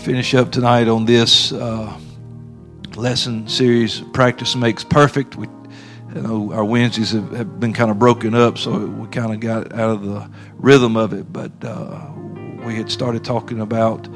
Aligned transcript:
finish 0.00 0.34
up 0.34 0.50
tonight 0.50 0.88
on 0.88 1.04
this 1.04 1.52
uh, 1.52 1.94
lesson 2.96 3.46
series. 3.46 4.00
Practice 4.00 4.56
makes 4.56 4.82
perfect. 4.82 5.36
We, 5.36 5.46
you 6.14 6.22
know, 6.22 6.52
our 6.54 6.64
Wednesdays 6.64 7.10
have, 7.10 7.30
have 7.32 7.60
been 7.60 7.74
kind 7.74 7.90
of 7.90 7.98
broken 7.98 8.34
up, 8.34 8.56
so 8.56 8.86
we 8.86 9.06
kind 9.08 9.34
of 9.34 9.40
got 9.40 9.74
out 9.74 9.90
of 9.90 10.02
the 10.02 10.30
rhythm 10.54 10.96
of 10.96 11.12
it. 11.12 11.30
But 11.30 11.52
uh, 11.62 12.00
we 12.64 12.76
had 12.76 12.90
started 12.90 13.26
talking 13.26 13.60
about 13.60 14.08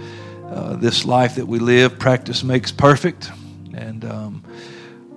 uh, 0.46 0.76
this 0.76 1.04
life 1.04 1.34
that 1.34 1.46
we 1.46 1.58
live. 1.58 1.98
Practice 1.98 2.42
makes 2.42 2.72
perfect, 2.72 3.30
and 3.74 4.06
um, 4.06 4.42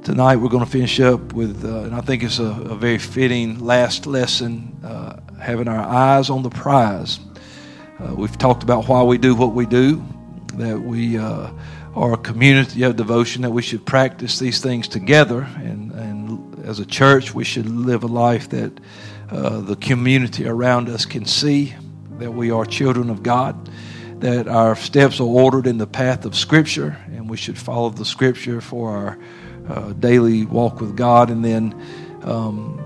tonight 0.03 0.35
we're 0.35 0.49
going 0.49 0.65
to 0.65 0.69
finish 0.69 0.99
up 0.99 1.31
with, 1.31 1.63
uh, 1.63 1.83
and 1.83 1.95
I 1.95 2.01
think 2.01 2.23
it's 2.23 2.39
a, 2.39 2.43
a 2.43 2.75
very 2.75 2.97
fitting 2.97 3.59
last 3.59 4.05
lesson, 4.05 4.77
uh, 4.83 5.21
having 5.39 5.69
our 5.69 5.79
eyes 5.79 6.29
on 6.29 6.43
the 6.43 6.49
prize. 6.49 7.21
Uh, 7.99 8.13
we've 8.15 8.37
talked 8.37 8.63
about 8.63 8.89
why 8.89 9.01
we 9.01 9.17
do 9.17 9.33
what 9.33 9.53
we 9.53 9.65
do 9.65 10.03
that 10.57 10.79
we 10.79 11.17
uh, 11.17 11.49
are 11.95 12.13
a 12.13 12.17
community 12.17 12.83
of 12.83 12.95
devotion, 12.95 13.41
that 13.43 13.51
we 13.51 13.61
should 13.61 13.85
practice 13.85 14.39
these 14.39 14.61
things 14.61 14.87
together. 14.87 15.47
And, 15.57 15.91
and 15.91 16.65
as 16.65 16.79
a 16.79 16.85
church, 16.85 17.33
we 17.33 17.43
should 17.43 17.67
live 17.67 18.03
a 18.03 18.07
life 18.07 18.49
that 18.49 18.79
uh, 19.29 19.61
the 19.61 19.75
community 19.75 20.47
around 20.47 20.89
us 20.89 21.05
can 21.05 21.25
see 21.25 21.75
that 22.19 22.31
we 22.31 22.51
are 22.51 22.65
children 22.65 23.09
of 23.09 23.23
God, 23.23 23.69
that 24.19 24.47
our 24.47 24.75
steps 24.75 25.19
are 25.19 25.27
ordered 25.27 25.67
in 25.67 25.77
the 25.77 25.87
path 25.87 26.25
of 26.25 26.35
Scripture, 26.35 26.97
and 27.07 27.29
we 27.29 27.37
should 27.37 27.57
follow 27.57 27.89
the 27.89 28.05
Scripture 28.05 28.61
for 28.61 28.89
our 28.95 29.19
uh, 29.69 29.93
daily 29.93 30.45
walk 30.45 30.81
with 30.81 30.95
God. 30.95 31.29
And 31.29 31.43
then 31.43 31.75
um, 32.23 32.79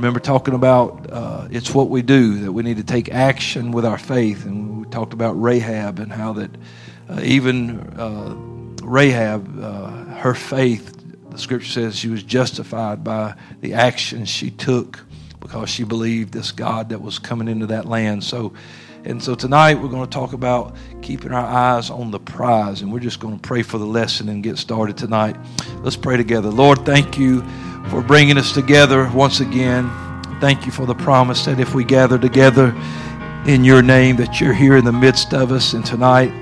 remember 0.00 0.18
talking 0.18 0.54
about 0.54 1.12
uh, 1.12 1.46
it's 1.50 1.74
what 1.74 1.90
we 1.90 2.00
do, 2.00 2.40
that 2.40 2.52
we 2.52 2.62
need 2.62 2.78
to 2.78 2.84
take 2.84 3.10
action 3.10 3.70
with 3.70 3.84
our 3.84 3.98
faith. 3.98 4.46
And 4.46 4.80
we 4.80 4.86
talked 4.86 5.12
about 5.12 5.32
Rahab 5.40 5.98
and 5.98 6.10
how 6.10 6.32
that 6.34 6.50
uh, 7.10 7.20
even 7.22 7.80
uh, 7.98 8.34
Rahab, 8.82 9.62
uh, 9.62 9.90
her 10.14 10.32
faith, 10.32 10.96
the 11.28 11.36
scripture 11.36 11.70
says 11.70 11.98
she 11.98 12.08
was 12.08 12.22
justified 12.22 13.04
by 13.04 13.34
the 13.60 13.74
actions 13.74 14.30
she 14.30 14.50
took 14.50 15.04
because 15.38 15.68
she 15.68 15.84
believed 15.84 16.32
this 16.32 16.50
God 16.50 16.88
that 16.88 17.02
was 17.02 17.18
coming 17.18 17.46
into 17.46 17.66
that 17.66 17.84
land. 17.84 18.24
So, 18.24 18.54
and 19.04 19.22
so 19.22 19.34
tonight 19.34 19.74
we're 19.74 19.88
going 19.88 20.08
to 20.08 20.10
talk 20.10 20.32
about 20.32 20.76
keeping 21.02 21.32
our 21.32 21.44
eyes 21.44 21.90
on 21.90 22.10
the 22.10 22.20
prize, 22.20 22.80
and 22.80 22.90
we're 22.90 23.00
just 23.00 23.20
going 23.20 23.38
to 23.38 23.40
pray 23.40 23.62
for 23.62 23.76
the 23.76 23.86
lesson 23.86 24.30
and 24.30 24.42
get 24.42 24.56
started 24.56 24.96
tonight. 24.96 25.36
Let's 25.82 25.96
pray 25.96 26.16
together. 26.16 26.48
Lord, 26.48 26.86
thank 26.86 27.18
you 27.18 27.44
for 27.90 28.00
bringing 28.00 28.38
us 28.38 28.52
together 28.52 29.10
once 29.12 29.40
again. 29.40 29.90
Thank 30.40 30.64
you 30.64 30.70
for 30.70 30.86
the 30.86 30.94
promise 30.94 31.44
that 31.44 31.58
if 31.58 31.74
we 31.74 31.82
gather 31.82 32.18
together 32.18 32.72
in 33.46 33.64
your 33.64 33.82
name, 33.82 34.16
that 34.16 34.40
you're 34.40 34.54
here 34.54 34.76
in 34.76 34.84
the 34.84 34.92
midst 34.92 35.34
of 35.34 35.50
us. 35.50 35.72
And 35.74 35.84
tonight, 35.84 36.32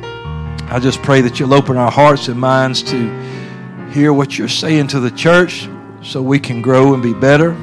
I 0.71 0.79
just 0.79 1.03
pray 1.03 1.23
that 1.23 1.41
you'll 1.41 1.55
open 1.55 1.79
our 1.79 1.91
hearts 1.91 2.29
and 2.29 2.39
minds 2.39 2.83
to 2.85 3.91
hear 3.91 4.13
what 4.13 4.37
you're 4.37 4.47
saying 4.47 4.89
to 4.89 5.01
the 5.01 5.11
church 5.11 5.69
so 6.03 6.21
we 6.21 6.39
can 6.39 6.61
grow 6.61 6.93
and 6.93 7.03
be 7.03 7.15
better. 7.15 7.57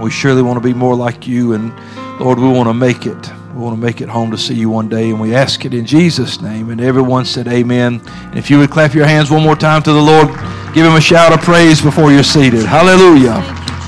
We 0.00 0.10
surely 0.10 0.40
want 0.40 0.56
to 0.56 0.66
be 0.66 0.74
more 0.74 0.96
like 0.96 1.26
you, 1.26 1.52
and 1.52 1.72
Lord, 2.18 2.38
we 2.38 2.48
want 2.48 2.68
to 2.68 2.74
make 2.74 3.06
it. 3.06 3.32
We 3.52 3.60
want 3.60 3.76
to 3.76 3.80
make 3.80 4.00
it 4.00 4.08
home 4.08 4.30
to 4.30 4.38
see 4.38 4.54
you 4.54 4.70
one 4.70 4.88
day, 4.88 5.10
and 5.10 5.20
we 5.20 5.34
ask 5.34 5.64
it 5.66 5.74
in 5.74 5.84
Jesus' 5.84 6.40
name. 6.40 6.70
And 6.70 6.80
everyone 6.80 7.26
said, 7.26 7.46
Amen. 7.48 8.00
And 8.06 8.38
if 8.38 8.50
you 8.50 8.58
would 8.58 8.70
clap 8.70 8.94
your 8.94 9.06
hands 9.06 9.30
one 9.30 9.42
more 9.42 9.54
time 9.56 9.82
to 9.82 9.92
the 9.92 10.00
Lord, 10.00 10.28
give 10.74 10.86
him 10.86 10.94
a 10.94 11.00
shout 11.00 11.32
of 11.32 11.40
praise 11.40 11.80
before 11.80 12.12
you're 12.12 12.22
seated. 12.22 12.64
Hallelujah. 12.64 13.40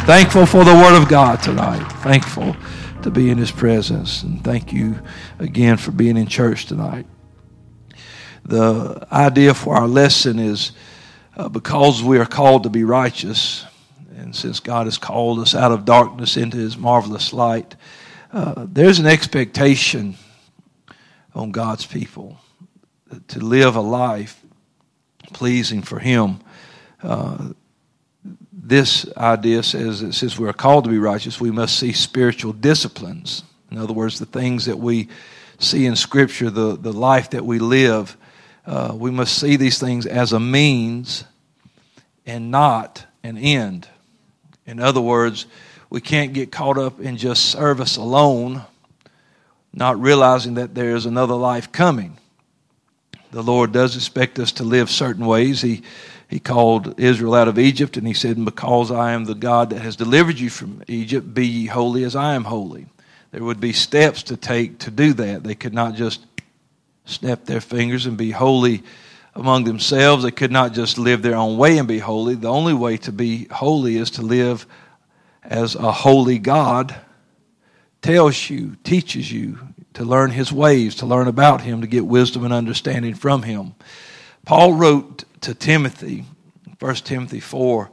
Thankful 0.07 0.47
for 0.47 0.65
the 0.65 0.75
Word 0.75 0.97
of 0.97 1.09
God 1.09 1.43
tonight. 1.43 1.85
Thankful 2.03 2.57
to 3.03 3.11
be 3.11 3.31
in 3.31 3.39
His 3.39 3.51
presence. 3.51 4.23
And 4.23 4.43
thank 4.43 4.73
you 4.73 5.01
again 5.39 5.77
for 5.77 5.91
being 5.91 6.17
in 6.17 6.27
church 6.27 6.67
tonight 6.67 7.07
the 8.47 9.07
idea 9.11 9.55
for 9.55 9.75
our 9.75 9.89
lesson 9.89 10.39
is 10.39 10.73
uh, 11.37 11.49
because 11.49 12.03
we 12.03 12.19
are 12.19 12.27
called 12.27 12.63
to 12.63 12.71
be 12.71 12.85
righteous, 12.85 13.65
and 14.17 14.35
since 14.35 14.61
God 14.61 14.87
has 14.87 14.99
called 14.99 15.41
us 15.41 15.55
out 15.55 15.73
of 15.73 15.85
darkness 15.85 16.37
into 16.37 16.57
His 16.57 16.77
marvelous 16.77 17.33
light, 17.33 17.75
uh, 18.33 18.67
there's 18.69 18.99
an 18.99 19.07
expectation 19.07 20.17
on 21.35 21.51
God's 21.51 21.87
people 21.87 22.39
to 23.29 23.41
live 23.41 23.77
a 23.77 23.81
life 23.81 24.43
pleasing 25.33 25.83
for 25.83 25.99
Him. 25.99 26.39
Uh, 27.07 27.53
this 28.53 29.07
idea 29.17 29.63
says 29.63 30.01
that 30.01 30.13
since 30.13 30.37
we're 30.37 30.53
called 30.53 30.85
to 30.85 30.91
be 30.91 30.99
righteous, 30.99 31.41
we 31.41 31.53
must 31.53 31.79
see 31.79 31.93
spiritual 31.93 32.53
disciplines. 32.53 33.45
In 33.71 33.79
other 33.79 33.93
words, 33.93 34.19
the 34.19 34.27
things 34.27 34.65
that 34.65 34.77
we 34.77 35.09
see 35.61 35.87
in 35.87 35.95
Scripture, 35.95 36.51
the, 36.51 36.77
the 36.77 36.93
life 36.93 37.31
that 37.31 37.45
we 37.45 37.61
live, 37.61 38.17
uh, 38.67 38.93
we 38.93 39.13
must 39.13 39.39
see 39.39 39.55
these 39.55 39.79
things 39.79 40.05
as 40.05 40.33
a 40.33 40.41
means 40.41 41.23
and 42.27 42.51
not 42.51 43.07
an 43.23 43.39
end. 43.39 43.87
In 44.67 44.81
other 44.81 45.01
words, 45.01 45.47
we 45.89 46.01
can't 46.01 46.33
get 46.33 46.51
caught 46.51 46.77
up 46.77 46.99
in 47.01 47.17
just 47.19 47.51
service 47.51 47.97
alone, 47.97 48.63
not 49.73 50.01
realizing 50.01 50.55
that 50.55 50.75
there's 50.75 51.07
another 51.07 51.35
life 51.35 51.71
coming. 51.71 52.19
The 53.31 53.43
Lord 53.43 53.71
does 53.71 53.95
expect 53.95 54.41
us 54.41 54.51
to 54.53 54.65
live 54.65 54.91
certain 54.91 55.25
ways. 55.25 55.61
He, 55.61 55.83
he 56.29 56.41
called 56.41 56.99
Israel 56.99 57.35
out 57.35 57.49
of 57.49 57.59
Egypt 57.59 57.97
and 57.97 58.07
he 58.07 58.15
said, 58.15 58.45
Because 58.45 58.91
I 58.91 59.13
am 59.13 59.25
the 59.25 59.35
God 59.35 59.71
that 59.71 59.83
has 59.83 59.97
delivered 59.97 60.39
you 60.39 60.51
from 60.51 60.83
Egypt, 60.89 61.33
be 61.33 61.47
ye 61.47 61.67
holy 61.67 62.03
as 62.05 62.17
I 62.17 62.35
am 62.35 62.45
holy. 62.45 62.87
There 63.31 63.45
would 63.45 63.61
be 63.61 63.73
steps 63.73 64.23
to 64.25 64.37
take 64.37 64.79
to 64.81 64.91
do 64.91 65.13
that. 65.15 65.45
They 65.45 65.55
could 65.55 65.75
not 65.75 65.95
just 65.95 66.27
snap 67.05 67.45
their 67.45 67.61
fingers 67.61 68.07
and 68.07 68.17
be 68.17 68.33
holy 68.33 68.83
among 69.35 69.65
themselves. 69.65 70.25
They 70.25 70.31
could 70.31 70.51
not 70.51 70.73
just 70.73 70.99
live 70.99 71.23
their 71.23 71.37
own 71.37 71.59
way 71.59 71.79
and 71.79 71.87
be 71.87 71.99
holy. 71.99 72.35
The 72.35 72.51
only 72.51 72.75
way 72.75 72.97
to 72.99 73.13
be 73.13 73.47
holy 73.51 73.97
is 73.97 74.11
to 74.13 74.23
live 74.23 74.67
as 75.45 75.77
a 75.77 75.93
holy 75.93 76.39
God 76.39 76.97
tells 78.03 78.51
you, 78.51 78.77
teaches 78.83 79.31
you 79.31 79.59
to 79.95 80.05
learn 80.05 80.31
his 80.31 80.53
ways, 80.53 80.97
to 80.97 81.07
learn 81.07 81.29
about 81.29 81.61
him, 81.61 81.81
to 81.81 81.87
get 81.87 82.05
wisdom 82.05 82.45
and 82.45 82.53
understanding 82.53 83.15
from 83.15 83.43
him. 83.43 83.75
Paul 84.45 84.75
wrote 84.75 85.25
to 85.47 85.55
Timothy, 85.55 86.25
1 86.79 86.95
Timothy 86.97 87.41
4 87.41 87.91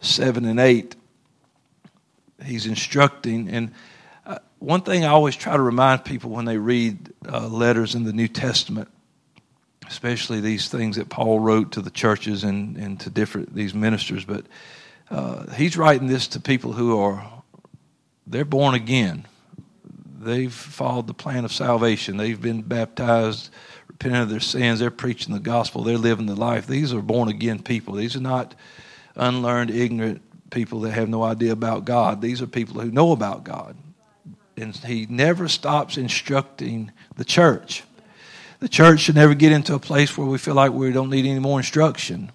7 0.00 0.44
and 0.44 0.60
8. 0.60 0.94
He's 2.44 2.66
instructing, 2.66 3.48
and 3.48 3.72
one 4.58 4.80
thing 4.80 5.04
I 5.04 5.08
always 5.08 5.36
try 5.36 5.56
to 5.56 5.62
remind 5.62 6.04
people 6.04 6.30
when 6.30 6.44
they 6.44 6.58
read 6.58 7.12
uh, 7.30 7.46
letters 7.46 7.94
in 7.94 8.04
the 8.04 8.12
New 8.12 8.26
Testament, 8.26 8.88
especially 9.86 10.40
these 10.40 10.68
things 10.68 10.96
that 10.96 11.08
Paul 11.08 11.40
wrote 11.40 11.72
to 11.72 11.80
the 11.80 11.90
churches 11.90 12.42
and, 12.42 12.76
and 12.76 12.98
to 13.00 13.10
different 13.10 13.54
these 13.54 13.74
ministers, 13.74 14.24
but 14.24 14.44
uh, 15.10 15.52
he's 15.52 15.76
writing 15.76 16.08
this 16.08 16.26
to 16.28 16.40
people 16.40 16.72
who 16.72 16.98
are 16.98 17.42
they're 18.26 18.44
born 18.44 18.74
again. 18.74 19.26
They've 20.18 20.52
followed 20.52 21.06
the 21.06 21.14
plan 21.14 21.44
of 21.44 21.52
salvation. 21.52 22.16
They've 22.16 22.40
been 22.40 22.62
baptized, 22.62 23.50
repented 23.96 24.22
of 24.22 24.28
their 24.28 24.40
sins. 24.40 24.80
They're 24.80 24.90
preaching 24.90 25.32
the 25.32 25.40
gospel. 25.40 25.82
They're 25.82 25.98
living 25.98 26.26
the 26.26 26.36
life. 26.36 26.66
These 26.66 26.92
are 26.92 27.02
born 27.02 27.28
again 27.28 27.62
people. 27.62 27.94
These 27.94 28.16
are 28.16 28.20
not 28.20 28.54
unlearned, 29.14 29.70
ignorant 29.70 30.22
people 30.50 30.80
that 30.80 30.92
have 30.92 31.08
no 31.08 31.22
idea 31.22 31.52
about 31.52 31.84
God. 31.84 32.20
These 32.20 32.42
are 32.42 32.46
people 32.46 32.80
who 32.80 32.90
know 32.90 33.12
about 33.12 33.44
God 33.44 33.76
and 34.56 34.74
he 34.76 35.06
never 35.08 35.48
stops 35.48 35.96
instructing 35.96 36.90
the 37.16 37.24
church. 37.24 37.82
The 38.60 38.68
church 38.68 39.00
should 39.00 39.16
never 39.16 39.34
get 39.34 39.52
into 39.52 39.74
a 39.74 39.78
place 39.78 40.16
where 40.16 40.26
we 40.26 40.38
feel 40.38 40.54
like 40.54 40.72
we 40.72 40.92
don't 40.92 41.10
need 41.10 41.26
any 41.26 41.38
more 41.40 41.58
instruction, 41.58 42.32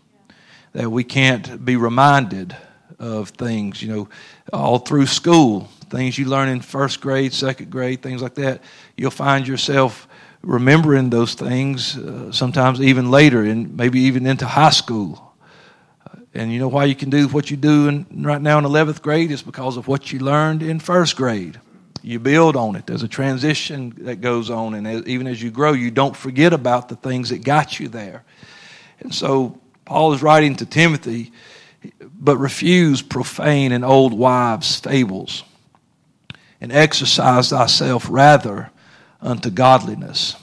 that 0.74 0.90
we 0.90 1.04
can't 1.04 1.64
be 1.66 1.76
reminded 1.76 2.56
of 3.00 3.30
things, 3.30 3.82
you 3.82 3.92
know, 3.92 4.10
all 4.54 4.78
through 4.78 5.08
school, 5.08 5.68
things 5.90 6.18
you 6.18 6.26
learn 6.26 6.48
in 6.48 6.62
first 6.62 7.02
grade, 7.02 7.34
second 7.34 7.72
grade, 7.72 8.04
things 8.04 8.22
like 8.22 8.36
that. 8.36 8.62
You'll 8.96 9.10
find 9.10 9.48
yourself 9.48 10.08
remembering 10.42 11.10
those 11.10 11.34
things 11.34 11.98
uh, 11.98 12.32
sometimes 12.32 12.82
even 12.82 13.12
later, 13.12 13.44
and 13.44 13.76
maybe 13.76 14.00
even 14.02 14.26
into 14.26 14.46
high 14.46 14.72
school. 14.72 15.34
And 16.34 16.52
you 16.52 16.60
know 16.60 16.70
why 16.70 16.86
you 16.86 16.96
can 16.96 17.10
do 17.10 17.28
what 17.28 17.52
you 17.52 17.58
do 17.58 17.88
in, 17.90 18.06
right 18.24 18.42
now 18.42 18.58
in 18.58 18.64
11th 18.64 19.02
grade 19.02 19.32
is 19.32 19.42
because 19.42 19.76
of 19.76 19.88
what 19.88 20.14
you 20.14 20.20
learned 20.20 20.64
in 20.64 20.80
first 20.80 21.18
grade 21.18 21.60
you 22.04 22.20
build 22.20 22.56
on 22.56 22.76
it. 22.76 22.86
There's 22.88 23.04
a 23.04 23.08
transition 23.08 23.94
that 24.00 24.22
goes 24.22 24.50
on, 24.50 24.74
and 24.74 25.08
even 25.08 25.28
as 25.28 25.42
you 25.42 25.52
grow, 25.52 25.74
you 25.74 25.92
don't 25.92 26.16
forget 26.16 26.54
about 26.54 26.90
the 26.90 26.96
things 26.96 27.30
that 27.30 27.44
got 27.44 27.80
you 27.80 27.88
there. 27.88 28.24
And 29.00 29.14
so 29.14 29.60
Paul 29.86 30.14
is 30.14 30.22
writing 30.22 30.56
to 30.58 30.66
Timothy, 30.66 31.32
but 32.02 32.38
refuse 32.38 33.02
profane 33.02 33.72
and 33.72 33.86
old 33.86 34.14
wives' 34.14 34.80
fables, 34.80 35.44
and 36.60 36.72
exercise 36.72 37.50
thyself 37.50 38.08
rather 38.10 38.72
unto 39.22 39.50
godliness. 39.50 40.36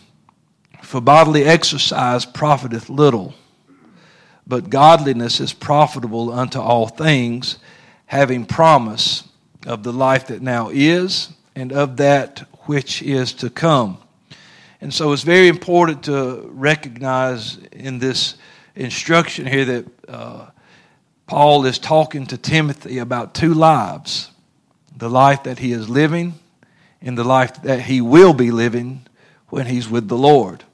For 0.88 1.02
bodily 1.02 1.44
exercise 1.44 2.24
profiteth 2.24 2.88
little, 2.88 3.34
but 4.46 4.70
godliness 4.70 5.38
is 5.38 5.52
profitable 5.52 6.32
unto 6.32 6.58
all 6.58 6.88
things, 6.88 7.58
having 8.06 8.46
promise 8.46 9.28
of 9.66 9.82
the 9.82 9.92
life 9.92 10.28
that 10.28 10.40
now 10.40 10.70
is 10.72 11.28
and 11.54 11.74
of 11.74 11.98
that 11.98 12.38
which 12.62 13.02
is 13.02 13.34
to 13.34 13.50
come. 13.50 13.98
And 14.80 14.94
so 14.94 15.12
it's 15.12 15.24
very 15.24 15.48
important 15.48 16.04
to 16.04 16.48
recognize 16.54 17.58
in 17.70 17.98
this 17.98 18.36
instruction 18.74 19.44
here 19.44 19.66
that 19.66 20.08
uh, 20.08 20.46
Paul 21.26 21.66
is 21.66 21.78
talking 21.78 22.24
to 22.28 22.38
Timothy 22.38 22.96
about 22.96 23.34
two 23.34 23.52
lives 23.52 24.30
the 24.96 25.10
life 25.10 25.42
that 25.42 25.58
he 25.58 25.72
is 25.72 25.90
living 25.90 26.32
and 27.02 27.18
the 27.18 27.24
life 27.24 27.60
that 27.64 27.82
he 27.82 28.00
will 28.00 28.32
be 28.32 28.50
living 28.50 29.06
when 29.48 29.66
he's 29.66 29.86
with 29.86 30.08
the 30.08 30.16
Lord. 30.16 30.64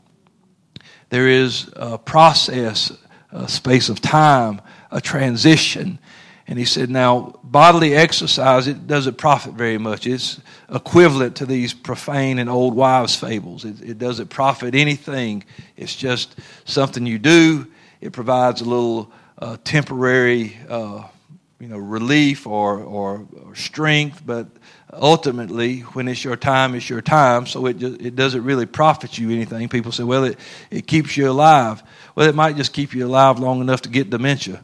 There 1.15 1.29
is 1.29 1.71
a 1.77 1.97
process, 1.97 2.91
a 3.31 3.49
space 3.49 3.89
of 3.89 4.01
time, 4.01 4.61
a 4.91 5.01
transition. 5.01 6.01
And 6.49 6.59
he 6.59 6.65
said, 6.65 6.91
now, 6.91 7.39
bodily 7.45 7.95
exercise, 7.95 8.67
it 8.67 8.89
doesn't 8.89 9.17
profit 9.17 9.55
very 9.55 9.79
much. 9.79 10.09
It's 10.09 10.41
equivalent 10.69 11.37
to 11.37 11.47
these 11.47 11.73
profane 11.73 12.41
and 12.41 12.51
old 12.51 12.75
wives' 12.75 13.15
fables. 13.15 13.65
It, 13.65 13.81
it 13.81 13.99
doesn't 13.99 14.27
profit 14.27 14.75
anything. 14.75 15.45
It's 15.77 15.95
just 15.95 16.35
something 16.65 17.07
you 17.07 17.21
do. 17.21 17.69
It 18.01 18.13
provides 18.13 18.61
a 18.61 18.65
little 18.65 19.13
uh, 19.39 19.57
temporary, 19.63 20.59
uh, 20.69 21.05
you 21.61 21.69
know, 21.69 21.79
relief 21.79 22.45
or, 22.45 22.81
or, 22.81 23.25
or 23.41 23.55
strength, 23.55 24.21
but 24.27 24.49
ultimately, 25.01 25.81
when 25.81 26.09
it's 26.09 26.25
your 26.25 26.37
time, 26.37 26.75
it's 26.75 26.89
your 26.89 27.03
time. 27.03 27.47
So 27.47 27.67
it 27.67 27.79
just, 27.79 28.01
it 28.01 28.17
doesn't 28.17 28.45
really 28.45 28.67
profit 28.67 29.19
you 29.19 29.31
anything. 29.31 29.69
People 29.69 29.93
say, 29.93 30.05
well, 30.05 30.25
it, 30.25 30.39
it 30.71 30.87
keeps 30.87 31.17
you 31.17 31.31
alive. 31.31 31.83
Well, 32.15 32.29
it 32.29 32.35
might 32.35 32.57
just 32.57 32.73
keep 32.73 32.95
you 32.95 33.07
alive 33.07 33.39
long 33.39 33.61
enough 33.61 33.83
to 33.83 33.89
get 33.89 34.11
dementia. 34.11 34.63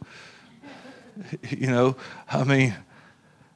you 1.50 1.66
know, 1.66 1.96
I 2.30 2.44
mean, 2.44 2.74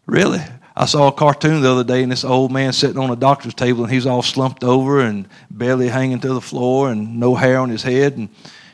really. 0.06 0.41
I 0.76 0.87
saw 0.87 1.09
a 1.09 1.12
cartoon 1.12 1.62
the 1.62 1.71
other 1.71 1.85
day, 1.85 2.03
and 2.03 2.11
this 2.11 2.25
old 2.25 2.50
man 2.50 2.73
sitting 2.73 2.99
on 2.99 3.11
a 3.11 3.17
doctor's 3.17 3.55
table, 3.55 3.85
and 3.85 3.93
he's 3.93 4.06
all 4.06 4.23
slumped 4.23 4.65
over 4.65 5.00
and 5.00 5.29
barely 5.50 5.88
hanging 5.88 6.19
to 6.21 6.35
the 6.35 6.41
floor, 6.41 6.91
and 6.91 7.21
no 7.21 7.37
hair 7.37 7.59
on 7.59 7.71
his 7.71 7.82
head, 7.82 8.17
and 8.17 8.29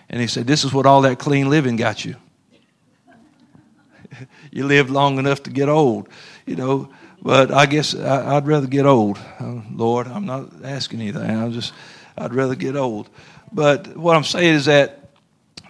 and 0.09 0.21
he 0.21 0.27
said, 0.27 0.47
"This 0.47 0.65
is 0.65 0.73
what 0.73 0.87
all 0.87 1.03
that 1.03 1.19
clean 1.19 1.51
living 1.51 1.77
got 1.77 2.05
you. 2.05 2.17
you 4.51 4.67
lived 4.67 4.89
long 4.89 5.19
enough 5.19 5.43
to 5.43 5.51
get 5.51 5.69
old, 5.69 6.09
you 6.47 6.57
know." 6.57 6.89
But 7.23 7.51
I 7.51 7.67
guess 7.67 7.95
I, 7.95 8.35
would 8.35 8.47
rather 8.47 8.67
get 8.67 8.87
old. 8.87 9.19
Uh, 9.39 9.61
Lord, 9.73 10.07
I'm 10.07 10.25
not 10.25 10.65
asking 10.65 11.03
anything. 11.03 11.23
I'm 11.23 11.53
just, 11.53 11.73
I'd 12.17 12.35
rather 12.35 12.55
get 12.55 12.77
old. 12.77 13.11
But 13.53 13.97
what 13.97 14.17
I'm 14.17 14.25
saying 14.25 14.55
is 14.55 14.65
that 14.67 15.11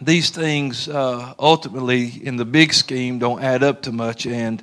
these 0.01 0.31
things 0.31 0.89
uh, 0.89 1.35
ultimately, 1.39 2.07
in 2.25 2.37
the 2.37 2.45
big 2.45 2.73
scheme, 2.73 3.19
don't 3.19 3.43
add 3.43 3.63
up 3.63 3.83
to 3.83 3.93
much. 3.93 4.27
And 4.27 4.63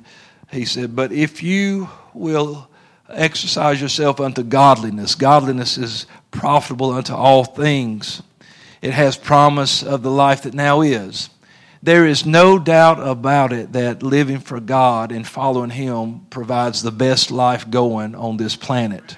he 0.50 0.64
said, 0.64 0.96
but 0.96 1.12
if 1.12 1.42
you 1.42 1.88
will 2.14 2.68
exercise 3.08 3.80
yourself 3.80 4.20
unto 4.20 4.42
godliness, 4.42 5.14
godliness 5.14 5.78
is 5.78 6.06
profitable 6.30 6.92
unto 6.92 7.14
all 7.14 7.44
things. 7.44 8.22
It 8.80 8.92
has 8.92 9.16
promise 9.16 9.82
of 9.82 10.02
the 10.02 10.10
life 10.10 10.42
that 10.42 10.54
now 10.54 10.80
is. 10.80 11.30
There 11.82 12.06
is 12.06 12.26
no 12.26 12.58
doubt 12.58 12.98
about 13.06 13.52
it 13.52 13.72
that 13.72 14.02
living 14.02 14.40
for 14.40 14.58
God 14.58 15.12
and 15.12 15.26
following 15.26 15.70
Him 15.70 16.26
provides 16.30 16.82
the 16.82 16.90
best 16.90 17.30
life 17.30 17.70
going 17.70 18.14
on 18.14 18.36
this 18.36 18.56
planet. 18.56 19.16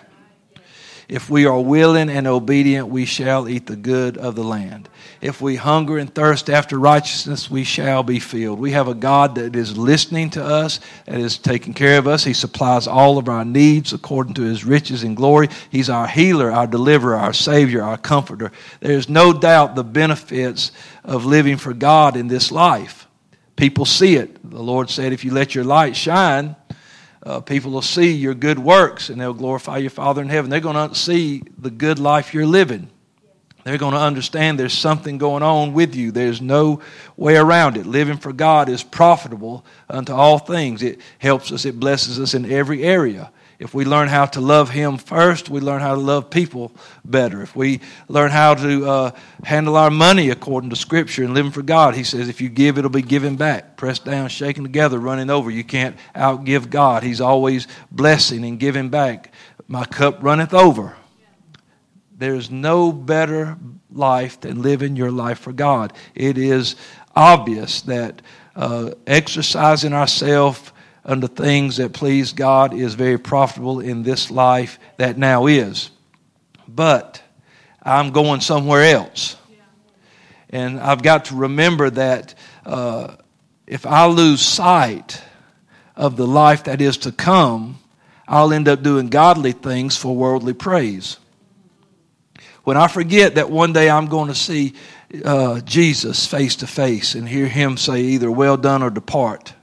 If 1.11 1.29
we 1.29 1.45
are 1.45 1.61
willing 1.61 2.09
and 2.09 2.29
obedient, 2.29 2.87
we 2.87 3.05
shall 3.05 3.49
eat 3.49 3.67
the 3.67 3.75
good 3.75 4.17
of 4.17 4.37
the 4.37 4.45
land. 4.45 4.89
If 5.21 5.41
we 5.41 5.57
hunger 5.57 5.99
and 5.99 6.15
thirst 6.15 6.49
after 6.49 6.79
righteousness, 6.79 7.51
we 7.51 7.65
shall 7.65 8.05
be 8.05 8.21
filled. 8.21 8.61
We 8.61 8.71
have 8.71 8.87
a 8.87 8.95
God 8.95 9.35
that 9.35 9.57
is 9.57 9.77
listening 9.77 10.31
to 10.31 10.45
us, 10.45 10.79
that 11.07 11.19
is 11.19 11.37
taking 11.37 11.75
care 11.75 11.99
of 11.99 12.07
us. 12.07 12.23
He 12.23 12.33
supplies 12.33 12.87
all 12.87 13.19
of 13.19 13.29
our 13.29 13.45
needs 13.45 13.93
according 13.93 14.35
to 14.35 14.43
his 14.43 14.65
riches 14.65 15.03
and 15.03 15.17
glory. 15.17 15.49
He's 15.69 15.91
our 15.91 16.07
healer, 16.07 16.53
our 16.53 16.69
deliverer, 16.69 17.17
our 17.17 17.33
savior, 17.33 17.83
our 17.83 17.99
comforter. 17.99 18.53
There's 18.79 19.09
no 19.09 19.33
doubt 19.33 19.75
the 19.75 19.83
benefits 19.83 20.71
of 21.03 21.25
living 21.25 21.57
for 21.57 21.75
God 21.75 22.17
in 22.17 22.29
this 22.29 22.53
life. 22.53 23.09
People 23.57 23.85
see 23.85 24.15
it. 24.15 24.49
The 24.49 24.63
Lord 24.63 24.89
said, 24.89 25.13
If 25.13 25.25
you 25.25 25.33
let 25.33 25.57
your 25.57 25.65
light 25.65 25.97
shine, 25.97 26.55
uh, 27.23 27.41
people 27.41 27.71
will 27.71 27.83
see 27.83 28.13
your 28.13 28.35
good 28.35 28.59
works 28.59 29.11
and 29.11 29.21
they'll 29.21 29.35
glorify 29.35 29.79
your 29.79 29.91
Father 29.91 30.23
in 30.23 30.29
heaven. 30.29 30.51
They're 30.51 30.61
going 30.61 30.89
to 30.89 30.95
see 30.95 31.43
the 31.59 31.71
good 31.71 31.99
life 31.99 32.33
you're 32.33 32.47
living. 32.47 32.89
They're 33.65 33.79
going 33.79 33.93
to 33.93 34.01
understand 34.01 34.59
there's 34.59 34.73
something 34.73 35.19
going 35.19 35.43
on 35.43 35.75
with 35.75 35.95
you. 35.95 36.13
There's 36.13 36.41
no 36.41 36.81
way 37.17 37.37
around 37.37 37.77
it. 37.77 37.85
Living 37.85 38.17
for 38.17 38.33
God 38.33 38.71
is 38.71 38.83
profitable 38.83 39.67
unto 39.89 40.15
all 40.15 40.39
things. 40.39 40.83
It 40.83 41.01
helps 41.19 41.53
us, 41.53 41.67
it 41.67 41.79
blesses 41.79 42.19
us 42.19 42.33
in 42.33 42.51
every 42.51 42.83
area. 42.83 43.31
If 43.61 43.75
we 43.75 43.85
learn 43.85 44.09
how 44.09 44.25
to 44.25 44.41
love 44.41 44.71
Him 44.71 44.97
first, 44.97 45.51
we 45.51 45.61
learn 45.61 45.83
how 45.83 45.95
to 45.95 46.01
love 46.01 46.31
people 46.31 46.73
better. 47.05 47.43
If 47.43 47.55
we 47.55 47.81
learn 48.09 48.31
how 48.31 48.55
to 48.55 48.89
uh, 48.89 49.11
handle 49.45 49.77
our 49.77 49.91
money 49.91 50.31
according 50.31 50.71
to 50.71 50.77
Scripture 50.77 51.25
and 51.25 51.35
living 51.35 51.53
for 51.53 51.61
God, 51.61 51.95
He 51.95 52.03
says, 52.03 52.31
if 52.31 52.41
you 52.41 52.49
give, 52.49 52.79
it'll 52.79 52.91
be 52.91 53.03
given 53.03 53.37
back. 53.37 53.77
Pressed 53.77 54.07
down, 54.07 54.31
shaken 54.31 54.63
together, 54.63 54.99
running 54.99 55.29
over. 55.29 55.51
You 55.51 55.63
can't 55.63 55.95
outgive 56.17 56.71
God. 56.71 57.03
He's 57.03 57.21
always 57.21 57.69
blessing 57.93 58.47
and 58.47 58.59
giving 58.59 58.89
back. 58.89 59.31
My 59.69 59.85
cup 59.85 60.23
runneth 60.23 60.55
over. 60.55 60.97
There's 62.17 62.51
no 62.51 62.93
better 62.93 63.59
life 63.93 64.41
than 64.41 64.63
living 64.63 64.97
your 64.97 65.11
life 65.11 65.39
for 65.39 65.53
God. 65.53 65.93
It 66.15 66.39
is 66.39 66.77
obvious 67.15 67.83
that 67.83 68.23
uh, 68.57 68.93
exercising 69.07 69.93
ourselves 69.93 70.73
unto 71.05 71.29
things 71.29 71.79
that 71.79 71.93
please 71.93 72.33
God 72.33 72.75
is 72.75 72.95
very 72.95 73.19
profitable 73.19 73.81
in 73.81 74.03
this 74.03 74.31
life 74.31 74.79
that 74.97 75.17
now 75.17 75.47
is. 75.47 75.91
But 76.69 77.23
I'm 77.83 78.11
going 78.11 78.41
somewhere 78.41 78.83
else. 78.83 79.37
And 80.51 80.81
I've 80.81 81.03
got 81.03 81.27
to 81.27 81.37
remember 81.37 81.91
that 81.91 82.35
uh, 82.67 83.17
if 83.67 83.87
I 83.87 84.07
lose 84.07 84.41
sight 84.41 85.23
of 85.97 86.17
the 86.17 86.27
life 86.27 86.65
that 86.65 86.81
is 86.81 86.99
to 86.99 87.13
come, 87.13 87.79
I'll 88.27 88.53
end 88.53 88.69
up 88.69 88.83
doing 88.83 89.09
godly 89.09 89.53
things 89.53 89.97
for 89.97 90.15
worldly 90.15 90.55
praise. 90.55 91.19
When 92.65 92.77
I 92.77 92.89
forget 92.89 93.37
that 93.37 93.51
one 93.51 93.73
day 93.73 93.89
I'm 93.89 94.07
going 94.07 94.29
to 94.29 94.35
see 94.35 94.75
uh, 95.25 95.61
Jesus 95.61 96.27
face 96.27 96.57
to 96.57 96.67
face 96.67 97.15
and 97.15 97.29
hear 97.29 97.47
him 97.47 97.77
say 97.77 98.01
either 98.01 98.31
well 98.31 98.57
done 98.57 98.83
or 98.83 98.91
depart, 98.91 99.55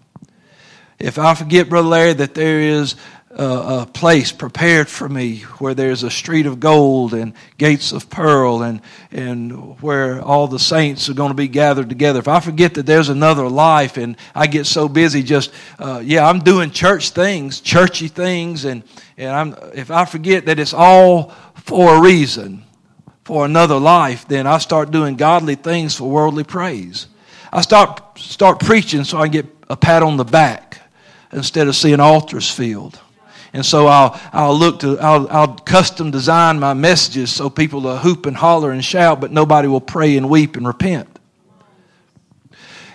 if 0.99 1.19
I 1.19 1.35
forget, 1.35 1.69
Brother 1.69 1.88
Larry, 1.88 2.13
that 2.13 2.33
there 2.33 2.59
is 2.59 2.95
a, 3.29 3.81
a, 3.81 3.85
place 3.85 4.31
prepared 4.31 4.88
for 4.88 5.07
me 5.07 5.41
where 5.59 5.75
there's 5.75 6.01
a 6.01 6.09
street 6.09 6.47
of 6.47 6.59
gold 6.59 7.13
and 7.13 7.33
gates 7.59 7.91
of 7.91 8.09
pearl 8.09 8.63
and, 8.63 8.81
and 9.11 9.79
where 9.79 10.19
all 10.21 10.47
the 10.47 10.57
saints 10.57 11.07
are 11.07 11.13
going 11.13 11.29
to 11.29 11.35
be 11.35 11.47
gathered 11.47 11.88
together, 11.88 12.17
if 12.17 12.27
I 12.27 12.39
forget 12.39 12.74
that 12.75 12.88
there's 12.88 13.10
another 13.10 13.48
life 13.48 13.98
and 13.98 14.17
I 14.33 14.48
get 14.48 14.65
so 14.65 14.89
busy 14.89 15.22
just, 15.22 15.53
uh, 15.77 16.01
yeah, 16.03 16.27
I'm 16.27 16.39
doing 16.39 16.72
church 16.72 17.12
things, 17.12 17.62
churchy 17.62 18.07
things, 18.07 18.65
and, 18.65 18.81
and 19.17 19.29
I'm, 19.29 19.55
if 19.75 19.91
I 19.91 20.05
forget 20.05 20.48
that 20.48 20.57
it's 20.57 20.74
all 20.74 21.29
for 21.55 21.98
a 21.98 22.01
reason, 22.01 22.63
for 23.24 23.45
another 23.45 23.77
life, 23.77 24.27
then 24.27 24.48
I 24.48 24.57
start 24.57 24.89
doing 24.89 25.15
godly 25.15 25.55
things 25.55 25.93
for 25.95 26.10
worldly 26.10 26.45
praise. 26.45 27.07
I 27.53 27.62
start, 27.62 28.17
start 28.17 28.62
preaching 28.62 29.03
so 29.03 29.19
I 29.19 29.27
get 29.27 29.45
a 29.69 29.75
pat 29.75 30.01
on 30.01 30.17
the 30.17 30.24
back 30.24 30.67
instead 31.31 31.67
of 31.67 31.75
seeing 31.75 32.00
altars 32.00 32.50
filled. 32.50 33.00
And 33.53 33.65
so 33.65 33.88
I'll, 33.88 34.19
I'll 34.34 34.57
look 34.57 34.81
to, 34.81 35.00
I'll, 35.00 35.27
I'll 35.29 35.55
custom 35.55 36.12
design 36.12 36.60
my 36.60 36.74
messages 36.74 37.31
so 37.31 37.50
people 37.50 37.81
will 37.81 37.98
hoop 37.98 38.25
and 38.25 38.36
holler 38.36 38.72
and 38.72 38.84
shout, 38.84 39.22
but 39.22 39.31
nobody 39.31 39.67
will 39.67 39.81
pray 39.81 40.17
and 40.17 40.29
weep 40.29 40.57
and 40.57 40.67
repent. 40.67 41.07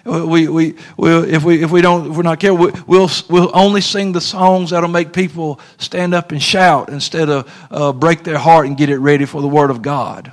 We, 0.05 0.49
we, 0.49 0.75
we'll, 0.97 1.25
if, 1.25 1.45
we, 1.45 1.63
if 1.63 1.71
we 1.71 1.81
don't, 1.81 2.11
if 2.11 2.17
we're 2.17 2.25
not 2.25 2.41
careful, 2.41 2.73
we'll, 2.87 3.09
we'll 3.31 3.51
only 3.57 3.81
sing 3.81 4.13
the 4.13 4.21
songs 4.21 4.71
that'll 4.71 4.89
make 4.89 5.13
people 5.13 5.61
stand 5.79 6.13
up 6.13 6.33
and 6.33 6.43
shout 6.43 6.89
instead 6.89 7.29
of 7.29 7.69
uh, 7.71 7.93
break 7.93 8.25
their 8.25 8.39
heart 8.39 8.67
and 8.67 8.77
get 8.77 8.91
it 8.91 8.99
ready 8.99 9.27
for 9.27 9.41
the 9.41 9.49
Word 9.49 9.71
of 9.71 9.81
God 9.81 10.33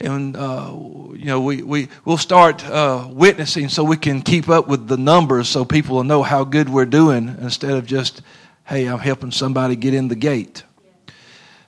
and 0.00 0.36
uh, 0.36 0.70
you 1.14 1.24
know 1.24 1.40
we, 1.40 1.62
we 1.62 1.88
we'll 2.04 2.18
start 2.18 2.64
uh, 2.66 3.08
witnessing 3.10 3.68
so 3.68 3.82
we 3.84 3.96
can 3.96 4.20
keep 4.22 4.48
up 4.48 4.68
with 4.68 4.88
the 4.88 4.96
numbers 4.96 5.48
so 5.48 5.64
people 5.64 5.96
will 5.96 6.04
know 6.04 6.22
how 6.22 6.44
good 6.44 6.68
we're 6.68 6.84
doing 6.84 7.36
instead 7.40 7.72
of 7.72 7.86
just 7.86 8.22
hey 8.64 8.86
i'm 8.86 8.98
helping 8.98 9.30
somebody 9.30 9.76
get 9.76 9.94
in 9.94 10.08
the 10.08 10.16
gate. 10.16 10.62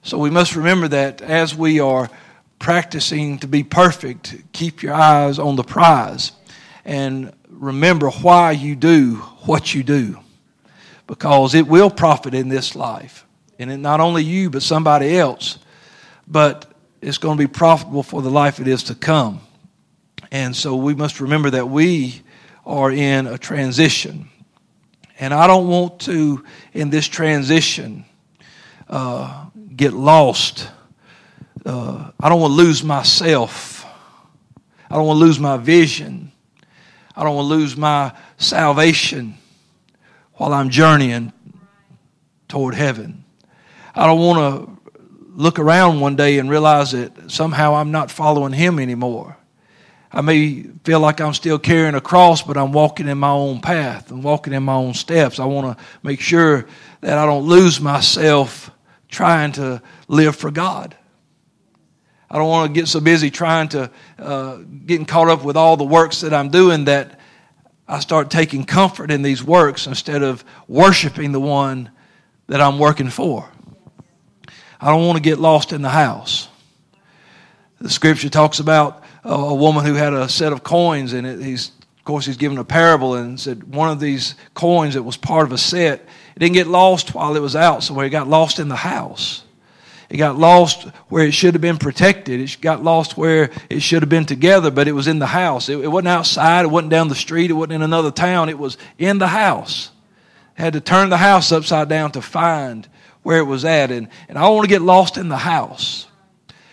So 0.03 0.19
we 0.19 0.31
must 0.31 0.57
remember 0.57 0.89
that 0.89 1.21
as 1.21 1.55
we 1.55 1.81
are 1.81 2.09
practicing 2.59 3.39
to 3.39 3.47
be 3.47 3.63
perfect 3.63 4.37
keep 4.53 4.83
your 4.83 4.95
eyes 4.95 5.39
on 5.39 5.57
the 5.57 5.65
prize 5.65 6.33
and 6.85 7.33
remember 7.51 8.11
why 8.11 8.53
you 8.53 8.75
do 8.75 9.17
what 9.45 9.75
you 9.75 9.83
do. 9.83 10.19
Because 11.07 11.55
it 11.55 11.67
will 11.67 11.91
profit 11.91 12.35
in 12.35 12.49
this 12.49 12.75
life. 12.75 13.27
And 13.59 13.71
it, 13.71 13.79
not 13.79 14.01
only 14.01 14.23
you 14.25 14.51
but 14.51 14.63
somebody 14.63 15.19
else. 15.19 15.59
But 16.27 16.67
it's 17.01 17.19
going 17.19 17.39
to 17.39 17.43
be 17.43 17.53
profitable 17.53 18.03
for 18.03 18.23
the 18.23 18.31
life 18.31 18.61
it 18.61 18.69
is 18.69 18.85
to 18.85 18.95
come. 18.95 19.41
And 20.31 20.55
so 20.55 20.77
we 20.77 20.95
must 20.95 21.21
remember 21.21 21.51
that 21.51 21.69
we 21.69 22.23
are 22.67 22.91
in 22.91 23.27
a 23.27 23.39
transition. 23.39 24.29
And 25.19 25.33
I 25.33 25.47
don't 25.47 25.69
want 25.69 26.01
to, 26.03 26.45
in 26.73 26.91
this 26.91 27.07
transition, 27.07 28.05
uh, 28.89 29.47
get 29.75 29.93
lost 29.93 30.69
uh, 31.69 32.13
I 32.19 32.29
don't 32.31 32.41
want 32.41 32.53
to 32.53 32.57
lose 32.57 32.83
myself. 32.83 33.85
I 34.91 34.95
don't 34.95 35.07
want 35.07 35.19
to 35.19 35.25
lose 35.25 35.39
my 35.39 35.59
vision. 35.59 36.33
I 37.15 37.25
don't 37.25 37.35
want 37.35 37.47
to 37.49 37.55
lose 37.55 37.77
my 37.77 38.15
salvation 38.39 39.37
while 40.35 40.55
I'm 40.55 40.71
journeying 40.71 41.33
toward 42.49 42.75
heaven. 42.75 43.25
I 43.95 44.07
don't 44.07 44.19
want 44.21 44.39
to 44.39 44.78
look 45.39 45.61
around 45.61 46.01
one 46.01 46.17
day 46.17 46.39
and 46.41 46.51
realize 46.51 46.91
that 46.91 47.31
somehow 47.31 47.77
I'm 47.77 47.93
not 47.93 48.11
following 48.11 48.53
Him 48.53 48.81
anymore. 48.81 49.37
I 50.11 50.21
may 50.21 50.65
feel 50.83 50.99
like 50.99 51.21
I'm 51.21 51.33
still 51.33 51.61
carrying 51.61 51.95
a 51.95 52.01
cross, 52.01 52.43
but 52.43 52.57
I'm 52.57 52.73
walking 52.73 53.07
in 53.07 53.19
my 53.19 53.31
own 53.31 53.61
path. 53.61 54.11
I'm 54.11 54.23
walking 54.23 54.53
in 54.53 54.65
my 54.65 54.75
own 54.75 54.95
steps. 54.95 55.39
I 55.39 55.45
want 55.45 55.79
to 55.79 55.85
make 56.03 56.21
sure 56.21 56.67
that 57.03 57.17
I 57.17 57.25
don't 57.25 57.45
lose 57.45 57.81
myself 57.81 58.73
trying 59.09 59.53
to 59.53 59.81
live 60.09 60.35
for 60.35 60.51
God. 60.51 60.97
I 62.29 62.37
don't 62.37 62.49
want 62.49 62.75
to 62.75 62.81
get 62.81 62.89
so 62.89 62.99
busy 62.99 63.31
trying 63.31 63.69
to, 63.69 63.93
uh, 64.19 64.57
getting 64.87 65.07
caught 65.07 65.29
up 65.29 65.45
with 65.45 65.57
all 65.57 65.77
the 65.77 65.85
works 65.85 66.23
that 66.23 66.35
I'm 66.35 66.49
doing 66.49 66.87
that 66.87 67.21
I 67.87 68.01
start 68.01 68.29
taking 68.29 68.65
comfort 68.65 69.13
in 69.13 69.23
these 69.23 69.45
works 69.45 69.87
instead 69.87 70.25
of 70.25 70.45
worshiping 70.67 71.31
the 71.31 71.41
one 71.41 71.93
that 72.49 72.61
I'm 72.61 72.81
working 72.81 73.09
for. 73.09 73.49
I 74.81 74.91
don't 74.91 75.07
want 75.07 75.17
to 75.17 75.23
get 75.23 75.39
lost 75.39 75.73
in 75.73 75.83
the 75.83 75.89
house. 75.89 76.49
The 77.81 77.91
scripture 77.91 78.29
talks 78.29 78.59
about 78.59 79.03
a 79.25 79.55
woman 79.55 79.85
who 79.85 79.95
had 79.95 80.13
a 80.13 80.29
set 80.29 80.53
of 80.53 80.63
coins, 80.63 81.13
and 81.13 81.43
he's, 81.43 81.71
of 81.99 82.05
course, 82.05 82.27
he's 82.27 82.37
given 82.37 82.59
a 82.59 82.65
parable 82.65 83.15
and 83.15 83.39
said 83.39 83.75
one 83.75 83.91
of 83.91 84.01
these 84.01 84.35
coins 84.55 84.95
that 84.95 85.03
was 85.03 85.17
part 85.17 85.47
of 85.47 85.53
a 85.53 85.59
set, 85.59 86.01
it 86.35 86.39
didn't 86.39 86.55
get 86.55 86.67
lost 86.67 87.15
while 87.15 87.37
it 87.37 87.43
was 87.43 87.57
out, 87.57 87.83
so 87.83 87.99
it 88.01 88.11
got 88.11 88.29
lost 88.29 88.59
in 88.59 88.69
the 88.69 88.77
house. 88.77 89.43
It 90.09 90.17
got 90.17 90.39
lost 90.39 90.85
where 91.09 91.27
it 91.27 91.35
should 91.35 91.55
have 91.55 91.61
been 91.61 91.77
protected. 91.77 92.41
It 92.41 92.61
got 92.61 92.83
lost 92.83 93.19
where 93.19 93.51
it 93.69 93.81
should 93.81 94.03
have 94.03 94.09
been 94.09 94.25
together, 94.25 94.71
but 94.71 94.89
it 94.89 94.93
was 94.93 95.07
in 95.07 95.19
the 95.19 95.27
house. 95.27 95.69
It, 95.69 95.79
it 95.81 95.89
wasn't 95.89 96.09
outside. 96.09 96.65
It 96.65 96.69
wasn't 96.69 96.91
down 96.91 97.09
the 97.09 97.15
street. 97.15 97.51
It 97.51 97.55
wasn't 97.55 97.75
in 97.75 97.83
another 97.83 98.11
town. 98.11 98.49
It 98.49 98.59
was 98.59 98.79
in 98.97 99.19
the 99.19 99.27
house. 99.27 99.91
Had 100.55 100.73
to 100.73 100.81
turn 100.81 101.11
the 101.11 101.19
house 101.19 101.53
upside 101.53 101.91
down 101.91 102.13
to 102.13 102.23
find 102.23 102.89
where 103.23 103.39
it 103.39 103.45
was 103.45 103.65
at. 103.65 103.91
And, 103.91 104.09
and 104.29 104.39
I 104.39 104.43
don't 104.43 104.57
want 104.57 104.65
to 104.65 104.75
get 104.75 104.83
lost 104.83 105.17
in 105.17 105.29
the 105.29 105.37
house. 105.37 106.07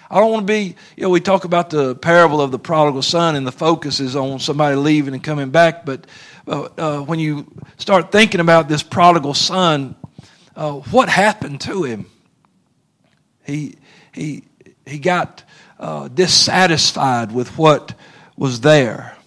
I 0.09 0.19
don't 0.19 0.31
want 0.31 0.47
to 0.47 0.53
be, 0.53 0.75
you 0.95 1.03
know, 1.03 1.09
we 1.09 1.19
talk 1.19 1.45
about 1.45 1.69
the 1.71 1.95
parable 1.95 2.39
of 2.39 2.51
the 2.51 2.59
prodigal 2.59 3.01
son 3.01 3.35
and 3.35 3.45
the 3.45 3.51
focus 3.51 3.99
is 3.99 4.15
on 4.15 4.39
somebody 4.39 4.75
leaving 4.75 5.13
and 5.13 5.23
coming 5.23 5.49
back. 5.49 5.85
But 5.85 6.05
uh, 6.47 6.69
uh, 6.77 6.99
when 6.99 7.19
you 7.19 7.51
start 7.77 8.11
thinking 8.11 8.39
about 8.39 8.69
this 8.69 8.83
prodigal 8.83 9.33
son, 9.33 9.95
uh, 10.55 10.73
what 10.73 11.09
happened 11.09 11.61
to 11.61 11.83
him? 11.83 12.05
He, 13.45 13.75
he, 14.13 14.43
he 14.85 14.99
got 14.99 15.43
uh, 15.79 16.07
dissatisfied 16.07 17.31
with 17.31 17.57
what 17.57 17.93
was 18.37 18.61
there. 18.61 19.17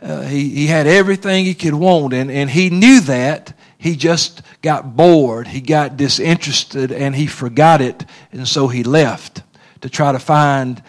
Uh, 0.00 0.22
he, 0.22 0.48
he 0.50 0.66
had 0.66 0.86
everything 0.86 1.44
he 1.44 1.54
could 1.54 1.74
want, 1.74 2.12
and, 2.12 2.30
and 2.30 2.50
he 2.50 2.70
knew 2.70 3.00
that. 3.02 3.56
He 3.82 3.96
just 3.96 4.42
got 4.62 4.94
bored, 4.94 5.48
he 5.48 5.60
got 5.60 5.96
disinterested, 5.96 6.92
and 6.92 7.16
he 7.16 7.26
forgot 7.26 7.80
it, 7.80 8.04
and 8.30 8.46
so 8.46 8.68
he 8.68 8.84
left 8.84 9.42
to 9.80 9.90
try 9.90 10.12
to 10.12 10.20
find 10.20 10.80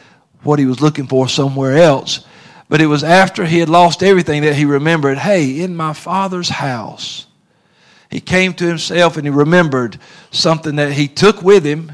what 0.43 0.59
he 0.59 0.67
was 0.67 0.79
looking 0.79 1.07
for 1.07 1.27
somewhere 1.27 1.75
else. 1.75 2.23
But 2.69 2.81
it 2.81 2.85
was 2.85 3.03
after 3.03 3.45
he 3.45 3.57
had 3.57 3.67
lost 3.67 4.03
everything 4.03 4.43
that 4.43 4.55
he 4.55 4.65
remembered 4.65 5.17
hey, 5.17 5.61
in 5.61 5.75
my 5.75 5.93
father's 5.93 6.49
house. 6.49 7.25
He 8.11 8.19
came 8.19 8.53
to 8.53 8.67
himself 8.67 9.17
and 9.17 9.25
he 9.25 9.31
remembered 9.31 9.97
something 10.29 10.75
that 10.75 10.91
he 10.91 11.07
took 11.07 11.41
with 11.41 11.65
him. 11.65 11.91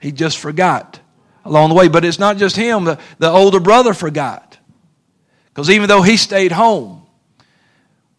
He 0.00 0.10
just 0.10 0.38
forgot 0.38 0.98
along 1.44 1.68
the 1.68 1.76
way. 1.76 1.86
But 1.86 2.04
it's 2.04 2.18
not 2.18 2.38
just 2.38 2.56
him, 2.56 2.86
the, 2.86 2.98
the 3.18 3.30
older 3.30 3.60
brother 3.60 3.94
forgot. 3.94 4.58
Because 5.46 5.70
even 5.70 5.88
though 5.88 6.02
he 6.02 6.16
stayed 6.16 6.50
home, 6.50 7.03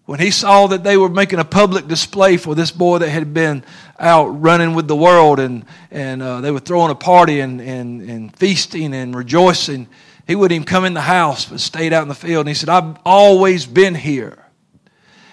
when 0.06 0.20
he 0.20 0.30
saw 0.30 0.68
that 0.68 0.84
they 0.84 0.98
were 0.98 1.10
making 1.10 1.40
a 1.40 1.46
public 1.46 1.88
display 1.88 2.38
for 2.38 2.54
this 2.54 2.72
boy 2.72 3.00
that 3.00 3.10
had 3.10 3.34
been 3.34 3.64
out 4.00 4.28
running 4.42 4.76
with 4.76 4.88
the 4.88 4.96
world 4.96 5.40
and, 5.40 5.66
and 5.90 6.22
uh, 6.22 6.42
they 6.42 6.52
were 6.52 6.60
throwing 6.60 6.92
a 6.92 6.96
party 6.96 7.40
and, 7.40 7.60
and, 7.60 8.02
and 8.02 8.36
feasting 8.38 8.94
and 8.94 9.16
rejoicing, 9.16 9.88
he 10.28 10.36
wouldn't 10.36 10.56
even 10.56 10.66
come 10.66 10.86
in 10.86 10.94
the 10.94 11.02
house 11.02 11.46
but 11.46 11.60
stayed 11.60 11.94
out 11.94 12.04
in 12.04 12.08
the 12.08 12.16
field. 12.16 12.42
And 12.42 12.50
he 12.50 12.54
said, 12.56 12.70
I've 12.70 12.98
always 13.06 13.66
been 13.66 13.96
here. 13.96 14.44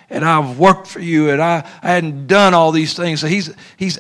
And 0.09 0.25
I've 0.25 0.59
worked 0.59 0.87
for 0.87 1.01
you 1.01 1.31
and 1.31 1.41
I, 1.41 1.67
I 1.83 1.89
hadn't 1.89 2.27
done 2.27 2.55
all 2.55 2.73
these 2.73 2.95
things. 2.95 3.21
So 3.21 3.27
he's, 3.27 3.55
he's 3.77 3.99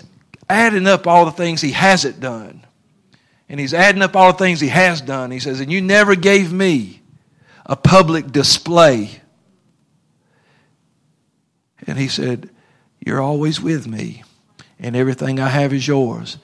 adding 0.48 0.86
up 0.86 1.06
all 1.06 1.24
the 1.24 1.32
things 1.32 1.60
he 1.60 1.72
hasn't 1.72 2.20
done. 2.20 2.64
And 3.48 3.60
he's 3.60 3.74
adding 3.74 4.00
up 4.00 4.16
all 4.16 4.32
the 4.32 4.38
things 4.38 4.60
he 4.60 4.68
has 4.68 5.02
done. 5.02 5.30
He 5.30 5.38
says, 5.38 5.60
And 5.60 5.70
you 5.70 5.82
never 5.82 6.14
gave 6.14 6.52
me 6.52 7.02
a 7.66 7.76
public 7.76 8.32
display. 8.32 9.21
And 11.86 11.98
he 11.98 12.08
said, 12.08 12.50
You're 13.04 13.20
always 13.20 13.60
with 13.60 13.86
me, 13.86 14.22
and 14.78 14.96
everything 14.96 15.40
I 15.40 15.48
have 15.48 15.72
is 15.72 15.86
yours. 15.86 16.38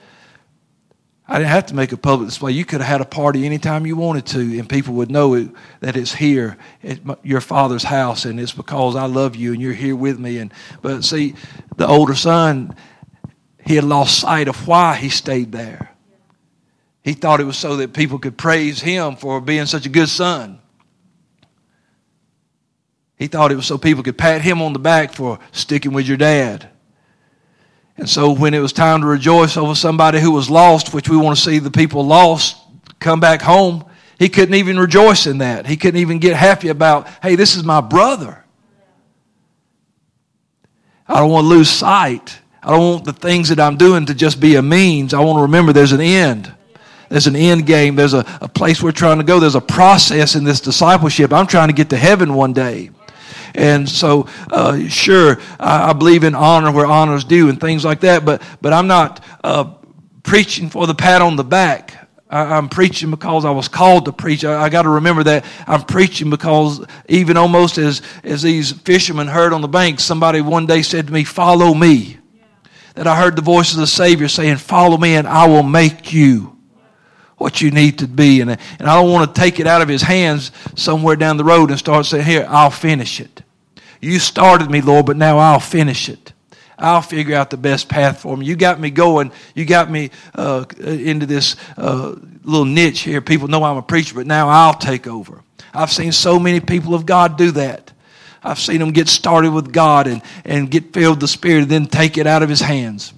I 1.30 1.37
didn't 1.37 1.50
have 1.50 1.66
to 1.66 1.75
make 1.75 1.92
a 1.92 1.99
public 1.99 2.30
display. 2.30 2.52
You 2.52 2.64
could 2.64 2.80
have 2.80 2.88
had 2.88 3.00
a 3.02 3.04
party 3.04 3.45
anytime 3.45 3.85
you 3.85 3.97
wanted 3.97 4.25
to, 4.26 4.40
and 4.59 4.66
people 4.66 4.95
would 4.95 5.11
know 5.11 5.35
it, 5.35 5.50
that 5.80 5.95
it's 5.95 6.14
here 6.14 6.57
at 6.83 7.00
your 7.23 7.42
father's 7.42 7.83
house, 7.83 8.25
and 8.25 8.40
it's 8.40 8.52
because 8.52 8.97
I 8.97 9.04
love 9.04 9.37
you 9.37 9.52
and 9.52 9.61
you're 9.61 9.75
here 9.75 9.95
with 9.95 10.18
me. 10.18 10.38
And 10.38 10.52
but 10.80 11.04
see, 11.04 11.35
the 11.76 11.87
older 11.87 12.14
son 12.14 12.75
he 13.68 13.75
had 13.75 13.85
lost 13.85 14.21
sight 14.21 14.49
of 14.49 14.66
why 14.66 14.97
he 14.97 15.11
stayed 15.11 15.52
there. 15.52 15.90
He 17.02 17.12
thought 17.12 17.38
it 17.38 17.45
was 17.45 17.59
so 17.59 17.76
that 17.76 17.92
people 17.92 18.18
could 18.18 18.38
praise 18.38 18.80
him 18.80 19.16
for 19.16 19.42
being 19.42 19.66
such 19.66 19.85
a 19.85 19.90
good 19.90 20.09
son. 20.09 20.59
He 23.18 23.26
thought 23.26 23.50
it 23.50 23.56
was 23.56 23.66
so 23.66 23.78
people 23.78 24.02
could 24.02 24.16
pat 24.16 24.42
him 24.42 24.62
on 24.62 24.72
the 24.72 24.78
back 24.78 25.12
for 25.12 25.38
sticking 25.52 25.92
with 25.92 26.06
your 26.06 26.16
dad. 26.16 26.68
And 27.96 28.08
so 28.08 28.32
when 28.32 28.54
it 28.54 28.60
was 28.60 28.72
time 28.72 29.00
to 29.00 29.06
rejoice 29.06 29.56
over 29.56 29.75
somebody 29.75 30.20
who 30.20 30.30
was 30.30 30.48
lost, 30.48 30.94
which 30.94 31.08
we 31.08 31.16
want 31.16 31.37
to 31.37 31.42
see 31.42 31.58
the 31.58 31.70
people 31.70 32.06
lost 32.06 32.56
come 33.00 33.18
back 33.18 33.42
home, 33.42 33.84
he 34.18 34.28
couldn't 34.28 34.54
even 34.54 34.78
rejoice 34.78 35.26
in 35.26 35.38
that. 35.38 35.66
He 35.66 35.76
couldn't 35.76 36.00
even 36.00 36.18
get 36.18 36.37
happy 36.37 36.68
about, 36.68 37.08
hey, 37.22 37.34
this 37.34 37.56
is 37.56 37.64
my 37.64 37.80
brother. 37.80 38.44
I 41.06 41.18
don't 41.18 41.30
want 41.30 41.44
to 41.44 41.48
lose 41.48 41.70
sight 41.70 42.38
I 42.62 42.72
don't 42.72 42.92
want 42.92 43.04
the 43.04 43.12
things 43.12 43.48
that 43.50 43.60
I'm 43.60 43.76
doing 43.76 44.04
to 44.06 44.14
just 44.14 44.40
be 44.40 44.56
a 44.56 44.62
means. 44.62 45.14
I 45.14 45.20
want 45.20 45.38
to 45.38 45.42
remember 45.42 45.72
there's 45.72 45.92
an 45.92 46.02
end. 46.02 46.52
There's 47.08 47.26
an 47.26 47.37
end 47.37 47.66
game. 47.66 47.96
There's 47.96 48.14
a, 48.14 48.26
a 48.42 48.48
place 48.48 48.82
we're 48.82 48.92
trying 48.92 49.18
to 49.18 49.25
go. 49.25 49.40
There's 49.40 49.54
a 49.54 49.60
process 49.60 50.34
in 50.34 50.44
this 50.44 50.60
discipleship. 50.60 51.32
I'm 51.32 51.46
trying 51.46 51.68
to 51.68 51.75
get 51.75 51.90
to 51.90 51.96
heaven 51.96 52.34
one 52.34 52.52
day. 52.52 52.90
And 53.58 53.88
so, 53.88 54.28
uh, 54.52 54.86
sure, 54.86 55.40
I, 55.58 55.90
I, 55.90 55.92
believe 55.92 56.22
in 56.22 56.36
honor 56.36 56.70
where 56.70 56.86
honor's 56.86 57.24
due 57.24 57.48
and 57.48 57.60
things 57.60 57.84
like 57.84 58.00
that, 58.00 58.24
but, 58.24 58.40
but 58.62 58.72
I'm 58.72 58.86
not 58.86 59.24
uh, 59.42 59.74
preaching 60.22 60.70
for 60.70 60.86
the 60.86 60.94
pat 60.94 61.22
on 61.22 61.34
the 61.34 61.42
back. 61.42 62.08
I, 62.30 62.56
am 62.56 62.68
preaching 62.68 63.10
because 63.10 63.44
I 63.44 63.50
was 63.50 63.66
called 63.66 64.04
to 64.04 64.12
preach. 64.12 64.44
I, 64.44 64.62
I 64.62 64.68
got 64.68 64.82
to 64.82 64.90
remember 64.90 65.24
that 65.24 65.44
I'm 65.66 65.82
preaching 65.82 66.30
because 66.30 66.86
even 67.08 67.36
almost 67.36 67.78
as, 67.78 68.00
as 68.22 68.42
these 68.42 68.70
fishermen 68.70 69.26
heard 69.26 69.52
on 69.52 69.60
the 69.60 69.68
bank, 69.68 69.98
somebody 69.98 70.40
one 70.40 70.66
day 70.66 70.82
said 70.82 71.08
to 71.08 71.12
me, 71.12 71.24
Follow 71.24 71.74
me 71.74 72.18
that 72.94 73.08
I 73.08 73.16
heard 73.16 73.34
the 73.34 73.42
voice 73.42 73.72
of 73.72 73.80
the 73.80 73.88
Savior 73.88 74.28
saying, 74.28 74.58
Follow 74.58 74.96
me 74.96 75.16
and 75.16 75.26
I 75.26 75.48
will 75.48 75.64
make 75.64 76.12
you 76.12 76.56
what 77.38 77.60
you 77.60 77.72
need 77.72 77.98
to 77.98 78.06
be. 78.06 78.40
And, 78.40 78.50
and 78.52 78.88
I 78.88 78.94
don't 78.94 79.10
want 79.10 79.34
to 79.34 79.40
take 79.40 79.58
it 79.58 79.66
out 79.66 79.82
of 79.82 79.88
his 79.88 80.02
hands 80.02 80.52
somewhere 80.76 81.16
down 81.16 81.38
the 81.38 81.44
road 81.44 81.70
and 81.70 81.78
start 81.78 82.06
saying, 82.06 82.24
Here, 82.24 82.46
I'll 82.48 82.70
finish 82.70 83.20
it. 83.20 83.42
You 84.00 84.19
started 84.19 84.71
me, 84.71 84.81
Lord, 84.81 85.07
but 85.07 85.17
now 85.17 85.38
I'll 85.38 85.61
finish 85.61 86.09
it. 86.09 86.33
I'll 86.78 87.02
figure 87.02 87.35
out 87.35 87.50
the 87.50 87.57
best 87.57 87.88
path 87.88 88.21
for 88.21 88.37
me. 88.37 88.47
You 88.47 88.55
got 88.55 88.78
me 88.78 88.90
going. 88.90 89.33
You 89.55 89.64
got 89.64 89.90
me 89.90 90.11
uh, 90.35 90.64
into 90.78 91.26
this 91.26 91.57
uh, 91.76 92.14
little 92.45 92.64
niche 92.64 93.00
here. 93.00 93.21
People 93.21 93.49
know 93.49 93.64
I'm 93.64 93.76
a 93.76 93.83
preacher, 93.83 94.14
but 94.14 94.26
now 94.26 94.49
I'll 94.49 94.75
take 94.75 95.09
over. 95.09 95.43
I've 95.75 95.90
seen 95.90 96.12
so 96.12 96.38
many 96.38 96.61
people 96.61 96.95
of 96.95 97.05
God 97.05 97.37
do 97.37 97.50
that. 97.52 97.93
I've 98.43 98.61
seen 98.61 98.78
them 98.78 98.93
get 98.93 99.09
started 99.09 99.52
with 99.52 99.73
God 99.73 100.07
and, 100.07 100.23
and 100.45 100.71
get 100.71 100.93
filled 100.93 101.17
with 101.17 101.21
the 101.21 101.28
Spirit 101.28 101.62
and 101.62 101.71
then 101.71 101.87
take 101.87 102.17
it 102.17 102.26
out 102.26 102.45
of 102.45 102.49
his 102.49 102.61
hands 102.61 103.12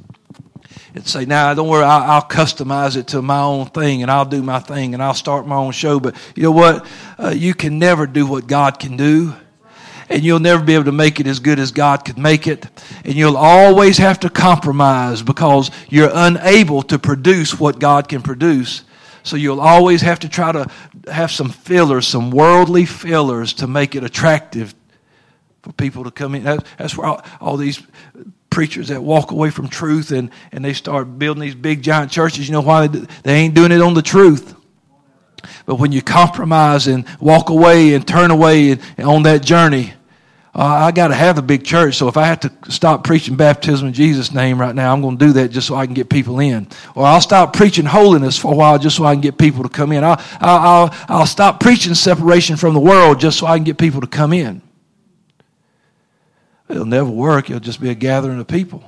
and 0.94 1.06
say, 1.06 1.24
now 1.24 1.52
don't 1.54 1.68
worry, 1.68 1.84
I'll, 1.84 2.10
I'll, 2.10 2.22
customize 2.22 2.96
it 2.96 3.08
to 3.08 3.22
my 3.22 3.40
own 3.40 3.66
thing 3.66 4.02
and 4.02 4.10
I'll 4.10 4.24
do 4.24 4.42
my 4.42 4.58
thing 4.58 4.94
and 4.94 5.02
I'll 5.02 5.14
start 5.14 5.46
my 5.46 5.56
own 5.56 5.72
show. 5.72 6.00
But 6.00 6.16
you 6.34 6.44
know 6.44 6.52
what? 6.52 6.86
Uh, 7.18 7.28
you 7.28 7.54
can 7.54 7.78
never 7.78 8.06
do 8.06 8.26
what 8.26 8.46
God 8.46 8.78
can 8.78 8.96
do. 8.96 9.34
And 10.10 10.24
you'll 10.24 10.40
never 10.40 10.62
be 10.62 10.74
able 10.74 10.84
to 10.84 10.92
make 10.92 11.20
it 11.20 11.28
as 11.28 11.38
good 11.38 11.60
as 11.60 11.70
God 11.70 12.04
could 12.04 12.18
make 12.18 12.48
it. 12.48 12.66
And 13.04 13.14
you'll 13.14 13.36
always 13.36 13.96
have 13.98 14.18
to 14.20 14.28
compromise 14.28 15.22
because 15.22 15.70
you're 15.88 16.10
unable 16.12 16.82
to 16.82 16.98
produce 16.98 17.58
what 17.58 17.78
God 17.78 18.08
can 18.08 18.20
produce. 18.20 18.82
So 19.22 19.36
you'll 19.36 19.60
always 19.60 20.02
have 20.02 20.18
to 20.20 20.28
try 20.28 20.50
to 20.50 20.68
have 21.10 21.30
some 21.30 21.48
fillers, 21.48 22.08
some 22.08 22.32
worldly 22.32 22.86
fillers 22.86 23.52
to 23.54 23.68
make 23.68 23.94
it 23.94 24.02
attractive 24.02 24.74
for 25.62 25.72
people 25.72 26.02
to 26.02 26.10
come 26.10 26.34
in. 26.34 26.42
That's, 26.42 26.96
where 26.96 27.16
all, 27.40 27.56
these 27.56 27.80
preachers 28.50 28.88
that 28.88 29.00
walk 29.00 29.30
away 29.30 29.50
from 29.50 29.68
truth 29.68 30.10
and, 30.10 30.30
and 30.50 30.64
they 30.64 30.72
start 30.72 31.20
building 31.20 31.42
these 31.42 31.54
big 31.54 31.82
giant 31.82 32.10
churches. 32.10 32.48
You 32.48 32.54
know 32.54 32.62
why? 32.62 32.88
They, 32.88 33.06
they 33.22 33.34
ain't 33.34 33.54
doing 33.54 33.70
it 33.70 33.80
on 33.80 33.94
the 33.94 34.02
truth. 34.02 34.56
But 35.66 35.76
when 35.76 35.92
you 35.92 36.02
compromise 36.02 36.88
and 36.88 37.06
walk 37.20 37.50
away 37.50 37.94
and 37.94 38.06
turn 38.06 38.30
away 38.30 38.72
and, 38.72 38.80
and 38.96 39.06
on 39.06 39.22
that 39.22 39.42
journey, 39.42 39.94
uh, 40.52 40.62
I 40.62 40.90
got 40.90 41.08
to 41.08 41.14
have 41.14 41.38
a 41.38 41.42
big 41.42 41.64
church. 41.64 41.94
So 41.94 42.08
if 42.08 42.16
I 42.16 42.26
have 42.26 42.40
to 42.40 42.52
stop 42.70 43.04
preaching 43.04 43.36
baptism 43.36 43.86
in 43.86 43.94
Jesus' 43.94 44.32
name 44.32 44.60
right 44.60 44.74
now, 44.74 44.92
I'm 44.92 45.00
going 45.00 45.16
to 45.16 45.26
do 45.26 45.32
that 45.34 45.50
just 45.50 45.68
so 45.68 45.76
I 45.76 45.86
can 45.86 45.94
get 45.94 46.08
people 46.08 46.40
in. 46.40 46.66
Or 46.96 47.06
I'll 47.06 47.20
stop 47.20 47.52
preaching 47.52 47.84
holiness 47.84 48.36
for 48.36 48.52
a 48.52 48.56
while 48.56 48.78
just 48.78 48.96
so 48.96 49.04
I 49.04 49.14
can 49.14 49.20
get 49.20 49.38
people 49.38 49.62
to 49.62 49.68
come 49.68 49.92
in. 49.92 50.02
I'll, 50.02 50.20
I'll, 50.40 50.94
I'll 51.08 51.26
stop 51.26 51.60
preaching 51.60 51.94
separation 51.94 52.56
from 52.56 52.74
the 52.74 52.80
world 52.80 53.20
just 53.20 53.38
so 53.38 53.46
I 53.46 53.56
can 53.56 53.64
get 53.64 53.78
people 53.78 54.00
to 54.00 54.08
come 54.08 54.32
in. 54.32 54.60
It'll 56.68 56.84
never 56.84 57.10
work. 57.10 57.48
It'll 57.48 57.60
just 57.60 57.80
be 57.80 57.90
a 57.90 57.94
gathering 57.94 58.40
of 58.40 58.48
people. 58.48 58.82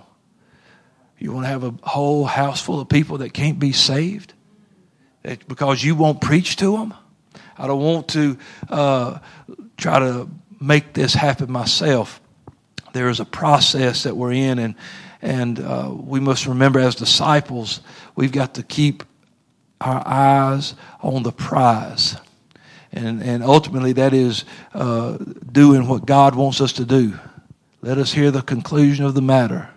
You 1.18 1.30
want 1.30 1.44
to 1.44 1.48
have 1.48 1.62
a 1.62 1.74
whole 1.82 2.24
house 2.24 2.60
full 2.60 2.80
of 2.80 2.88
people 2.88 3.18
that 3.18 3.32
can't 3.32 3.60
be 3.60 3.70
saved 3.70 4.34
because 5.22 5.82
you 5.82 5.94
won't 5.94 6.20
preach 6.20 6.56
to 6.56 6.76
them? 6.76 6.94
I 7.56 7.68
don't 7.68 7.80
want 7.80 8.08
to 8.08 8.36
uh, 8.68 9.18
try 9.76 10.00
to 10.00 10.28
make 10.62 10.92
this 10.92 11.14
happen 11.14 11.50
myself. 11.50 12.20
There 12.92 13.08
is 13.08 13.20
a 13.20 13.24
process 13.24 14.04
that 14.04 14.16
we're 14.16 14.32
in, 14.32 14.58
and 14.58 14.74
and 15.20 15.60
uh, 15.60 15.90
we 15.92 16.20
must 16.20 16.46
remember 16.46 16.80
as 16.80 16.94
disciples, 16.96 17.80
we've 18.16 18.32
got 18.32 18.54
to 18.54 18.62
keep 18.62 19.04
our 19.80 20.02
eyes 20.06 20.74
on 21.00 21.22
the 21.22 21.32
prize, 21.32 22.16
and 22.92 23.22
and 23.22 23.42
ultimately 23.42 23.92
that 23.94 24.12
is 24.12 24.44
uh, 24.74 25.18
doing 25.50 25.86
what 25.88 26.06
God 26.06 26.34
wants 26.34 26.60
us 26.60 26.72
to 26.74 26.84
do. 26.84 27.18
Let 27.80 27.98
us 27.98 28.12
hear 28.12 28.30
the 28.30 28.42
conclusion 28.42 29.04
of 29.04 29.14
the 29.14 29.22
matter. 29.22 29.70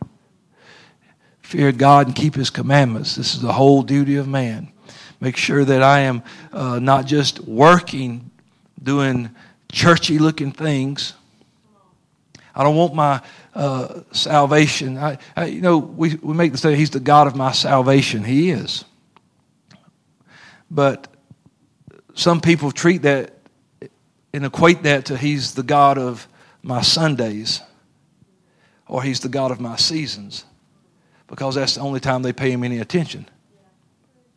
Fear 1.41 1.71
God 1.73 2.07
and 2.07 2.15
keep 2.15 2.35
His 2.35 2.49
commandments. 2.49 3.15
This 3.15 3.35
is 3.35 3.41
the 3.41 3.53
whole 3.53 3.83
duty 3.83 4.15
of 4.15 4.27
man. 4.27 4.71
Make 5.19 5.37
sure 5.37 5.63
that 5.63 5.81
I 5.81 6.01
am 6.01 6.23
uh, 6.51 6.79
not 6.79 7.05
just 7.05 7.39
working, 7.39 8.29
doing 8.81 9.29
churchy 9.75 10.17
looking 10.17 10.53
things. 10.53 11.13
I 12.55 12.63
don't 12.63 12.77
want 12.77 12.95
my 12.95 13.21
uh, 13.53 14.01
salvation. 14.13 14.97
I, 14.97 15.17
I, 15.35 15.47
you 15.47 15.59
know, 15.59 15.77
we, 15.77 16.15
we 16.15 16.33
make 16.33 16.53
the 16.53 16.57
statement, 16.57 16.79
He's 16.79 16.91
the 16.91 17.01
God 17.01 17.27
of 17.27 17.35
my 17.35 17.51
salvation. 17.51 18.23
He 18.23 18.51
is. 18.51 18.85
But 20.71 21.07
some 22.13 22.39
people 22.39 22.71
treat 22.71 23.01
that 23.01 23.33
and 24.33 24.45
equate 24.45 24.83
that 24.83 25.05
to 25.07 25.17
He's 25.17 25.53
the 25.53 25.63
God 25.63 25.97
of 25.97 26.25
my 26.63 26.81
Sundays 26.81 27.61
or 28.87 29.03
He's 29.03 29.19
the 29.19 29.29
God 29.29 29.51
of 29.51 29.59
my 29.59 29.75
seasons 29.75 30.45
because 31.27 31.55
that's 31.55 31.75
the 31.75 31.81
only 31.81 31.99
time 31.99 32.21
they 32.21 32.33
pay 32.33 32.49
Him 32.49 32.63
any 32.63 32.79
attention. 32.79 33.27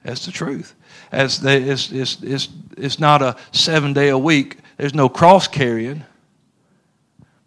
That's 0.02 0.26
the 0.26 0.32
truth. 0.32 0.74
As 1.12 1.40
they, 1.40 1.62
it's, 1.62 1.92
it's, 1.92 2.20
it's, 2.22 2.48
it's 2.76 2.98
not 2.98 3.22
a 3.22 3.36
seven 3.52 3.92
day 3.92 4.08
a 4.08 4.18
week 4.18 4.56
there's 4.78 4.94
no 4.94 5.08
cross 5.08 5.48
carrying, 5.48 6.04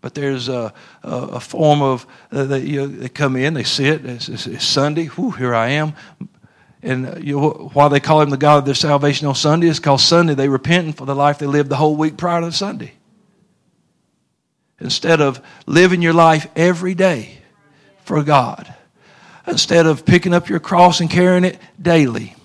but 0.02 0.14
there's 0.14 0.50
a, 0.50 0.74
a, 1.02 1.10
a 1.10 1.40
form 1.40 1.82
of 1.82 2.06
uh, 2.32 2.44
they, 2.44 2.60
you 2.60 2.82
know, 2.82 2.88
they 2.88 3.10
come 3.10 3.36
in, 3.36 3.54
they 3.54 3.64
sit. 3.64 4.06
It's, 4.06 4.30
it's, 4.30 4.48
it's 4.48 4.66
Sunday. 4.66 5.06
Whew, 5.06 5.32
here 5.32 5.56
I 5.56 5.70
am. 5.70 5.94
And 6.84 7.08
uh, 7.08 7.16
you 7.20 7.40
know, 7.40 7.72
why 7.74 7.88
they 7.88 8.00
call 8.00 8.22
him 8.22 8.30
the 8.30 8.38
God 8.38 8.60
of 8.60 8.66
their 8.66 8.76
salvation 8.76 9.28
on 9.28 9.36
Sunday 9.36 9.68
is 9.68 9.80
because 9.80 10.04
Sunday 10.04 10.34
they 10.34 10.50
repent 10.50 10.98
for 10.98 11.06
the 11.06 11.16
life 11.16 11.40
they 11.40 11.48
lived 11.48 11.70
the 11.70 11.76
whole 11.78 11.96
week 11.96 12.18
prior 12.18 12.42
to 12.42 12.52
Sunday. 12.52 12.94
Instead 14.80 15.22
of 15.22 15.42
living 15.66 16.02
your 16.02 16.14
life 16.14 16.48
every 16.56 16.96
day 16.96 17.38
for 18.04 18.24
God, 18.24 18.74
instead 19.48 19.86
of 19.86 20.06
picking 20.06 20.34
up 20.34 20.50
your 20.50 20.60
cross 20.60 21.00
and 21.00 21.10
carrying 21.10 21.46
it 21.46 21.58
daily. 21.82 22.36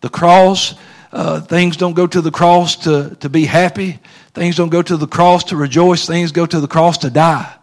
The 0.00 0.10
cross 0.10 0.74
uh, 1.12 1.40
things 1.40 1.76
don't 1.76 1.92
go 1.92 2.06
to 2.06 2.20
the 2.22 2.30
cross 2.30 2.76
to, 2.76 3.16
to 3.20 3.28
be 3.28 3.44
happy. 3.44 3.98
Things 4.32 4.56
don't 4.56 4.70
go 4.70 4.80
to 4.80 4.96
the 4.96 5.06
cross 5.06 5.44
to 5.44 5.56
rejoice. 5.56 6.06
Things 6.06 6.32
go 6.32 6.46
to 6.46 6.58
the 6.58 6.68
cross 6.68 6.98
to 6.98 7.10
die. 7.10 7.54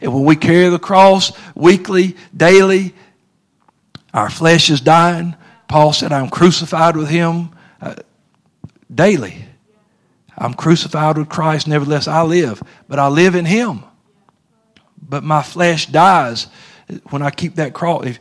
And 0.00 0.14
when 0.14 0.24
we 0.24 0.34
carry 0.34 0.70
the 0.70 0.78
cross 0.78 1.32
weekly, 1.54 2.16
daily, 2.34 2.94
our 4.14 4.30
flesh 4.30 4.70
is 4.70 4.80
dying. 4.80 5.36
Paul 5.68 5.92
said, 5.92 6.10
I'm 6.10 6.30
crucified 6.30 6.96
with 6.96 7.08
him 7.08 7.50
uh, 7.82 7.96
daily. 8.92 9.44
I'm 10.38 10.54
crucified 10.54 11.18
with 11.18 11.28
Christ, 11.28 11.68
nevertheless 11.68 12.08
I 12.08 12.22
live. 12.22 12.62
But 12.88 12.98
I 12.98 13.08
live 13.08 13.34
in 13.34 13.44
him. 13.44 13.84
But 15.06 15.22
my 15.22 15.42
flesh 15.42 15.84
dies 15.84 16.46
when 17.10 17.20
I 17.20 17.30
keep 17.30 17.56
that 17.56 17.74
cross. 17.74 18.06
If 18.06 18.18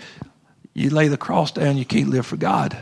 you 0.73 0.89
lay 0.89 1.07
the 1.07 1.17
cross 1.17 1.51
down, 1.51 1.77
you 1.77 1.85
can't 1.85 2.09
live 2.09 2.25
for 2.25 2.35
God 2.35 2.77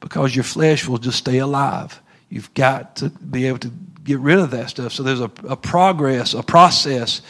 because 0.00 0.34
your 0.34 0.44
flesh 0.44 0.88
will 0.88 0.98
just 0.98 1.18
stay 1.18 1.38
alive. 1.38 2.00
You've 2.28 2.52
got 2.54 2.96
to 2.96 3.10
be 3.10 3.46
able 3.46 3.58
to 3.58 3.70
get 4.02 4.18
rid 4.18 4.38
of 4.38 4.50
that 4.52 4.70
stuff. 4.70 4.92
So 4.92 5.02
there's 5.02 5.20
a, 5.20 5.30
a 5.48 5.56
progress, 5.56 6.34
a 6.34 6.42
process, 6.42 7.22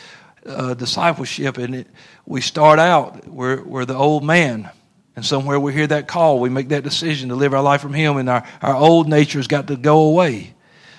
uh, 0.47 0.75
discipleship, 0.75 1.59
and 1.59 1.75
it, 1.75 1.87
we 2.27 2.41
start 2.41 2.79
out, 2.79 3.27
we're, 3.27 3.63
we're 3.63 3.85
the 3.85 3.97
old 3.97 4.25
man. 4.25 4.71
And 5.17 5.27
somewhere 5.27 5.59
we 5.59 5.73
hear 5.73 5.87
that 5.89 6.07
call, 6.07 6.39
we 6.39 6.49
make 6.49 6.69
that 6.69 6.85
decision 6.85 7.29
to 7.31 7.35
live 7.35 7.53
our 7.53 7.63
life 7.63 7.81
from 7.81 7.93
Him, 7.93 8.17
and 8.17 8.29
our, 8.31 8.47
our 8.63 8.75
old 8.75 9.09
nature's 9.09 9.49
got 9.49 9.67
to 9.67 9.77
go 9.77 10.03
away 10.03 10.55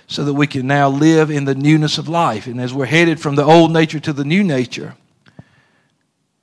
so 0.08 0.26
that 0.26 0.34
we 0.34 0.46
can 0.46 0.68
now 0.68 0.90
live 0.90 1.32
in 1.32 1.46
the 1.46 1.56
newness 1.56 1.98
of 1.98 2.10
life. 2.10 2.46
And 2.46 2.60
as 2.60 2.74
we're 2.74 2.86
headed 2.86 3.20
from 3.20 3.36
the 3.36 3.46
old 3.46 3.72
nature 3.72 4.00
to 4.02 4.12
the 4.12 4.26
new 4.26 4.44
nature, 4.44 4.94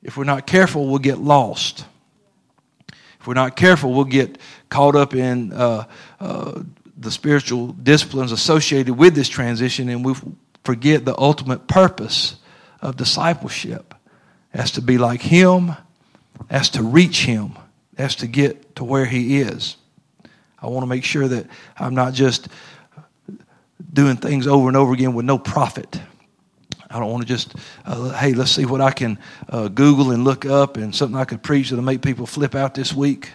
if 0.02 0.16
we're 0.16 0.24
not 0.24 0.46
careful, 0.46 0.88
we'll 0.88 0.98
get 0.98 1.18
lost. 1.18 1.84
If 3.20 3.26
we're 3.26 3.34
not 3.34 3.56
careful, 3.56 3.92
we'll 3.92 4.04
get 4.04 4.38
caught 4.68 4.96
up 4.96 5.14
in 5.14 5.52
uh, 5.52 5.84
uh, 6.20 6.62
the 6.96 7.10
spiritual 7.10 7.68
disciplines 7.68 8.32
associated 8.32 8.96
with 8.96 9.14
this 9.14 9.28
transition 9.28 9.88
and 9.88 10.04
we 10.04 10.14
forget 10.64 11.04
the 11.04 11.18
ultimate 11.18 11.66
purpose 11.66 12.36
of 12.80 12.96
discipleship 12.96 13.94
as 14.52 14.72
to 14.72 14.82
be 14.82 14.98
like 14.98 15.22
Him, 15.22 15.72
as 16.50 16.70
to 16.70 16.82
reach 16.82 17.24
Him, 17.24 17.52
as 17.96 18.16
to 18.16 18.26
get 18.26 18.76
to 18.76 18.84
where 18.84 19.06
He 19.06 19.40
is. 19.40 19.76
I 20.60 20.66
want 20.66 20.82
to 20.82 20.88
make 20.88 21.04
sure 21.04 21.28
that 21.28 21.46
I'm 21.76 21.94
not 21.94 22.14
just 22.14 22.48
doing 23.92 24.16
things 24.16 24.46
over 24.46 24.68
and 24.68 24.76
over 24.76 24.92
again 24.92 25.14
with 25.14 25.24
no 25.24 25.38
profit. 25.38 26.00
I 26.90 26.98
don't 26.98 27.10
want 27.10 27.22
to 27.22 27.28
just, 27.28 27.54
uh, 27.84 28.10
hey, 28.10 28.32
let's 28.32 28.50
see 28.50 28.64
what 28.64 28.80
I 28.80 28.90
can 28.90 29.18
uh, 29.48 29.68
Google 29.68 30.10
and 30.10 30.24
look 30.24 30.46
up 30.46 30.76
and 30.76 30.94
something 30.94 31.18
I 31.18 31.24
could 31.24 31.42
preach 31.42 31.70
that'll 31.70 31.84
make 31.84 32.02
people 32.02 32.26
flip 32.26 32.54
out 32.54 32.74
this 32.74 32.92
week. 32.92 33.30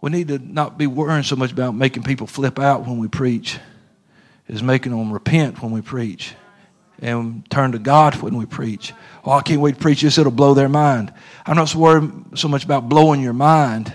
We 0.00 0.10
need 0.10 0.28
to 0.28 0.38
not 0.38 0.78
be 0.78 0.86
worrying 0.86 1.24
so 1.24 1.36
much 1.36 1.52
about 1.52 1.74
making 1.74 2.04
people 2.04 2.26
flip 2.26 2.58
out 2.58 2.86
when 2.86 2.98
we 2.98 3.08
preach, 3.08 3.58
is 4.46 4.62
making 4.62 4.92
them 4.92 5.12
repent 5.12 5.62
when 5.62 5.72
we 5.72 5.80
preach 5.80 6.34
and 7.00 7.48
turn 7.50 7.72
to 7.72 7.78
God 7.78 8.16
when 8.16 8.36
we 8.36 8.46
preach. 8.46 8.92
Oh, 9.24 9.32
I 9.32 9.42
can't 9.42 9.60
wait 9.60 9.76
to 9.76 9.80
preach 9.80 10.02
this, 10.02 10.18
it'll 10.18 10.32
blow 10.32 10.54
their 10.54 10.68
mind. 10.68 11.12
I'm 11.46 11.56
not 11.56 11.68
so 11.68 11.78
worried 11.78 12.10
so 12.34 12.48
much 12.48 12.64
about 12.64 12.88
blowing 12.88 13.22
your 13.22 13.32
mind 13.32 13.94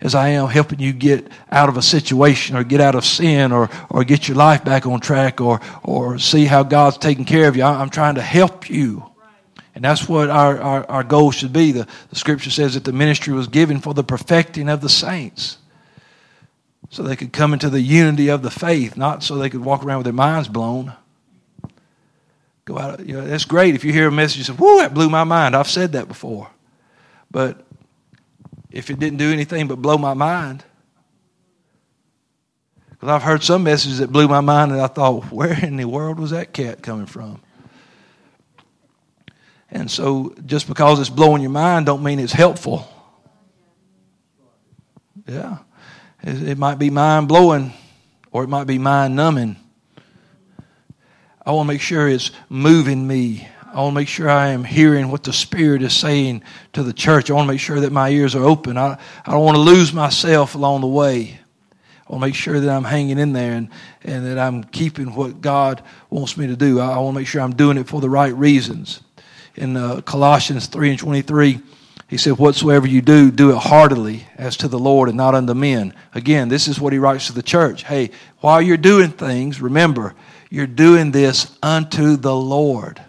as 0.00 0.14
I 0.14 0.30
am 0.30 0.48
helping 0.48 0.80
you 0.80 0.92
get 0.92 1.28
out 1.50 1.68
of 1.68 1.76
a 1.76 1.82
situation 1.82 2.56
or 2.56 2.64
get 2.64 2.80
out 2.80 2.94
of 2.94 3.04
sin 3.04 3.52
or, 3.52 3.70
or 3.88 4.04
get 4.04 4.28
your 4.28 4.36
life 4.36 4.64
back 4.64 4.86
on 4.86 5.00
track 5.00 5.40
or, 5.40 5.60
or 5.82 6.18
see 6.18 6.44
how 6.44 6.62
God's 6.62 6.98
taking 6.98 7.24
care 7.24 7.48
of 7.48 7.56
you. 7.56 7.62
I'm 7.62 7.90
trying 7.90 8.16
to 8.16 8.22
help 8.22 8.68
you. 8.68 9.10
And 9.74 9.84
that's 9.84 10.08
what 10.08 10.30
our, 10.30 10.60
our, 10.60 10.90
our 10.90 11.04
goal 11.04 11.32
should 11.32 11.52
be. 11.52 11.72
The, 11.72 11.86
the 12.10 12.16
scripture 12.16 12.50
says 12.50 12.74
that 12.74 12.84
the 12.84 12.92
ministry 12.92 13.32
was 13.34 13.48
given 13.48 13.80
for 13.80 13.92
the 13.92 14.04
perfecting 14.04 14.68
of 14.68 14.80
the 14.80 14.88
saints. 14.88 15.58
So 16.90 17.02
they 17.02 17.16
could 17.16 17.32
come 17.32 17.52
into 17.52 17.68
the 17.70 17.80
unity 17.80 18.28
of 18.28 18.42
the 18.42 18.50
faith, 18.50 18.96
not 18.96 19.24
so 19.24 19.36
they 19.36 19.50
could 19.50 19.64
walk 19.64 19.84
around 19.84 19.98
with 19.98 20.04
their 20.04 20.12
minds 20.12 20.48
blown. 20.48 20.92
Go 22.66 22.78
out, 22.78 23.04
you 23.04 23.14
know, 23.14 23.26
that's 23.26 23.44
great 23.44 23.74
if 23.74 23.84
you 23.84 23.92
hear 23.92 24.08
a 24.08 24.12
message 24.12 24.48
and 24.48 24.56
say, 24.56 24.64
Whoa, 24.64 24.78
that 24.78 24.94
blew 24.94 25.10
my 25.10 25.24
mind. 25.24 25.56
I've 25.56 25.68
said 25.68 25.92
that 25.92 26.08
before. 26.08 26.48
But 27.30 27.64
if 28.70 28.90
it 28.90 28.98
didn't 28.98 29.18
do 29.18 29.32
anything 29.32 29.66
but 29.66 29.82
blow 29.82 29.98
my 29.98 30.14
mind. 30.14 30.64
Because 32.90 33.08
I've 33.08 33.22
heard 33.22 33.42
some 33.42 33.64
messages 33.64 33.98
that 33.98 34.12
blew 34.12 34.28
my 34.28 34.40
mind, 34.40 34.72
and 34.72 34.80
I 34.80 34.86
thought, 34.86 35.32
where 35.32 35.52
in 35.64 35.76
the 35.76 35.84
world 35.84 36.18
was 36.18 36.30
that 36.30 36.52
cat 36.52 36.82
coming 36.82 37.06
from? 37.06 37.40
And 39.74 39.90
so, 39.90 40.34
just 40.46 40.66
because 40.66 41.00
it's 41.00 41.10
blowing 41.10 41.42
your 41.42 41.50
mind, 41.50 41.84
don't 41.84 42.02
mean 42.02 42.18
it's 42.18 42.32
helpful. 42.32 42.88
Yeah, 45.26 45.58
it, 46.22 46.56
might 46.56 46.78
be 46.78 46.88
mind 46.88 47.28
blowing, 47.28 47.72
or 48.30 48.44
it 48.44 48.48
might 48.48 48.66
be 48.66 48.78
mind 48.78 49.14
numbing. 49.16 49.56
I 51.44 51.52
want 51.52 51.66
to 51.66 51.72
make 51.74 51.82
sure 51.82 52.08
it's 52.08 52.30
moving 52.48 53.06
me 53.06 53.48
I 53.74 53.78
want 53.78 53.94
to 53.94 54.00
make 54.00 54.08
sure 54.08 54.30
I 54.30 54.48
am 54.50 54.62
hearing 54.62 55.10
what 55.10 55.24
the 55.24 55.32
Spirit 55.32 55.82
is 55.82 55.92
saying 55.96 56.44
to 56.74 56.84
the 56.84 56.92
church. 56.92 57.28
I 57.28 57.34
want 57.34 57.48
to 57.48 57.52
make 57.52 57.60
sure 57.60 57.80
that 57.80 57.90
my 57.90 58.08
ears 58.08 58.36
are 58.36 58.44
open. 58.44 58.78
I, 58.78 58.96
I 59.26 59.32
don't 59.32 59.44
want 59.44 59.56
to 59.56 59.60
lose 59.60 59.92
myself 59.92 60.54
along 60.54 60.82
the 60.82 60.86
way. 60.86 61.40
I 62.08 62.12
want 62.12 62.22
to 62.22 62.26
make 62.28 62.36
sure 62.36 62.60
that 62.60 62.70
I'm 62.70 62.84
hanging 62.84 63.18
in 63.18 63.32
there 63.32 63.54
and, 63.54 63.68
and 64.02 64.26
that 64.26 64.38
I'm 64.38 64.62
keeping 64.62 65.16
what 65.16 65.40
God 65.40 65.82
wants 66.08 66.36
me 66.36 66.46
to 66.46 66.54
do. 66.54 66.78
I, 66.78 66.92
I 66.92 66.98
want 66.98 67.16
to 67.16 67.20
make 67.20 67.26
sure 67.26 67.42
I'm 67.42 67.56
doing 67.56 67.76
it 67.76 67.88
for 67.88 68.00
the 68.00 68.08
right 68.08 68.32
reasons. 68.32 69.00
In 69.56 69.76
uh, 69.76 70.00
Colossians 70.02 70.66
3 70.66 70.90
and 70.90 70.98
23. 70.98 71.60
He 72.08 72.18
said, 72.18 72.38
Whatsoever 72.38 72.86
you 72.86 73.00
do, 73.00 73.30
do 73.30 73.50
it 73.50 73.56
heartily 73.56 74.26
as 74.36 74.56
to 74.58 74.68
the 74.68 74.78
Lord 74.78 75.08
and 75.08 75.16
not 75.16 75.34
unto 75.34 75.54
men. 75.54 75.94
Again, 76.14 76.48
this 76.48 76.68
is 76.68 76.80
what 76.80 76.92
he 76.92 76.98
writes 76.98 77.28
to 77.28 77.32
the 77.32 77.42
church. 77.42 77.84
Hey, 77.84 78.10
while 78.38 78.60
you're 78.60 78.76
doing 78.76 79.10
things, 79.10 79.60
remember, 79.60 80.14
you're 80.50 80.66
doing 80.66 81.10
this 81.10 81.56
unto 81.62 82.16
the 82.16 82.34
Lord. 82.34 83.02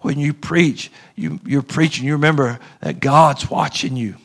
When 0.00 0.18
you 0.18 0.34
preach, 0.34 0.90
you, 1.14 1.38
you're 1.46 1.62
preaching, 1.62 2.04
you 2.04 2.14
remember 2.14 2.58
that 2.80 3.00
God's 3.00 3.48
watching 3.48 3.96
you. 3.96 4.16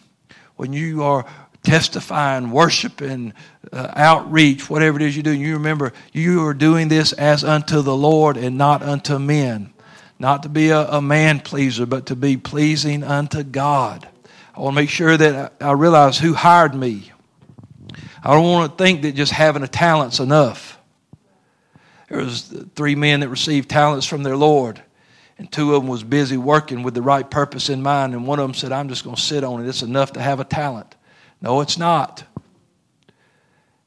When 0.56 0.74
you 0.74 1.04
are 1.04 1.26
testifying, 1.62 2.50
worshiping, 2.50 3.34
uh, 3.72 3.92
outreach, 3.96 4.70
whatever 4.70 5.00
it 5.00 5.06
is 5.06 5.16
you're 5.16 5.24
doing, 5.24 5.40
you 5.40 5.54
remember 5.54 5.94
you 6.14 6.46
are 6.48 6.54
doing 6.54 6.88
this 6.88 7.14
as 7.14 7.44
unto 7.44 7.82
the 7.84 7.96
Lord 7.96 8.38
and 8.38 8.58
not 8.58 8.82
unto 8.82 9.20
men 9.20 9.72
not 10.20 10.44
to 10.44 10.50
be 10.50 10.70
a, 10.70 10.88
a 10.88 11.02
man 11.02 11.40
pleaser, 11.40 11.86
but 11.86 12.08
to 12.08 12.16
be 12.16 12.38
pleasing 12.38 13.04
unto 13.04 13.44
God. 13.44 14.08
I 14.56 14.62
want 14.62 14.74
to 14.74 14.82
make 14.82 14.90
sure 14.90 15.16
that 15.16 15.54
I 15.62 15.72
realize 15.74 16.18
who 16.18 16.34
hired 16.34 16.74
me. 16.74 17.12
I 18.24 18.34
don't 18.34 18.44
want 18.44 18.72
to 18.72 18.84
think 18.84 19.04
that 19.04 19.14
just 19.14 19.32
having 19.32 19.64
a 19.64 19.68
talent's 19.68 20.20
enough. 20.20 20.80
There 22.10 22.20
was 22.20 22.54
three 22.76 22.96
men 22.96 23.20
that 23.20 23.30
received 23.30 23.70
talents 23.70 24.08
from 24.08 24.24
their 24.24 24.36
Lord, 24.36 24.82
and 25.38 25.52
two 25.52 25.76
of 25.76 25.84
them 25.84 25.90
was 25.90 26.04
busy 26.04 26.38
working 26.38 26.82
with 26.82 26.96
the 26.96 27.02
right 27.02 27.30
purpose 27.30 27.70
in 27.70 27.84
mind, 27.84 28.14
and 28.14 28.26
one 28.26 28.40
of 28.40 28.48
them 28.48 28.56
said, 28.56 28.72
"I'm 28.72 28.90
just 28.90 29.04
going 29.04 29.16
to 29.16 29.22
sit 29.22 29.44
on 29.44 29.64
it. 29.64 29.70
It's 29.70 29.84
enough 29.84 30.14
to 30.14 30.22
have 30.22 30.40
a 30.40 30.46
talent." 30.46 30.96
No, 31.42 31.62
it's 31.62 31.78
not. 31.78 32.24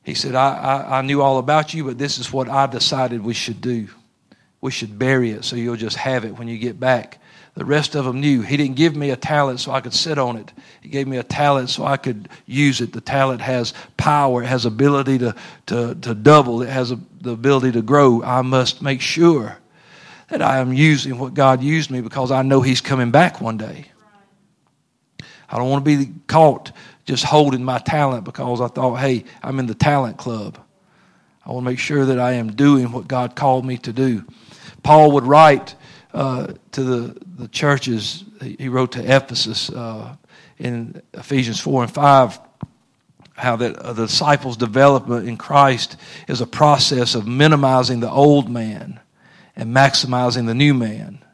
He 0.05 0.14
said, 0.14 0.35
I, 0.35 0.55
I, 0.55 0.99
I 0.99 1.03
knew 1.03 1.21
all 1.21 1.38
about 1.38 1.75
you, 1.75 1.85
but 1.85 1.99
this 1.99 2.19
is 2.19 2.33
what 2.33 2.49
I 2.49 2.66
decided 2.66 3.25
we 3.25 3.35
should 3.35 3.61
do 3.61 3.88
we 4.61 4.70
should 4.70 4.99
bury 4.99 5.31
it 5.31 5.44
so 5.44 5.57
you'll 5.57 5.77
just 5.77 5.96
have 5.96 6.25
it 6.25 6.38
when 6.38 6.49
you 6.49 6.59
get 6.59 6.79
back. 6.79 7.18
The 7.55 7.64
rest 7.64 7.94
of 7.94 8.05
them 8.05 8.20
knew. 8.20 8.42
He 8.42 8.57
didn't 8.57 8.77
give 8.77 8.94
me 8.94 9.11
a 9.11 9.16
talent 9.16 9.61
so 9.61 9.73
I 9.73 9.81
could 9.81 9.94
sit 9.94 10.18
on 10.18 10.37
it. 10.37 10.53
He 10.81 10.88
gave 10.88 11.09
me 11.09 11.16
a 11.16 11.23
talent 11.23 11.70
so 11.70 11.85
I 11.85 11.96
could 11.96 12.29
use 12.46 12.81
it. 12.81 12.92
The 12.92 13.01
talent 13.01 13.40
has 13.40 13.75
power, 13.96 14.42
it 14.42 14.46
has 14.46 14.66
ability 14.66 15.18
to, 15.18 15.35
to, 15.66 15.94
to 15.96 16.14
double, 16.14 16.62
it 16.62 16.68
has 16.68 16.92
a, 16.92 17.01
the 17.20 17.33
ability 17.33 17.73
to 17.73 17.83
grow. 17.83 18.23
I 18.23 18.42
must 18.42 18.83
make 18.83 19.01
sure 19.01 19.59
that 20.29 20.42
I 20.42 20.59
am 20.59 20.73
using 20.73 21.18
what 21.18 21.35
God 21.35 21.62
used 21.62 21.90
me 21.90 22.01
because 22.01 22.31
I 22.31 22.42
know 22.42 22.61
He's 22.61 22.81
coming 22.81 23.11
back 23.11 23.40
one 23.40 23.57
day. 23.57 23.87
I 25.49 25.59
don't 25.59 25.68
want 25.68 25.85
to 25.85 25.96
be 25.99 26.12
caught 26.29 26.70
just 27.05 27.25
holding 27.25 27.64
my 27.64 27.79
talent 27.79 28.25
because 28.25 28.61
I 28.61 28.68
thought, 28.68 28.96
hey, 28.96 29.25
I'm 29.42 29.59
in 29.59 29.66
the 29.66 29.75
talent 29.75 30.16
club. 30.16 30.59
I 31.44 31.51
want 31.51 31.64
to 31.64 31.70
make 31.70 31.81
sure 31.81 32.05
that 32.05 32.20
I 32.20 32.35
am 32.35 32.53
doing 32.53 32.92
what 32.92 33.09
God 33.09 33.35
called 33.35 33.64
me 33.64 33.77
to 33.79 33.92
do. 33.92 34.25
Paul 34.83 35.12
would 35.12 35.25
write 35.25 35.75
uh, 36.12 36.55
to 36.73 36.83
the, 36.83 37.16
the 37.37 37.49
churches, 37.49 38.25
he 38.40 38.69
wrote 38.69 38.93
to 38.93 39.01
Ephesus 39.01 39.71
uh, 39.71 40.16
in 40.59 41.01
Ephesians 41.14 41.61
4 41.61 41.85
and 41.85 41.93
5 41.93 42.40
how 43.40 43.57
that 43.57 43.77
uh, 43.77 43.93
the 43.93 44.07
disciples' 44.07 44.57
development 44.57 45.27
in 45.27 45.37
Christ 45.37 45.97
is 46.29 46.40
a 46.40 46.47
process 46.47 47.14
of 47.14 47.27
minimizing 47.27 48.01
the 48.01 48.11
old 48.11 48.51
man 48.51 49.01
and 49.57 49.75
maximizing 49.75 50.47
the 50.47 50.55
new 50.55 50.75
man. 50.75 51.25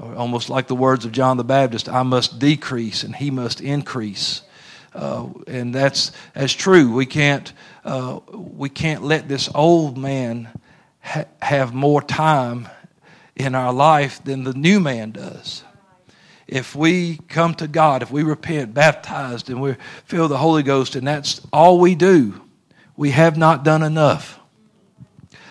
Almost 0.00 0.50
like 0.50 0.66
the 0.66 0.74
words 0.74 1.04
of 1.04 1.12
John 1.12 1.36
the 1.36 1.44
Baptist 1.44 1.88
I 1.88 2.02
must 2.02 2.38
decrease 2.38 3.04
and 3.04 3.14
he 3.14 3.30
must 3.30 3.60
increase. 3.60 4.42
Uh, 4.94 5.28
and 5.46 5.74
that's, 5.74 6.12
that's 6.34 6.52
true. 6.52 6.92
We 6.92 7.06
can't, 7.06 7.52
uh, 7.84 8.20
we 8.32 8.68
can't 8.68 9.04
let 9.04 9.28
this 9.28 9.48
old 9.54 9.96
man 9.96 10.48
ha- 11.00 11.26
have 11.40 11.72
more 11.72 12.02
time 12.02 12.68
in 13.36 13.54
our 13.54 13.72
life 13.72 14.22
than 14.24 14.44
the 14.44 14.52
new 14.52 14.80
man 14.80 15.12
does. 15.12 15.64
If 16.46 16.76
we 16.76 17.16
come 17.28 17.54
to 17.54 17.68
God, 17.68 18.02
if 18.02 18.10
we 18.10 18.22
repent, 18.22 18.74
baptized, 18.74 19.48
and 19.48 19.60
we 19.60 19.76
feel 20.04 20.28
the 20.28 20.36
Holy 20.36 20.62
Ghost, 20.62 20.96
and 20.96 21.06
that's 21.06 21.40
all 21.52 21.78
we 21.78 21.94
do, 21.94 22.40
we 22.96 23.10
have 23.10 23.38
not 23.38 23.64
done 23.64 23.82
enough. 23.82 24.38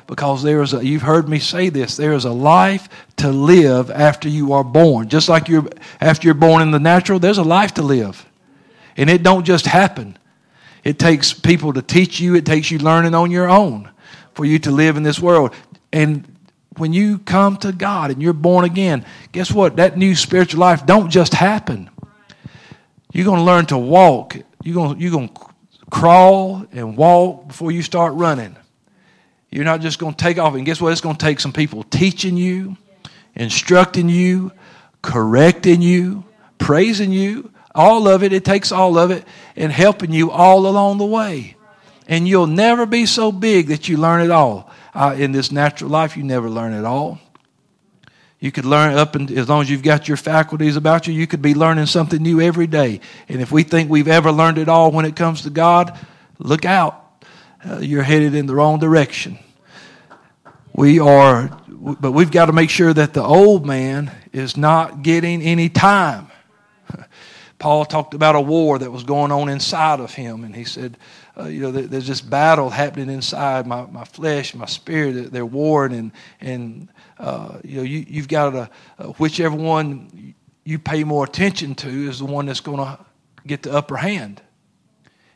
Because 0.06 0.44
there 0.44 0.62
is 0.62 0.74
a, 0.74 0.86
you've 0.86 1.02
heard 1.02 1.30
me 1.30 1.40
say 1.40 1.70
this, 1.70 1.96
there 1.96 2.14
is 2.14 2.26
a 2.26 2.32
life 2.32 2.90
to 3.18 3.30
live 3.30 3.90
after 3.90 4.28
you 4.28 4.54
are 4.54 4.64
born. 4.64 5.08
Just 5.08 5.30
like 5.30 5.48
you're, 5.48 5.68
after 6.02 6.28
you're 6.28 6.36
born 6.36 6.62
in 6.62 6.72
the 6.72 6.80
natural, 6.80 7.18
there's 7.18 7.38
a 7.38 7.44
life 7.44 7.74
to 7.76 7.82
live. 7.82 8.28
And 8.98 9.10
it 9.10 9.24
don't 9.24 9.46
just 9.46 9.66
happen. 9.66 10.18
It 10.84 11.00
takes 11.00 11.34
people 11.34 11.74
to 11.74 11.82
teach 11.82 12.20
you, 12.20 12.36
it 12.36 12.46
takes 12.46 12.70
you 12.72 12.80
learning 12.80 13.16
on 13.16 13.32
your 13.32 13.50
own 13.50 13.90
for 14.34 14.46
you 14.46 14.60
to 14.60 14.72
live 14.72 14.98
in 14.98 15.04
this 15.04 15.20
world. 15.20 15.54
And 15.94 16.31
when 16.78 16.94
you 16.94 17.20
come 17.20 17.58
to 17.58 17.72
God 17.72 18.12
and 18.12 18.22
you're 18.22 18.34
born 18.34 18.66
again, 18.66 19.06
guess 19.32 19.52
what? 19.52 19.76
That 19.76 19.98
new 19.98 20.16
spiritual 20.16 20.62
life 20.62 20.86
don't 20.86 21.10
just 21.10 21.34
happen. 21.34 21.90
You're 23.12 23.26
going 23.26 23.40
to 23.40 23.44
learn 23.44 23.66
to 23.68 23.78
walk. 23.78 24.38
You're 24.64 24.76
going 24.76 24.96
to, 24.96 25.02
you're 25.02 25.12
going 25.12 25.30
to 25.30 25.42
crawl 25.90 26.66
and 26.72 26.96
walk 26.96 27.50
before 27.50 27.72
you 27.72 27.82
start 27.82 28.14
running. 28.14 28.56
You're 29.50 29.66
not 29.66 29.82
just 29.82 30.00
going 30.00 30.14
to 30.14 30.24
take 30.24 30.38
off. 30.38 30.56
And 30.56 30.66
guess 30.66 30.80
what? 30.80 30.94
It's 30.94 31.02
going 31.02 31.18
to 31.18 31.26
take 31.26 31.42
some 31.42 31.52
people 31.52 31.84
teaching 31.84 32.38
you, 32.38 32.78
instructing 33.36 34.08
you, 34.08 34.54
correcting 35.02 35.82
you, 35.82 36.24
praising 36.58 37.12
you. 37.12 37.52
All 37.76 38.08
of 38.08 38.24
it. 38.24 38.32
It 38.32 38.46
takes 38.46 38.72
all 38.72 38.98
of 38.98 39.12
it 39.12 39.26
and 39.58 39.72
helping 39.72 40.14
you 40.14 40.32
all 40.32 40.68
along 40.68 41.00
the 41.00 41.06
way. 41.06 41.56
And 42.08 42.28
you'll 42.28 42.48
never 42.48 42.86
be 42.86 43.06
so 43.06 43.32
big 43.32 43.68
that 43.68 43.90
you 43.90 43.98
learn 43.98 44.22
it 44.22 44.32
all 44.32 44.72
uh, 44.94 45.16
in 45.18 45.32
this 45.32 45.52
natural 45.52 45.90
life, 45.90 46.18
you 46.18 46.24
never 46.24 46.50
learn 46.50 46.74
it 46.74 46.86
all. 46.86 47.20
You 48.40 48.52
could 48.52 48.66
learn 48.66 48.98
up 48.98 49.16
and 49.16 49.30
as 49.32 49.48
long 49.48 49.62
as 49.62 49.70
you've 49.70 49.84
got 49.84 50.08
your 50.08 50.18
faculties 50.18 50.76
about 50.76 51.06
you, 51.06 51.14
you 51.14 51.28
could 51.28 51.44
be 51.44 51.54
learning 51.54 51.86
something 51.86 52.22
new 52.22 52.42
every 52.42 52.66
day. 52.66 53.00
And 53.30 53.40
if 53.40 53.52
we 53.52 53.62
think 53.62 53.90
we've 53.90 54.08
ever 54.08 54.32
learned 54.32 54.58
it 54.58 54.68
all 54.68 54.92
when 54.92 55.06
it 55.06 55.16
comes 55.16 55.44
to 55.44 55.52
God, 55.52 55.98
look 56.40 56.66
out. 56.66 57.24
Uh, 57.64 57.78
you're 57.78 58.02
headed 58.02 58.34
in 58.34 58.48
the 58.48 58.56
wrong 58.56 58.80
direction. 58.80 59.38
We 60.74 61.00
are, 61.00 61.56
but 61.70 62.14
we've 62.14 62.32
got 62.32 62.48
to 62.48 62.54
make 62.54 62.72
sure 62.72 62.92
that 62.92 63.14
the 63.14 63.24
old 63.24 63.66
man 63.66 64.12
is 64.34 64.58
not 64.58 65.04
getting 65.04 65.44
any 65.44 65.70
time. 65.70 66.28
Paul 67.60 67.86
talked 67.86 68.16
about 68.16 68.36
a 68.36 68.42
war 68.42 68.80
that 68.80 68.90
was 68.90 69.04
going 69.04 69.32
on 69.32 69.50
inside 69.50 70.00
of 70.00 70.16
him, 70.16 70.44
and 70.44 70.56
he 70.56 70.64
said, 70.64 70.98
uh, 71.42 71.48
you 71.48 71.62
know, 71.62 71.72
there's 71.72 72.08
this 72.08 72.22
battle 72.22 72.70
happening 72.70 73.10
inside 73.10 73.66
my, 73.66 73.86
my 73.88 74.06
flesh, 74.06 74.54
my 74.54 74.66
spirit. 74.66 75.32
They're 75.32 75.46
warring, 75.46 75.94
and 75.94 76.12
and 76.40 76.90
uh, 77.18 77.60
you 77.64 77.78
know, 77.78 77.84
you, 77.84 78.06
you've 78.08 78.28
got 78.28 78.52
to 78.52 78.70
uh, 79.00 79.08
whichever 79.14 79.56
one 79.56 80.36
you 80.64 80.78
pay 80.78 81.04
more 81.04 81.26
attention 81.26 81.76
to 81.76 81.88
is 81.88 82.20
the 82.20 82.26
one 82.26 82.46
that's 82.46 82.60
going 82.60 82.78
to 82.78 83.00
get 83.46 83.64
the 83.64 83.74
upper 83.74 83.98
hand. 83.98 84.42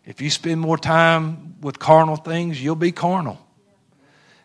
If 0.06 0.22
you 0.22 0.30
spend 0.30 0.62
more 0.62 0.78
time 0.78 1.60
with 1.62 1.80
carnal 1.80 2.16
things, 2.16 2.64
you'll 2.64 2.76
be 2.76 2.92
carnal. 2.92 3.40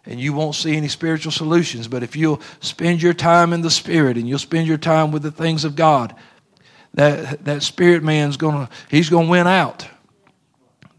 And 0.07 0.19
you 0.19 0.33
won't 0.33 0.55
see 0.55 0.75
any 0.75 0.89
spiritual 0.89 1.33
solutions. 1.33 1.87
But 1.87 2.03
if 2.03 2.17
you'll 2.17 2.41
spend 2.61 3.03
your 3.03 3.13
time 3.13 3.53
in 3.53 3.61
the 3.61 3.71
Spirit 3.71 4.17
and 4.17 4.27
you'll 4.27 4.39
spend 4.39 4.67
your 4.67 4.79
time 4.79 5.13
with 5.13 5.23
the 5.23 5.31
things 5.31 5.67
of 5.67 5.77
God, 5.77 6.15
that, 6.95 7.45
that 7.45 7.63
spirit 7.63 8.03
man's 8.03 8.39
to, 8.39 8.69
he's 8.91 9.11
to 9.11 9.19
win 9.19 9.47
out. 9.47 9.87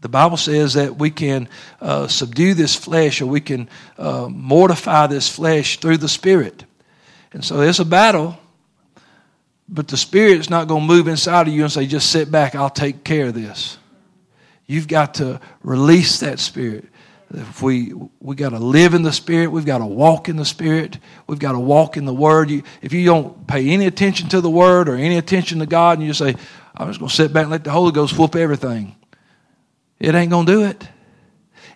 The 0.02 0.08
Bible 0.08 0.36
says 0.36 0.74
that 0.74 0.98
we 0.98 1.10
can 1.10 1.48
uh, 1.80 2.08
subdue 2.08 2.54
this 2.54 2.74
flesh 2.74 3.22
or 3.22 3.26
we 3.26 3.40
can 3.40 3.68
uh, 3.96 4.28
mortify 4.28 5.06
this 5.06 5.28
flesh 5.28 5.78
through 5.78 5.98
the 5.98 6.08
Spirit. 6.08 6.64
And 7.32 7.44
so 7.44 7.56
there's 7.56 7.80
a 7.80 7.84
battle, 7.84 8.36
but 9.68 9.86
the 9.88 9.96
Spirit's 9.96 10.50
not 10.50 10.66
going 10.66 10.82
to 10.82 10.86
move 10.86 11.06
inside 11.06 11.46
of 11.46 11.54
you 11.54 11.62
and 11.62 11.72
say, 11.72 11.86
just 11.86 12.10
sit 12.10 12.30
back, 12.30 12.56
I'll 12.56 12.68
take 12.68 13.04
care 13.04 13.28
of 13.28 13.34
this. 13.34 13.78
You've 14.66 14.88
got 14.88 15.14
to 15.14 15.40
release 15.62 16.18
that 16.20 16.40
Spirit. 16.40 16.84
If 17.34 17.62
we 17.62 17.94
we 18.20 18.36
got 18.36 18.50
to 18.50 18.58
live 18.58 18.92
in 18.92 19.02
the 19.02 19.12
Spirit, 19.12 19.52
we've 19.52 19.64
got 19.64 19.78
to 19.78 19.86
walk 19.86 20.28
in 20.28 20.36
the 20.36 20.44
Spirit, 20.44 20.98
we've 21.26 21.38
got 21.38 21.52
to 21.52 21.58
walk 21.58 21.96
in 21.96 22.04
the 22.04 22.12
Word. 22.12 22.50
You, 22.50 22.62
if 22.82 22.92
you 22.92 23.06
don't 23.06 23.46
pay 23.46 23.70
any 23.70 23.86
attention 23.86 24.28
to 24.30 24.42
the 24.42 24.50
Word 24.50 24.88
or 24.88 24.96
any 24.96 25.16
attention 25.16 25.60
to 25.60 25.66
God, 25.66 25.98
and 25.98 26.06
you 26.06 26.12
just 26.12 26.18
say, 26.18 26.36
"I'm 26.76 26.88
just 26.88 26.98
going 26.98 27.08
to 27.08 27.14
sit 27.14 27.32
back 27.32 27.44
and 27.44 27.50
let 27.50 27.64
the 27.64 27.70
Holy 27.70 27.92
Ghost 27.92 28.18
whoop 28.18 28.36
everything," 28.36 28.96
It 30.02 30.16
ain't 30.16 30.30
going 30.30 30.46
to 30.46 30.52
do 30.52 30.64
it. 30.64 30.88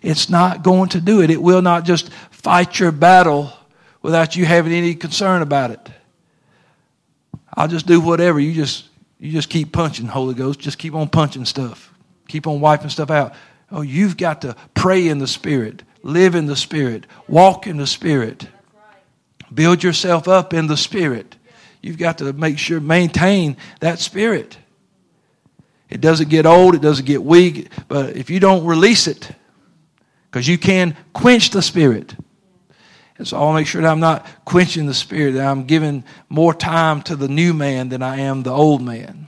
It's 0.01 0.29
not 0.29 0.61
going 0.61 0.89
to 0.89 1.01
do 1.01 1.21
it. 1.21 1.31
It 1.31 1.41
will 1.41 1.61
not 1.61 1.85
just 1.85 2.11
fight 2.29 2.77
your 2.77 2.91
battle 2.91 3.53
without 4.01 4.35
you 4.35 4.45
having 4.45 4.73
any 4.73 4.95
concern 4.95 5.41
about 5.41 5.71
it. 5.71 5.89
I'll 7.53 7.69
just 7.69 7.87
do 7.87 8.01
whatever. 8.01 8.39
You 8.39 8.53
just 8.53 8.89
you 9.17 9.31
just 9.31 9.49
keep 9.49 9.71
punching, 9.71 10.07
Holy 10.07 10.35
Ghost. 10.35 10.59
Just 10.59 10.77
keep 10.77 10.93
on 10.93 11.07
punching 11.07 11.45
stuff. 11.45 11.91
Keep 12.27 12.47
on 12.47 12.59
wiping 12.59 12.89
stuff 12.89 13.09
out. 13.09 13.33
Oh, 13.71 13.81
you've 13.81 14.17
got 14.17 14.41
to 14.41 14.57
pray 14.75 15.07
in 15.07 15.19
the 15.19 15.27
Spirit, 15.27 15.83
live 16.03 16.35
in 16.35 16.47
the 16.47 16.55
Spirit, 16.55 17.07
walk 17.29 17.65
in 17.65 17.77
the 17.77 17.87
Spirit, 17.87 18.47
build 19.53 19.83
yourself 19.83 20.27
up 20.27 20.53
in 20.53 20.67
the 20.67 20.77
Spirit. 20.77 21.37
You've 21.81 21.97
got 21.97 22.17
to 22.17 22.33
make 22.33 22.59
sure, 22.59 22.81
maintain 22.81 23.55
that 23.79 23.99
Spirit. 23.99 24.57
It 25.89 26.01
doesn't 26.01 26.29
get 26.29 26.45
old, 26.45 26.75
it 26.75 26.81
doesn't 26.81 27.05
get 27.05 27.23
weak, 27.23 27.69
but 27.87 28.15
if 28.15 28.29
you 28.29 28.39
don't 28.39 28.65
release 28.65 29.07
it, 29.07 29.31
because 30.29 30.47
you 30.47 30.57
can 30.57 30.95
quench 31.13 31.51
the 31.51 31.61
spirit. 31.61 32.13
And 33.17 33.27
so 33.27 33.37
I 33.37 33.39
want 33.41 33.55
to 33.55 33.61
make 33.61 33.67
sure 33.67 33.81
that 33.81 33.91
I'm 33.91 33.99
not 33.99 34.25
quenching 34.45 34.85
the 34.85 34.93
spirit, 34.93 35.33
that 35.33 35.47
I'm 35.47 35.65
giving 35.65 36.03
more 36.29 36.53
time 36.53 37.01
to 37.03 37.15
the 37.15 37.27
new 37.27 37.53
man 37.53 37.89
than 37.89 38.03
I 38.03 38.17
am 38.17 38.43
the 38.43 38.51
old 38.51 38.81
man. 38.81 39.27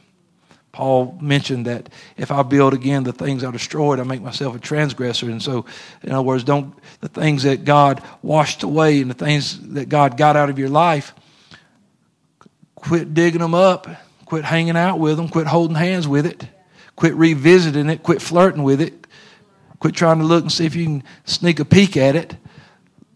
Paul 0.72 1.18
mentioned 1.20 1.66
that 1.66 1.90
if 2.16 2.32
I 2.32 2.44
build 2.44 2.74
again 2.74 3.04
the 3.04 3.12
things 3.12 3.44
I 3.44 3.52
destroyed, 3.52 4.00
I 4.00 4.04
make 4.04 4.22
myself 4.22 4.56
a 4.56 4.60
transgressor. 4.60 5.30
And 5.30 5.42
so, 5.42 5.66
in 6.04 6.12
other 6.12 6.22
words, 6.22 6.44
don't 6.44 6.74
the 7.02 7.10
things 7.10 7.44
that 7.44 7.66
God 7.66 8.04
washed 8.22 8.64
away 8.64 9.02
and 9.02 9.10
the 9.10 9.16
things 9.16 9.60
that 9.74 9.90
God 9.90 10.16
got 10.16 10.36
out 10.36 10.50
of 10.50 10.60
your 10.60 10.70
life, 10.70 11.14
quit 12.76 13.14
digging 13.14 13.42
them 13.42 13.56
up, 13.56 13.88
quit 14.30 14.46
hanging 14.46 14.78
out 14.78 15.00
with 15.00 15.18
them, 15.18 15.28
quit 15.28 15.48
holding 15.48 15.76
hands 15.76 16.08
with 16.08 16.28
it, 16.28 16.46
quit 16.96 17.16
revisiting 17.16 17.90
it, 17.90 18.04
quit 18.04 18.22
flirting 18.22 18.62
with 18.62 18.80
it, 18.80 19.08
quit 19.80 19.96
trying 19.96 20.20
to 20.20 20.24
look 20.24 20.44
and 20.44 20.52
see 20.52 20.68
if 20.68 20.76
you 20.76 20.86
can 20.86 21.04
sneak 21.26 21.60
a 21.60 21.66
peek 21.66 21.98
at 21.98 22.16
it. 22.16 22.36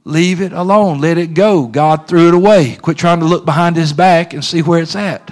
Leave 0.06 0.42
it 0.42 0.52
alone. 0.52 1.00
Let 1.00 1.20
it 1.20 1.36
go. 1.36 1.68
God 1.68 2.08
threw 2.08 2.30
it 2.30 2.34
away. 2.34 2.76
Quit 2.82 2.98
trying 2.98 3.20
to 3.20 3.26
look 3.26 3.46
behind 3.46 3.76
his 3.76 3.94
back 3.94 4.34
and 4.34 4.44
see 4.44 4.64
where 4.64 4.82
it's 4.82 4.96
at. 4.96 5.32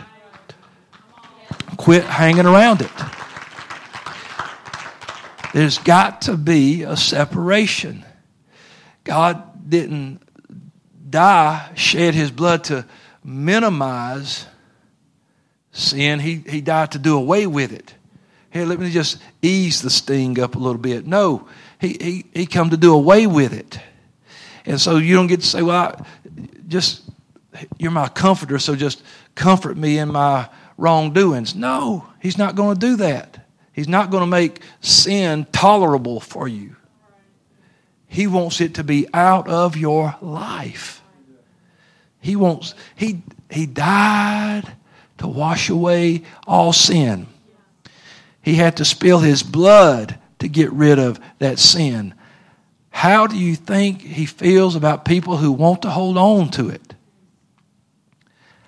Quit 1.77 2.03
hanging 2.03 2.45
around 2.45 2.81
it. 2.81 2.91
There's 5.51 5.79
got 5.79 6.21
to 6.21 6.37
be 6.37 6.83
a 6.83 6.95
separation. 6.95 8.05
God 9.03 9.67
didn't 9.67 10.21
die, 11.09 11.71
shed 11.73 12.13
his 12.13 12.29
blood 12.29 12.65
to 12.65 12.85
minimize 13.23 14.45
sin. 15.71 16.19
He, 16.19 16.43
he 16.47 16.61
died 16.61 16.91
to 16.91 16.99
do 16.99 17.17
away 17.17 17.47
with 17.47 17.71
it. 17.71 17.93
Here, 18.51 18.65
let 18.65 18.79
me 18.79 18.91
just 18.91 19.21
ease 19.41 19.81
the 19.81 19.89
sting 19.89 20.39
up 20.39 20.55
a 20.55 20.59
little 20.59 20.81
bit. 20.81 21.07
No, 21.07 21.47
he, 21.79 21.97
he, 22.01 22.25
he 22.33 22.45
come 22.45 22.69
to 22.69 22.77
do 22.77 22.93
away 22.93 23.25
with 23.25 23.53
it. 23.53 23.79
And 24.65 24.79
so 24.79 24.97
you 24.97 25.15
don't 25.15 25.27
get 25.27 25.39
to 25.41 25.47
say, 25.47 25.61
well, 25.61 25.77
I, 25.77 26.05
just, 26.67 27.03
you're 27.77 27.91
my 27.91 28.09
comforter, 28.09 28.59
so 28.59 28.75
just 28.75 29.03
comfort 29.35 29.77
me 29.77 29.97
in 29.97 30.11
my 30.11 30.49
wrongdoings. 30.77 31.55
No, 31.55 32.07
he's 32.19 32.37
not 32.37 32.55
going 32.55 32.75
to 32.75 32.79
do 32.79 32.95
that. 32.97 33.47
He's 33.73 33.87
not 33.87 34.11
going 34.11 34.21
to 34.21 34.27
make 34.27 34.61
sin 34.81 35.47
tolerable 35.51 36.19
for 36.19 36.47
you. 36.47 36.75
He 38.07 38.27
wants 38.27 38.59
it 38.59 38.75
to 38.75 38.83
be 38.83 39.07
out 39.13 39.47
of 39.47 39.77
your 39.77 40.15
life. 40.21 41.01
He 42.19 42.35
wants, 42.35 42.75
he, 42.95 43.23
he 43.49 43.65
died 43.65 44.75
to 45.21 45.27
wash 45.27 45.69
away 45.69 46.23
all 46.47 46.73
sin. 46.73 47.27
He 48.41 48.55
had 48.55 48.77
to 48.77 48.85
spill 48.85 49.19
his 49.19 49.43
blood 49.43 50.17
to 50.39 50.47
get 50.47 50.71
rid 50.73 50.97
of 50.97 51.19
that 51.37 51.59
sin. 51.59 52.15
How 52.89 53.27
do 53.27 53.37
you 53.37 53.55
think 53.55 54.01
he 54.01 54.25
feels 54.25 54.75
about 54.75 55.05
people 55.05 55.37
who 55.37 55.51
want 55.51 55.83
to 55.83 55.91
hold 55.91 56.17
on 56.17 56.49
to 56.51 56.69
it? 56.69 56.95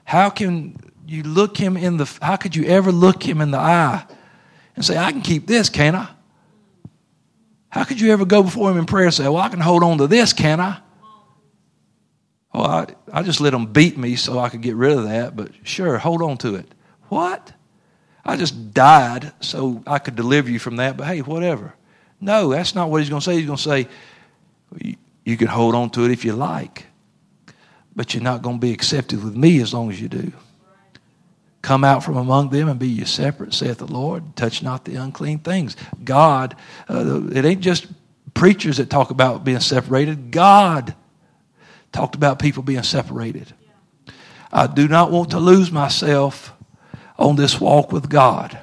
How 0.03 0.29
can 0.29 0.77
you 1.07 1.23
look 1.23 1.57
him 1.57 1.75
in 1.75 1.97
the 1.97 2.19
how 2.21 2.35
could 2.35 2.55
you 2.55 2.65
ever 2.65 2.91
look 2.91 3.23
him 3.23 3.41
in 3.41 3.49
the 3.49 3.57
eye 3.57 4.05
and 4.75 4.85
say, 4.85 4.95
I 4.95 5.11
can 5.11 5.21
keep 5.21 5.47
this, 5.47 5.69
can 5.69 5.95
I? 5.95 6.07
How 7.69 7.83
could 7.83 7.99
you 7.99 8.11
ever 8.11 8.25
go 8.25 8.43
before 8.43 8.69
him 8.69 8.77
in 8.77 8.85
prayer 8.85 9.05
and 9.05 9.13
say, 9.13 9.23
Well, 9.23 9.37
I 9.37 9.49
can 9.49 9.59
hold 9.59 9.81
on 9.81 9.97
to 9.97 10.05
this, 10.05 10.33
can 10.33 10.59
I? 10.59 10.77
Oh, 12.53 12.61
I, 12.61 12.87
I 13.11 13.23
just 13.23 13.41
let 13.41 13.51
them 13.51 13.65
beat 13.65 13.97
me 13.97 14.15
so 14.15 14.37
I 14.39 14.49
could 14.49 14.61
get 14.61 14.75
rid 14.75 14.95
of 14.95 15.05
that, 15.05 15.35
but 15.35 15.51
sure, 15.63 15.97
hold 15.97 16.21
on 16.21 16.37
to 16.39 16.55
it. 16.55 16.67
What? 17.09 17.51
I 18.23 18.37
just 18.37 18.73
died 18.73 19.33
so 19.41 19.81
I 19.87 19.99
could 19.99 20.15
deliver 20.15 20.49
you 20.49 20.59
from 20.59 20.77
that, 20.77 20.95
but 20.95 21.07
hey, 21.07 21.21
whatever. 21.21 21.73
No, 22.21 22.49
that's 22.49 22.75
not 22.75 22.89
what 22.89 23.01
he's 23.01 23.09
going 23.09 23.21
to 23.21 23.25
say. 23.25 23.35
He's 23.37 23.45
going 23.45 23.57
to 23.57 23.63
say, 23.63 23.87
you 25.25 25.37
can 25.37 25.47
hold 25.47 25.75
on 25.75 25.89
to 25.91 26.05
it 26.05 26.11
if 26.11 26.23
you 26.23 26.33
like, 26.33 26.85
but 27.95 28.13
you're 28.13 28.23
not 28.23 28.41
going 28.41 28.57
to 28.57 28.61
be 28.61 28.71
accepted 28.71 29.23
with 29.23 29.35
me 29.35 29.59
as 29.61 29.73
long 29.73 29.91
as 29.91 29.99
you 29.99 30.07
do. 30.07 30.31
Come 31.61 31.83
out 31.83 32.03
from 32.03 32.17
among 32.17 32.49
them 32.49 32.67
and 32.67 32.79
be 32.79 32.89
ye 32.89 33.05
separate, 33.05 33.53
saith 33.53 33.77
the 33.77 33.87
Lord. 33.87 34.35
Touch 34.35 34.61
not 34.61 34.85
the 34.85 34.95
unclean 34.95 35.39
things. 35.39 35.75
God, 36.03 36.55
uh, 36.89 37.23
it 37.31 37.45
ain't 37.45 37.61
just 37.61 37.87
preachers 38.33 38.77
that 38.77 38.89
talk 38.89 39.11
about 39.11 39.43
being 39.43 39.61
separated. 39.61 40.29
God 40.31 40.93
talked 41.93 42.15
about 42.15 42.39
people 42.39 42.63
being 42.63 42.83
separated. 42.83 43.53
I 44.51 44.67
do 44.67 44.87
not 44.87 45.11
want 45.11 45.31
to 45.31 45.39
lose 45.39 45.71
myself 45.71 46.53
on 47.17 47.35
this 47.37 47.61
walk 47.61 47.91
with 47.91 48.09
God. 48.09 48.59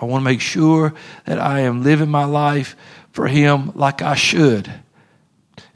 I 0.00 0.04
want 0.04 0.22
to 0.22 0.24
make 0.24 0.40
sure 0.40 0.94
that 1.26 1.38
I 1.38 1.60
am 1.60 1.82
living 1.82 2.08
my 2.08 2.24
life 2.24 2.76
for 3.12 3.26
Him 3.28 3.72
like 3.74 4.00
I 4.00 4.14
should. 4.14 4.72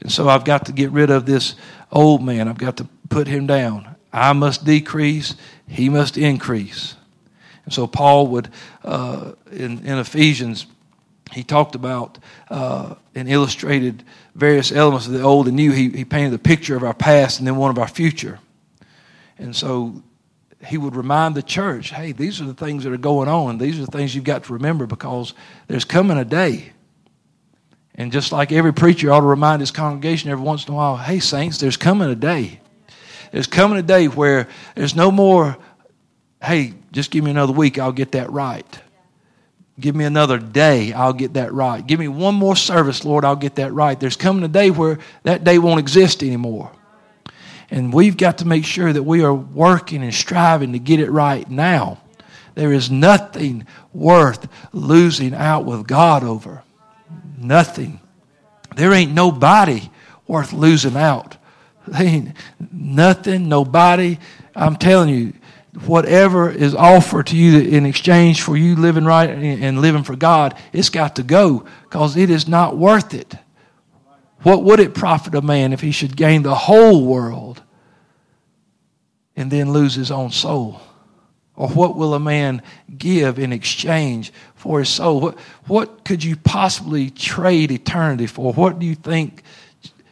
And 0.01 0.11
so 0.11 0.27
I've 0.27 0.45
got 0.45 0.65
to 0.65 0.71
get 0.71 0.91
rid 0.91 1.09
of 1.09 1.25
this 1.25 1.55
old 1.91 2.23
man. 2.23 2.47
I've 2.47 2.57
got 2.57 2.77
to 2.77 2.87
put 3.09 3.27
him 3.27 3.47
down. 3.47 3.95
I 4.11 4.33
must 4.33 4.65
decrease, 4.65 5.35
he 5.67 5.89
must 5.89 6.17
increase. 6.17 6.95
And 7.65 7.73
so 7.73 7.87
Paul 7.87 8.27
would, 8.27 8.49
uh, 8.83 9.33
in, 9.51 9.85
in 9.85 9.97
Ephesians, 9.97 10.65
he 11.33 11.43
talked 11.43 11.75
about 11.75 12.17
uh, 12.49 12.95
and 13.15 13.29
illustrated 13.29 14.03
various 14.35 14.71
elements 14.71 15.07
of 15.07 15.13
the 15.13 15.21
old 15.21 15.47
and 15.47 15.55
new. 15.55 15.71
He, 15.71 15.89
he 15.89 16.05
painted 16.05 16.33
a 16.33 16.39
picture 16.39 16.75
of 16.75 16.83
our 16.83 16.93
past 16.93 17.39
and 17.39 17.47
then 17.47 17.55
one 17.55 17.71
of 17.71 17.79
our 17.79 17.87
future. 17.87 18.39
And 19.37 19.55
so 19.55 20.01
he 20.65 20.77
would 20.77 20.95
remind 20.95 21.35
the 21.35 21.43
church 21.43 21.89
hey, 21.89 22.11
these 22.11 22.39
are 22.39 22.45
the 22.45 22.53
things 22.53 22.83
that 22.83 22.93
are 22.93 22.97
going 22.97 23.27
on. 23.27 23.57
These 23.57 23.79
are 23.79 23.85
the 23.85 23.91
things 23.91 24.15
you've 24.15 24.23
got 24.23 24.45
to 24.45 24.53
remember 24.53 24.85
because 24.85 25.33
there's 25.67 25.85
coming 25.85 26.17
a 26.17 26.25
day 26.25 26.73
and 27.95 28.11
just 28.11 28.31
like 28.31 28.51
every 28.51 28.73
preacher 28.73 29.11
ought 29.11 29.19
to 29.19 29.25
remind 29.25 29.61
his 29.61 29.71
congregation 29.71 30.31
every 30.31 30.43
once 30.43 30.65
in 30.65 30.73
a 30.73 30.75
while, 30.75 30.97
hey, 30.97 31.19
saints, 31.19 31.59
there's 31.59 31.77
coming 31.77 32.09
a 32.09 32.15
day. 32.15 32.59
There's 33.31 33.47
coming 33.47 33.77
a 33.77 33.83
day 33.83 34.07
where 34.07 34.47
there's 34.75 34.95
no 34.95 35.11
more, 35.11 35.57
hey, 36.41 36.73
just 36.91 37.11
give 37.11 37.23
me 37.23 37.31
another 37.31 37.53
week, 37.53 37.77
I'll 37.77 37.91
get 37.91 38.13
that 38.13 38.31
right. 38.31 38.81
Give 39.79 39.95
me 39.95 40.05
another 40.05 40.37
day, 40.37 40.93
I'll 40.93 41.13
get 41.13 41.33
that 41.33 41.51
right. 41.51 41.85
Give 41.85 41.99
me 41.99 42.07
one 42.07 42.35
more 42.35 42.55
service, 42.55 43.03
Lord, 43.03 43.25
I'll 43.25 43.35
get 43.35 43.55
that 43.55 43.73
right. 43.73 43.99
There's 43.99 44.15
coming 44.15 44.43
a 44.43 44.47
day 44.47 44.69
where 44.69 44.99
that 45.23 45.43
day 45.43 45.57
won't 45.57 45.79
exist 45.79 46.21
anymore. 46.21 46.71
And 47.71 47.91
we've 47.91 48.15
got 48.17 48.37
to 48.37 48.45
make 48.45 48.65
sure 48.65 48.93
that 48.93 49.01
we 49.01 49.23
are 49.23 49.33
working 49.33 50.03
and 50.03 50.13
striving 50.13 50.73
to 50.73 50.79
get 50.79 50.99
it 50.99 51.09
right 51.09 51.49
now. 51.49 51.97
There 52.53 52.71
is 52.71 52.91
nothing 52.91 53.65
worth 53.93 54.47
losing 54.73 55.33
out 55.33 55.65
with 55.65 55.87
God 55.87 56.23
over. 56.23 56.61
Nothing. 57.39 57.99
There 58.75 58.93
ain't 58.93 59.13
nobody 59.13 59.89
worth 60.27 60.53
losing 60.53 60.95
out. 60.95 61.37
There 61.87 62.03
ain't 62.03 62.37
nothing, 62.71 63.49
nobody. 63.49 64.19
I'm 64.55 64.75
telling 64.75 65.09
you, 65.09 65.33
whatever 65.85 66.49
is 66.49 66.75
offered 66.75 67.27
to 67.27 67.37
you 67.37 67.59
in 67.59 67.85
exchange 67.85 68.41
for 68.41 68.55
you 68.55 68.75
living 68.75 69.05
right 69.05 69.29
and 69.29 69.81
living 69.81 70.03
for 70.03 70.15
God, 70.15 70.55
it's 70.71 70.89
got 70.89 71.15
to 71.15 71.23
go 71.23 71.65
because 71.83 72.15
it 72.15 72.29
is 72.29 72.47
not 72.47 72.77
worth 72.77 73.13
it. 73.13 73.35
What 74.43 74.63
would 74.63 74.79
it 74.79 74.93
profit 74.93 75.35
a 75.35 75.41
man 75.41 75.73
if 75.73 75.81
he 75.81 75.91
should 75.91 76.15
gain 76.15 76.43
the 76.43 76.53
whole 76.53 77.05
world 77.05 77.61
and 79.35 79.49
then 79.49 79.71
lose 79.71 79.95
his 79.95 80.11
own 80.11 80.31
soul? 80.31 80.81
Or 81.55 81.69
what 81.69 81.95
will 81.95 82.13
a 82.13 82.19
man 82.19 82.61
give 82.97 83.39
in 83.39 83.53
exchange 83.53 84.33
for 84.55 84.79
his 84.79 84.89
soul? 84.89 85.21
What, 85.21 85.39
what 85.67 86.05
could 86.05 86.23
you 86.23 86.35
possibly 86.35 87.09
trade 87.09 87.71
eternity 87.71 88.27
for? 88.27 88.53
What 88.53 88.79
do 88.79 88.85
you 88.85 88.95
think 88.95 89.43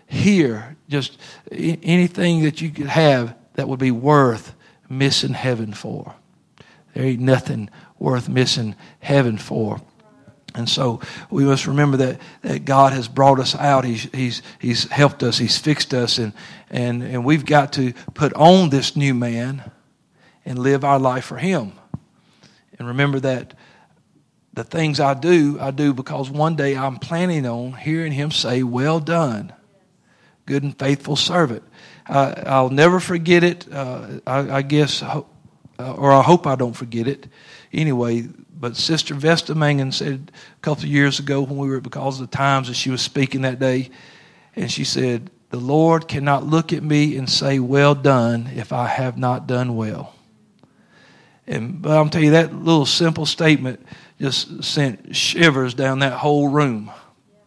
here, 0.08 0.76
just 0.90 1.18
anything 1.52 2.44
that 2.44 2.62
you 2.62 2.70
could 2.70 2.88
have 2.88 3.36
that 3.54 3.68
would 3.68 3.80
be 3.80 3.92
worth 3.92 4.54
missing 4.92 5.34
heaven 5.34 5.74
for? 5.74 6.16
There 6.94 7.04
ain't 7.04 7.22
nothing 7.22 7.70
worth 7.98 8.28
missing 8.28 8.76
heaven 9.00 9.38
for. 9.38 9.82
And 10.54 10.68
so 10.68 11.00
we 11.30 11.46
must 11.46 11.66
remember 11.66 11.98
that, 11.98 12.20
that 12.42 12.66
God 12.66 12.92
has 12.92 13.08
brought 13.08 13.40
us 13.40 13.56
out. 13.56 13.86
He's, 13.86 14.04
he's, 14.14 14.42
he's 14.60 14.90
helped 14.90 15.24
us. 15.24 15.38
He's 15.38 15.58
fixed 15.58 15.94
us. 15.94 16.18
And, 16.18 16.34
and, 16.70 17.02
and 17.04 17.24
we've 17.24 17.46
got 17.46 17.74
to 17.74 17.94
put 18.14 18.34
on 18.34 18.70
this 18.70 18.96
new 18.96 19.14
man 19.14 19.72
and 20.46 20.60
live 20.60 20.84
our 20.84 21.00
life 21.00 21.26
for 21.26 21.38
Him. 21.38 21.72
And 22.78 22.88
remember 22.88 23.20
that 23.22 23.54
the 24.54 24.64
things 24.66 25.00
I 25.00 25.14
do, 25.14 25.58
I 25.62 25.72
do 25.72 25.94
because 25.94 26.30
one 26.30 26.56
day 26.56 26.76
I'm 26.76 26.98
planning 26.98 27.46
on 27.46 27.74
hearing 27.74 28.12
Him 28.12 28.32
say, 28.32 28.64
Well 28.64 29.00
done, 29.00 29.54
good 30.46 30.64
and 30.64 30.78
faithful 30.78 31.16
servant. 31.16 31.64
I, 32.12 32.62
will 32.62 32.70
never 32.70 33.00
forget 33.00 33.44
it. 33.44 33.72
Uh, 33.72 34.20
I, 34.28 34.58
I, 34.58 34.62
guess, 34.62 35.02
uh, 35.02 35.22
or 35.80 36.12
I 36.12 36.22
hope 36.22 36.46
I 36.46 36.56
don't 36.56 36.74
forget 36.74 37.08
it. 37.08 37.28
Anyway, 37.72 38.28
but 38.54 38.76
Sister 38.76 39.14
Vesta 39.14 39.56
Mangun 39.56 39.94
said 39.94 40.32
a 40.56 40.60
couple 40.60 40.84
of 40.84 40.90
years 40.90 41.20
ago 41.20 41.42
when 41.42 41.58
we 41.58 41.70
were, 41.70 41.80
because 41.80 42.20
of 42.20 42.30
the 42.30 42.36
times 42.36 42.68
that 42.68 42.76
she 42.76 42.90
was 42.90 43.02
speaking 43.02 43.42
that 43.42 43.60
day, 43.60 43.90
and 44.56 44.70
she 44.72 44.84
said, 44.84 45.32
The 45.50 45.58
Lord 45.58 46.08
cannot 46.08 46.46
look 46.46 46.74
at 46.74 46.84
me 46.84 47.18
and 47.18 47.30
say, 47.30 47.60
Well 47.60 47.96
done, 47.96 48.50
if 48.56 48.74
I 48.74 48.88
have 48.88 49.18
not 49.18 49.48
done 49.48 49.76
well. 49.76 50.14
And 51.48 51.82
but 51.82 51.98
I'm 51.98 52.10
tell 52.10 52.22
you 52.22 52.32
that 52.32 52.54
little 52.54 52.86
simple 52.86 53.26
statement 53.26 53.86
just 54.20 54.64
sent 54.64 55.16
shivers 55.16 55.74
down 55.74 56.00
that 56.00 56.14
whole 56.14 56.50
room 56.50 56.92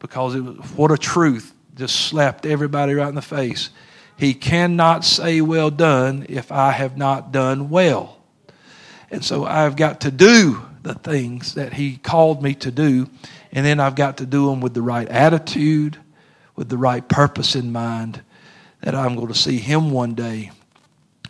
because 0.01 0.35
it 0.35 0.41
was 0.41 0.57
what 0.73 0.91
a 0.91 0.99
truth 0.99 1.55
just 1.75 2.07
slapped 2.07 2.45
everybody 2.45 2.95
right 2.95 3.09
in 3.09 3.15
the 3.15 3.23
face. 3.23 3.71
He 4.17 4.35
cannot 4.35 5.05
say, 5.05 5.41
Well 5.41 5.71
done, 5.71 6.27
if 6.29 6.53
I 6.53 6.73
have 6.73 6.97
not 6.97 7.33
done 7.33 7.71
well. 7.71 8.21
And 9.11 9.25
so 9.25 9.45
I've 9.45 9.77
got 9.77 10.01
to 10.03 10.11
do 10.11 10.63
the 10.83 10.95
things 10.95 11.55
that 11.55 11.73
He 11.73 11.97
called 11.97 12.43
me 12.43 12.55
to 12.57 12.71
do, 12.71 13.09
and 13.53 13.65
then 13.65 13.81
I've 13.81 13.97
got 13.97 14.19
to 14.19 14.27
do 14.27 14.51
them 14.51 14.61
with 14.61 14.75
the 14.75 14.83
right 14.83 15.09
attitude, 15.09 15.99
with 16.57 16.69
the 16.69 16.79
right 16.79 17.07
purpose 17.09 17.57
in 17.57 17.73
mind, 17.73 18.23
that 18.83 18.95
I'm 18.95 19.15
going 19.17 19.29
to 19.29 19.35
see 19.35 19.59
Him 19.59 19.91
one 19.91 20.15
day, 20.15 20.51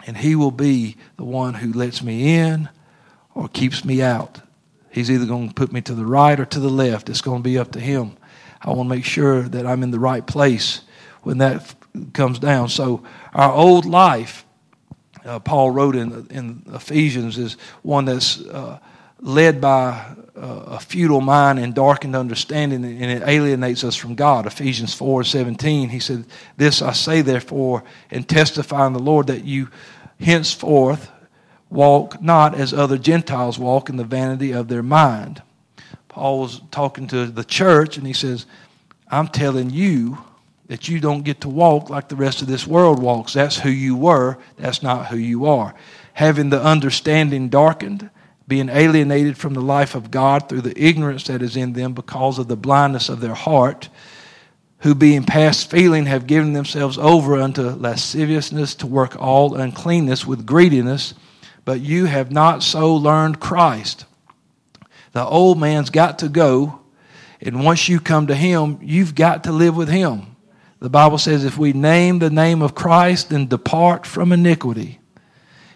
and 0.06 0.16
He 0.16 0.34
will 0.34 0.50
be 0.50 0.96
the 1.16 1.24
one 1.24 1.54
who 1.54 1.72
lets 1.72 2.02
me 2.02 2.36
in 2.36 2.68
or 3.34 3.48
keeps 3.48 3.84
me 3.84 4.02
out. 4.02 4.40
He's 4.90 5.10
either 5.10 5.26
going 5.26 5.48
to 5.48 5.54
put 5.54 5.72
me 5.72 5.80
to 5.82 5.94
the 5.94 6.06
right 6.06 6.38
or 6.38 6.44
to 6.44 6.60
the 6.60 6.68
left. 6.68 7.08
It's 7.08 7.20
going 7.20 7.42
to 7.42 7.48
be 7.48 7.58
up 7.58 7.72
to 7.72 7.80
Him. 7.80 8.16
I 8.60 8.70
want 8.70 8.88
to 8.88 8.96
make 8.96 9.04
sure 9.04 9.42
that 9.42 9.66
I'm 9.66 9.82
in 9.82 9.90
the 9.90 9.98
right 9.98 10.26
place 10.26 10.82
when 11.22 11.38
that 11.38 11.74
comes 12.12 12.38
down. 12.38 12.68
So, 12.68 13.02
our 13.32 13.52
old 13.52 13.86
life, 13.86 14.44
uh, 15.24 15.38
Paul 15.38 15.70
wrote 15.70 15.96
in, 15.96 16.26
in 16.30 16.62
Ephesians, 16.74 17.38
is 17.38 17.56
one 17.82 18.04
that's 18.04 18.40
uh, 18.40 18.78
led 19.20 19.60
by 19.60 20.16
uh, 20.36 20.64
a 20.66 20.80
futile 20.80 21.20
mind 21.20 21.58
and 21.58 21.74
darkened 21.74 22.16
understanding, 22.16 22.84
and 22.84 23.04
it 23.04 23.22
alienates 23.26 23.84
us 23.84 23.96
from 23.96 24.14
God. 24.14 24.46
Ephesians 24.46 24.94
4 24.94 25.24
17, 25.24 25.88
he 25.88 26.00
said, 26.00 26.26
This 26.56 26.82
I 26.82 26.92
say, 26.92 27.22
therefore, 27.22 27.84
and 28.10 28.28
testify 28.28 28.86
in 28.86 28.92
the 28.92 28.98
Lord 28.98 29.28
that 29.28 29.44
you 29.44 29.68
henceforth 30.20 31.10
walk 31.70 32.22
not 32.22 32.54
as 32.54 32.72
other 32.72 32.98
Gentiles 32.98 33.58
walk 33.58 33.88
in 33.88 33.96
the 33.96 34.04
vanity 34.04 34.52
of 34.52 34.68
their 34.68 34.82
mind. 34.82 35.42
Paul 36.08 36.40
was 36.40 36.60
talking 36.70 37.08
to 37.08 37.26
the 37.26 37.44
church 37.44 37.96
and 37.96 38.06
he 38.06 38.12
says, 38.12 38.46
I'm 39.08 39.28
telling 39.28 39.70
you 39.70 40.18
that 40.66 40.88
you 40.88 41.00
don't 41.00 41.22
get 41.22 41.42
to 41.42 41.48
walk 41.48 41.90
like 41.90 42.08
the 42.08 42.16
rest 42.16 42.42
of 42.42 42.48
this 42.48 42.66
world 42.66 43.02
walks. 43.02 43.32
That's 43.32 43.58
who 43.58 43.70
you 43.70 43.96
were, 43.96 44.38
that's 44.56 44.82
not 44.82 45.06
who 45.08 45.16
you 45.16 45.46
are. 45.46 45.74
Having 46.14 46.50
the 46.50 46.62
understanding 46.62 47.48
darkened, 47.48 48.10
being 48.46 48.68
alienated 48.68 49.36
from 49.36 49.54
the 49.54 49.60
life 49.60 49.94
of 49.94 50.10
God 50.10 50.48
through 50.48 50.62
the 50.62 50.82
ignorance 50.82 51.24
that 51.24 51.42
is 51.42 51.56
in 51.56 51.72
them 51.72 51.92
because 51.92 52.38
of 52.38 52.48
the 52.48 52.56
blindness 52.56 53.08
of 53.08 53.20
their 53.20 53.34
heart, 53.34 53.88
who 54.78 54.94
being 54.94 55.24
past 55.24 55.70
feeling 55.70 56.06
have 56.06 56.26
given 56.26 56.52
themselves 56.52 56.98
over 56.98 57.36
unto 57.36 57.62
lasciviousness 57.62 58.74
to 58.76 58.86
work 58.86 59.20
all 59.20 59.54
uncleanness 59.54 60.26
with 60.26 60.46
greediness 60.46 61.14
but 61.64 61.80
you 61.80 62.04
have 62.06 62.30
not 62.30 62.62
so 62.62 62.94
learned 62.94 63.40
Christ. 63.40 64.04
The 65.12 65.24
old 65.24 65.58
man's 65.58 65.90
got 65.90 66.18
to 66.20 66.28
go, 66.28 66.80
and 67.40 67.64
once 67.64 67.88
you 67.88 68.00
come 68.00 68.26
to 68.26 68.34
him, 68.34 68.78
you've 68.82 69.14
got 69.14 69.44
to 69.44 69.52
live 69.52 69.76
with 69.76 69.88
him. 69.88 70.33
The 70.80 70.90
Bible 70.90 71.18
says 71.18 71.44
if 71.44 71.56
we 71.56 71.72
name 71.72 72.18
the 72.18 72.30
name 72.30 72.62
of 72.62 72.74
Christ, 72.74 73.30
then 73.30 73.46
depart 73.46 74.06
from 74.06 74.32
iniquity. 74.32 75.00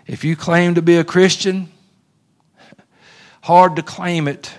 If 0.07 0.25
you 0.25 0.37
claim 0.37 0.75
to 0.75 0.83
be 0.83 0.97
a 0.97 1.05
Christian, 1.05 1.71
hard 3.43 3.77
to 3.77 3.83
claim 3.83 4.29
it 4.29 4.53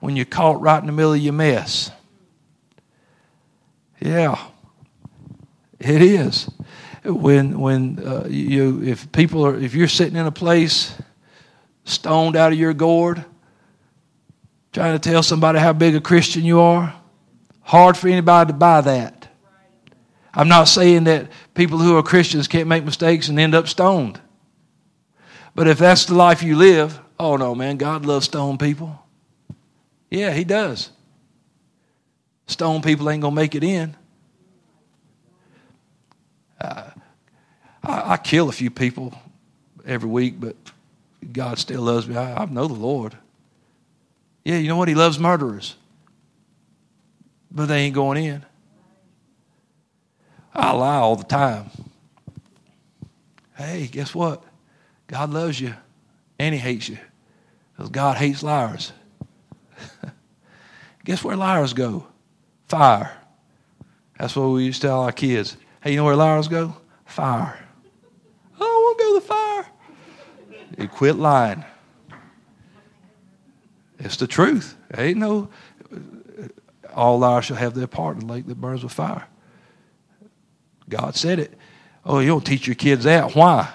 when 0.00 0.16
you're 0.16 0.24
caught 0.24 0.60
right 0.60 0.80
in 0.80 0.86
the 0.86 0.92
middle 0.92 1.12
of 1.12 1.20
your 1.20 1.32
mess. 1.32 1.90
Yeah, 4.00 4.36
it 5.78 6.02
is 6.02 6.48
when 7.04 7.58
when 7.58 7.98
uh, 7.98 8.26
you 8.28 8.82
if 8.82 9.10
people 9.12 9.44
are 9.44 9.56
if 9.58 9.74
you're 9.74 9.88
sitting 9.88 10.16
in 10.16 10.26
a 10.26 10.32
place 10.32 10.96
stoned 11.84 12.36
out 12.36 12.52
of 12.52 12.58
your 12.58 12.72
gourd 12.72 13.24
trying 14.72 14.98
to 14.98 15.10
tell 15.10 15.22
somebody 15.22 15.58
how 15.58 15.72
big 15.72 15.96
a 15.96 16.00
christian 16.00 16.44
you 16.44 16.60
are 16.60 16.94
hard 17.62 17.96
for 17.96 18.08
anybody 18.08 18.52
to 18.52 18.56
buy 18.56 18.80
that 18.80 19.28
i'm 20.34 20.48
not 20.48 20.64
saying 20.64 21.04
that 21.04 21.30
people 21.54 21.78
who 21.78 21.96
are 21.96 22.02
christians 22.02 22.48
can't 22.48 22.68
make 22.68 22.84
mistakes 22.84 23.28
and 23.28 23.38
end 23.38 23.54
up 23.54 23.68
stoned 23.68 24.20
but 25.54 25.68
if 25.68 25.78
that's 25.78 26.06
the 26.06 26.14
life 26.14 26.42
you 26.42 26.56
live 26.56 27.00
oh 27.18 27.36
no 27.36 27.54
man 27.54 27.76
god 27.76 28.04
loves 28.04 28.26
stone 28.26 28.58
people 28.58 28.98
yeah 30.10 30.32
he 30.32 30.44
does 30.44 30.90
stone 32.46 32.82
people 32.82 33.08
ain't 33.08 33.22
gonna 33.22 33.34
make 33.34 33.54
it 33.54 33.64
in 33.64 33.96
uh, 36.62 36.90
I, 37.82 38.12
I, 38.12 38.16
kill 38.16 38.48
a 38.48 38.52
few 38.52 38.70
people 38.70 39.12
every 39.84 40.08
week, 40.08 40.38
but 40.38 40.56
God 41.32 41.58
still 41.58 41.82
loves 41.82 42.06
me. 42.06 42.16
I, 42.16 42.42
I 42.42 42.44
know 42.46 42.68
the 42.68 42.74
Lord. 42.74 43.16
Yeah, 44.44 44.58
you 44.58 44.68
know 44.68 44.76
what? 44.76 44.88
He 44.88 44.94
loves 44.94 45.18
murderers, 45.18 45.76
but 47.54 47.66
they 47.66 47.82
ain't 47.82 47.94
going 47.94 48.22
in. 48.24 48.44
I 50.54 50.72
lie 50.72 50.96
all 50.96 51.16
the 51.16 51.24
time. 51.24 51.70
Hey, 53.56 53.86
guess 53.86 54.14
what? 54.14 54.42
God 55.06 55.30
loves 55.30 55.60
you 55.60 55.74
and 56.38 56.54
He 56.54 56.60
hates 56.60 56.88
you 56.88 56.98
because 57.72 57.90
God 57.90 58.16
hates 58.16 58.42
liars. 58.42 58.92
guess 61.04 61.22
where 61.22 61.36
liars 61.36 61.72
go? 61.74 62.06
Fire. 62.68 63.16
That's 64.18 64.34
what 64.36 64.48
we 64.48 64.64
used 64.64 64.80
to 64.82 64.88
tell 64.88 65.00
our 65.02 65.12
kids. 65.12 65.56
Hey, 65.82 65.92
you 65.92 65.96
know 65.98 66.04
where 66.04 66.16
liars 66.16 66.48
go? 66.48 66.76
Fire. 67.04 67.58
I 68.54 68.58
don't 68.58 68.98
go 68.98 69.14
to 69.14 69.20
the 69.20 69.26
fire. 69.26 69.66
You 70.78 70.88
quit 70.88 71.16
lying. 71.16 71.64
It's 73.98 74.16
the 74.16 74.26
truth. 74.26 74.76
ain't 74.96 75.18
no 75.18 75.48
all 76.94 77.18
liars 77.18 77.46
shall 77.46 77.56
have 77.56 77.74
their 77.74 77.86
part 77.86 78.18
in 78.18 78.26
the 78.26 78.32
lake 78.32 78.46
that 78.46 78.60
burns 78.60 78.82
with 78.82 78.92
fire. 78.92 79.26
God 80.88 81.16
said 81.16 81.38
it. 81.38 81.56
Oh, 82.04 82.18
you 82.18 82.28
don't 82.28 82.44
teach 82.44 82.66
your 82.66 82.74
kids 82.74 83.04
that. 83.04 83.34
Why? 83.34 83.72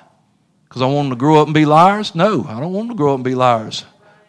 Because 0.68 0.82
I 0.82 0.86
want 0.86 1.10
them 1.10 1.18
to 1.18 1.20
grow 1.20 1.40
up 1.42 1.48
and 1.48 1.54
be 1.54 1.66
liars? 1.66 2.14
No, 2.14 2.46
I 2.48 2.60
don't 2.60 2.74
want 2.74 2.90
them 2.90 2.98
to 2.98 3.00
grow 3.00 3.14
up 3.14 3.18
and 3.18 3.24
be 3.24 3.36
liars. 3.36 3.86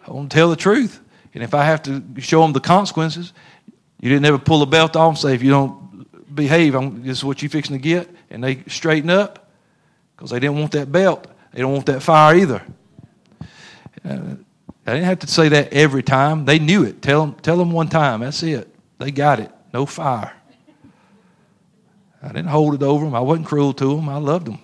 I 0.06 0.12
want 0.12 0.24
them 0.24 0.28
to 0.30 0.34
tell 0.36 0.50
the 0.50 0.56
truth. 0.56 1.00
And 1.34 1.42
if 1.42 1.54
I 1.54 1.64
have 1.64 1.82
to 1.84 2.02
show 2.18 2.42
them 2.42 2.52
the 2.52 2.60
consequences, 2.60 3.32
you 4.00 4.08
didn't 4.08 4.24
ever 4.24 4.38
pull 4.38 4.62
a 4.62 4.66
belt 4.66 4.96
off 4.96 5.10
and 5.10 5.18
say, 5.18 5.34
if 5.34 5.42
you 5.42 5.50
don't 5.50 6.34
behave. 6.34 6.74
I'm, 6.74 7.02
this 7.02 7.18
is 7.18 7.24
what 7.24 7.42
you're 7.42 7.50
fixing 7.50 7.76
to 7.76 7.82
get. 7.82 8.08
And 8.30 8.42
they 8.42 8.62
straighten 8.66 9.10
up 9.10 9.50
because 10.16 10.30
they 10.30 10.40
didn't 10.40 10.58
want 10.58 10.72
that 10.72 10.90
belt. 10.90 11.26
They 11.52 11.60
don't 11.60 11.72
want 11.72 11.86
that 11.86 12.02
fire 12.02 12.36
either. 12.36 12.62
Uh, 14.04 14.36
I 14.86 14.92
didn't 14.92 15.04
have 15.04 15.18
to 15.20 15.26
say 15.26 15.48
that 15.50 15.72
every 15.72 16.02
time. 16.02 16.44
They 16.44 16.58
knew 16.58 16.84
it. 16.84 17.02
Tell 17.02 17.26
them, 17.26 17.34
tell 17.34 17.56
them 17.56 17.72
one 17.72 17.88
time. 17.88 18.20
That's 18.20 18.42
it. 18.42 18.74
They 18.98 19.10
got 19.10 19.40
it. 19.40 19.50
No 19.72 19.86
fire. 19.86 20.32
I 22.22 22.28
didn't 22.28 22.48
hold 22.48 22.74
it 22.74 22.82
over 22.82 23.04
them. 23.04 23.14
I 23.14 23.20
wasn't 23.20 23.46
cruel 23.46 23.72
to 23.74 23.96
them. 23.96 24.08
I 24.08 24.16
loved 24.18 24.46
them. 24.46 24.58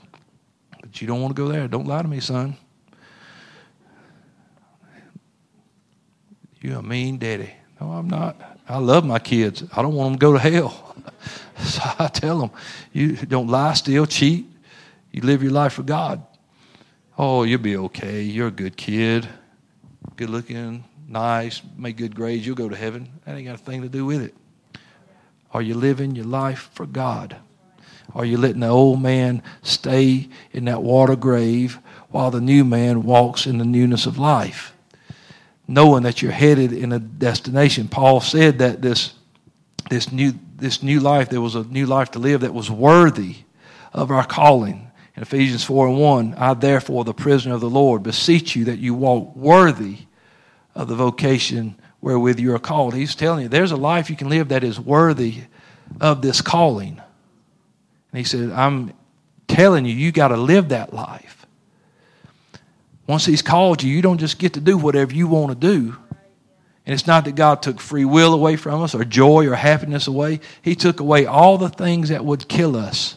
But 0.81 1.01
you 1.01 1.07
don't 1.07 1.21
want 1.23 1.35
to 1.37 1.41
go 1.41 1.49
there. 1.49 1.69
Don't 1.69 1.87
lie 1.87 2.03
to 2.03 2.09
me, 2.09 2.21
son. 2.21 2.57
You're 6.61 6.79
a 6.79 6.83
mean 6.83 7.19
daddy. 7.19 7.51
No, 7.81 7.93
I'm 7.93 8.09
not. 8.09 8.37
I 8.69 8.79
love 8.79 9.05
my 9.05 9.19
kids. 9.19 9.63
I 9.77 9.83
don't 9.83 9.95
want 9.95 10.13
them 10.13 10.19
to 10.19 10.27
go 10.27 10.33
to 10.33 10.39
hell. 10.39 10.81
So 11.57 11.81
I 12.01 12.09
tell 12.09 12.41
them, 12.41 12.51
you 12.93 13.15
don't 13.15 13.47
lie, 13.47 13.75
steal, 13.75 14.07
cheat. 14.07 14.45
You 15.13 15.23
live 15.23 15.41
your 15.41 15.53
life 15.53 15.75
for 15.75 15.85
God. 15.85 16.27
Oh, 17.17 17.45
you'll 17.45 17.61
be 17.61 17.77
okay. 17.77 18.23
You're 18.23 18.49
a 18.49 18.51
good 18.51 18.77
kid, 18.77 19.29
good 20.17 20.31
looking, 20.31 20.85
nice, 21.09 21.63
make 21.77 21.97
good 21.97 22.15
grades. 22.15 22.47
You'll 22.47 22.57
go 22.57 22.69
to 22.69 22.77
heaven. 22.77 23.11
That 23.25 23.37
ain't 23.37 23.47
got 23.47 23.55
a 23.55 23.59
thing 23.59 23.83
to 23.83 23.89
do 23.89 24.05
with 24.05 24.23
it. 24.23 24.35
Are 25.53 25.63
you 25.63 25.75
living 25.75 26.17
your 26.17 26.25
life 26.25 26.71
for 26.75 26.87
God? 26.87 27.37
Are 28.15 28.25
you 28.25 28.37
letting 28.37 28.61
the 28.61 28.69
old 28.69 29.01
man 29.01 29.43
stay 29.63 30.29
in 30.53 30.67
that 30.67 30.83
water 30.83 31.17
grave 31.17 31.79
while 32.11 32.31
the 32.31 32.41
new 32.41 32.65
man 32.65 33.03
walks 33.03 33.47
in 33.47 33.59
the 33.59 33.65
newness 33.65 34.07
of 34.07 34.19
life? 34.19 34.73
Knowing 35.67 36.03
that 36.03 36.21
you're 36.21 36.33
headed 36.33 36.73
in 36.73 36.93
a 36.93 36.99
destination. 36.99 37.89
Paul 37.89 38.21
said 38.21 38.59
that 38.59 38.83
this, 38.83 39.15
this 39.89 40.13
new 40.13 40.35
this 40.57 40.83
new 40.83 41.01
life, 41.01 41.29
there 41.29 41.41
was 41.41 41.57
a 41.57 41.65
new 41.65 41.85
life 41.85 42.13
to 42.13 42.19
live 42.19 42.41
that 42.41 42.55
was 42.55 42.71
worthy 42.71 43.37
of 43.93 44.11
our 44.11 44.25
calling. 44.25 44.91
In 45.17 45.23
Ephesians 45.23 45.63
4 45.65 45.89
and 45.89 45.99
1, 45.99 46.35
I 46.39 46.55
therefore, 46.55 47.05
the 47.05 47.13
prisoner 47.15 47.55
of 47.55 47.61
the 47.61 47.69
Lord, 47.71 48.03
beseech 48.03 48.57
you 48.57 48.65
that 48.65 48.79
you 48.79 48.95
walk 48.95 49.35
worthy 49.37 49.99
of 50.75 50.89
the 50.89 50.95
vocation 50.95 51.77
wherewith 52.01 52.39
you 52.39 52.55
are 52.55 52.59
called. 52.59 52.95
He's 52.95 53.15
telling 53.15 53.43
you 53.43 53.49
there's 53.49 53.73
a 53.73 53.77
life 53.77 54.11
you 54.11 54.17
can 54.17 54.29
live 54.29 54.49
that 54.49 54.65
is 54.65 54.79
worthy 54.79 55.43
of 56.01 56.23
this 56.23 56.41
calling. 56.41 57.01
And 58.13 58.19
he 58.19 58.25
said, 58.25 58.51
I'm 58.51 58.93
telling 59.49 59.85
you, 59.85 59.95
you 59.95 60.13
got 60.13 60.29
to 60.29 60.37
live 60.37 60.69
that 60.69 60.93
life. 60.93 61.47
Once 63.07 63.27
he's 63.27 63.43
called 63.43 63.83
you, 63.83 63.91
you 63.91 64.03
don't 64.03 64.19
just 64.19 64.39
get 64.39 64.55
to 64.55 64.61
do 64.61 64.79
whatever 64.79 65.13
you 65.13 65.27
want 65.27 65.51
to 65.51 65.55
do. 65.55 65.97
And 66.87 66.93
it's 66.93 67.07
not 67.07 67.25
that 67.25 67.35
God 67.35 67.63
took 67.63 67.81
free 67.81 68.05
will 68.05 68.35
away 68.35 68.57
from 68.57 68.83
us 68.83 68.95
or 68.95 69.05
joy 69.05 69.47
or 69.47 69.55
happiness 69.55 70.07
away. 70.07 70.41
He 70.61 70.75
took 70.75 71.01
away 71.01 71.25
all 71.27 71.57
the 71.57 71.71
things 71.71 72.11
that 72.11 72.25
would 72.25 72.49
kill 72.49 72.77
us 72.77 73.17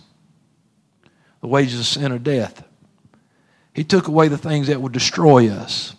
the 1.42 1.48
wages 1.48 1.80
of 1.80 1.86
sin 1.86 2.12
or 2.12 2.18
death. 2.18 2.64
He 3.74 3.84
took 3.84 4.08
away 4.08 4.28
the 4.28 4.40
things 4.40 4.68
that 4.68 4.82
would 4.82 4.92
destroy 4.92 5.50
us. 5.50 5.96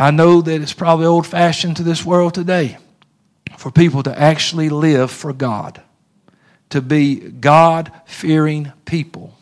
I 0.00 0.10
know 0.10 0.40
that 0.40 0.62
it's 0.62 0.72
probably 0.72 1.04
old 1.04 1.26
fashioned 1.26 1.76
to 1.76 1.82
this 1.82 2.04
world 2.06 2.32
today. 2.32 2.78
for 3.60 3.70
people 3.70 4.02
to 4.02 4.18
actually 4.18 4.70
live 4.70 5.10
for 5.10 5.34
God, 5.34 5.82
to 6.70 6.80
be 6.80 7.16
God 7.16 7.92
fearing 8.06 8.72
people. 8.86 9.36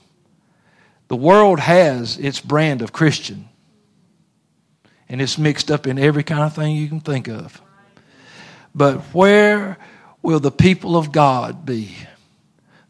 The 1.07 1.15
world 1.15 1.61
has 1.61 2.19
its 2.19 2.41
brand 2.41 2.83
of 2.83 2.93
Christian, 2.93 3.49
and 5.09 5.23
it's 5.23 5.39
mixed 5.39 5.71
up 5.71 5.87
in 5.87 6.01
every 6.01 6.25
kind 6.25 6.43
of 6.43 6.53
thing 6.53 6.75
you 6.75 6.89
can 6.89 6.99
think 6.99 7.29
of. 7.29 7.63
But 8.75 9.03
where 9.15 9.79
will 10.21 10.41
the 10.41 10.51
people 10.51 10.97
of 10.97 11.13
God 11.13 11.65
be? 11.65 11.95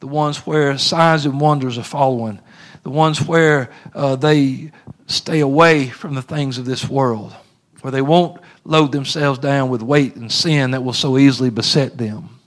The 0.00 0.06
ones 0.06 0.46
where 0.46 0.78
signs 0.78 1.26
and 1.26 1.38
wonders 1.38 1.76
are 1.76 1.82
following, 1.82 2.40
the 2.84 2.90
ones 2.90 3.20
where 3.20 3.68
uh, 3.94 4.16
they 4.16 4.72
stay 5.08 5.40
away 5.40 5.88
from 5.88 6.14
the 6.14 6.22
things 6.22 6.56
of 6.56 6.64
this 6.64 6.88
world, 6.88 7.36
where 7.80 7.90
they 7.90 8.02
won't 8.02 8.40
load 8.64 8.92
themselves 8.92 9.38
down 9.38 9.68
with 9.68 9.82
weight 9.82 10.16
and 10.16 10.30
sin 10.30 10.72
that 10.72 10.82
will 10.82 10.92
so 10.92 11.16
easily 11.18 11.50
beset 11.50 11.96
them. 11.96 12.40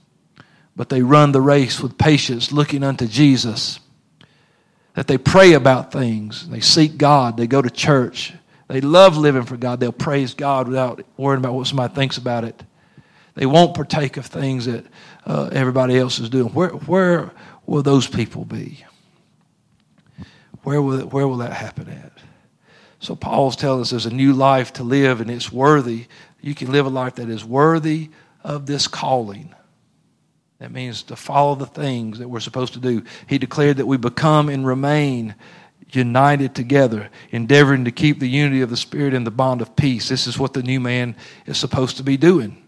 But 0.76 0.88
they 0.88 1.02
run 1.02 1.32
the 1.32 1.40
race 1.40 1.80
with 1.80 1.98
patience, 1.98 2.52
looking 2.52 2.82
unto 2.82 3.06
Jesus. 3.06 3.80
That 4.94 5.06
they 5.06 5.18
pray 5.18 5.54
about 5.54 5.90
things, 5.90 6.48
they 6.48 6.60
seek 6.60 6.98
God, 6.98 7.36
they 7.36 7.46
go 7.46 7.62
to 7.62 7.70
church, 7.70 8.34
they 8.68 8.80
love 8.80 9.16
living 9.16 9.44
for 9.44 9.56
God, 9.56 9.80
they'll 9.80 9.92
praise 9.92 10.34
God 10.34 10.68
without 10.68 11.02
worrying 11.16 11.42
about 11.42 11.54
what 11.54 11.66
somebody 11.66 11.94
thinks 11.94 12.18
about 12.18 12.44
it. 12.44 12.62
They 13.34 13.46
won't 13.46 13.74
partake 13.74 14.18
of 14.18 14.26
things 14.26 14.66
that 14.66 14.84
uh, 15.24 15.48
everybody 15.52 15.98
else 15.98 16.18
is 16.18 16.28
doing. 16.28 16.52
Where, 16.52 16.68
where 16.68 17.30
will 17.66 17.82
those 17.82 18.06
people 18.06 18.44
be? 18.44 18.84
Where 20.62 20.80
will, 20.80 21.06
where 21.06 21.26
will 21.26 21.38
that 21.38 21.52
happen 21.52 21.88
at? 21.88 22.11
So 23.02 23.16
Paul's 23.16 23.56
telling 23.56 23.80
us 23.80 23.90
there's 23.90 24.06
a 24.06 24.14
new 24.14 24.32
life 24.32 24.74
to 24.74 24.84
live, 24.84 25.20
and 25.20 25.28
it's 25.28 25.50
worthy. 25.50 26.06
You 26.40 26.54
can 26.54 26.70
live 26.70 26.86
a 26.86 26.88
life 26.88 27.16
that 27.16 27.28
is 27.28 27.44
worthy 27.44 28.10
of 28.44 28.66
this 28.66 28.86
calling. 28.86 29.52
That 30.60 30.70
means 30.70 31.02
to 31.04 31.16
follow 31.16 31.56
the 31.56 31.66
things 31.66 32.20
that 32.20 32.28
we're 32.28 32.38
supposed 32.38 32.74
to 32.74 32.78
do. 32.78 33.02
He 33.26 33.38
declared 33.38 33.78
that 33.78 33.86
we 33.86 33.96
become 33.96 34.48
and 34.48 34.64
remain 34.64 35.34
united 35.90 36.54
together, 36.54 37.10
endeavoring 37.32 37.86
to 37.86 37.90
keep 37.90 38.20
the 38.20 38.28
unity 38.28 38.60
of 38.60 38.70
the 38.70 38.76
Spirit 38.76 39.14
in 39.14 39.24
the 39.24 39.32
bond 39.32 39.62
of 39.62 39.74
peace. 39.74 40.08
This 40.08 40.28
is 40.28 40.38
what 40.38 40.52
the 40.52 40.62
new 40.62 40.78
man 40.78 41.16
is 41.44 41.58
supposed 41.58 41.96
to 41.96 42.04
be 42.04 42.16
doing. 42.16 42.62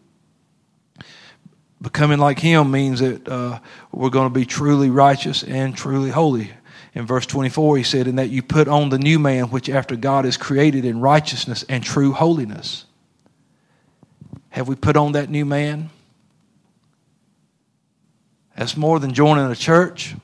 Becoming 1.81 2.19
like 2.19 2.41
him 2.41 2.73
means 2.73 2.99
that 2.99 3.29
uh, 3.29 3.61
we're 3.93 4.11
going 4.11 4.27
to 4.29 4.35
be 4.35 4.47
truly 4.47 4.91
righteous 4.91 5.45
and 5.45 5.77
truly 5.77 6.11
holy. 6.11 6.51
In 6.95 7.07
verse 7.07 7.27
24, 7.27 7.77
he 7.77 7.83
said, 7.83 8.07
In 8.07 8.17
that 8.17 8.31
you 8.31 8.43
put 8.43 8.69
on 8.69 8.89
the 8.89 8.99
new 8.99 9.19
man, 9.19 9.47
which 9.47 9.69
after 9.69 9.97
God 9.97 10.25
is 10.25 10.37
created 10.37 10.85
in 10.85 11.01
righteousness 11.01 11.65
and 11.69 11.83
true 11.83 12.13
holiness. 12.13 12.87
Have 14.51 14.69
we 14.69 14.77
put 14.77 14.97
on 14.97 15.13
that 15.13 15.29
new 15.29 15.45
man? 15.45 15.91
That's 18.57 18.77
more 18.77 19.01
than 19.01 19.13
joining 19.13 19.51
a 19.51 19.57
church. 19.57 20.15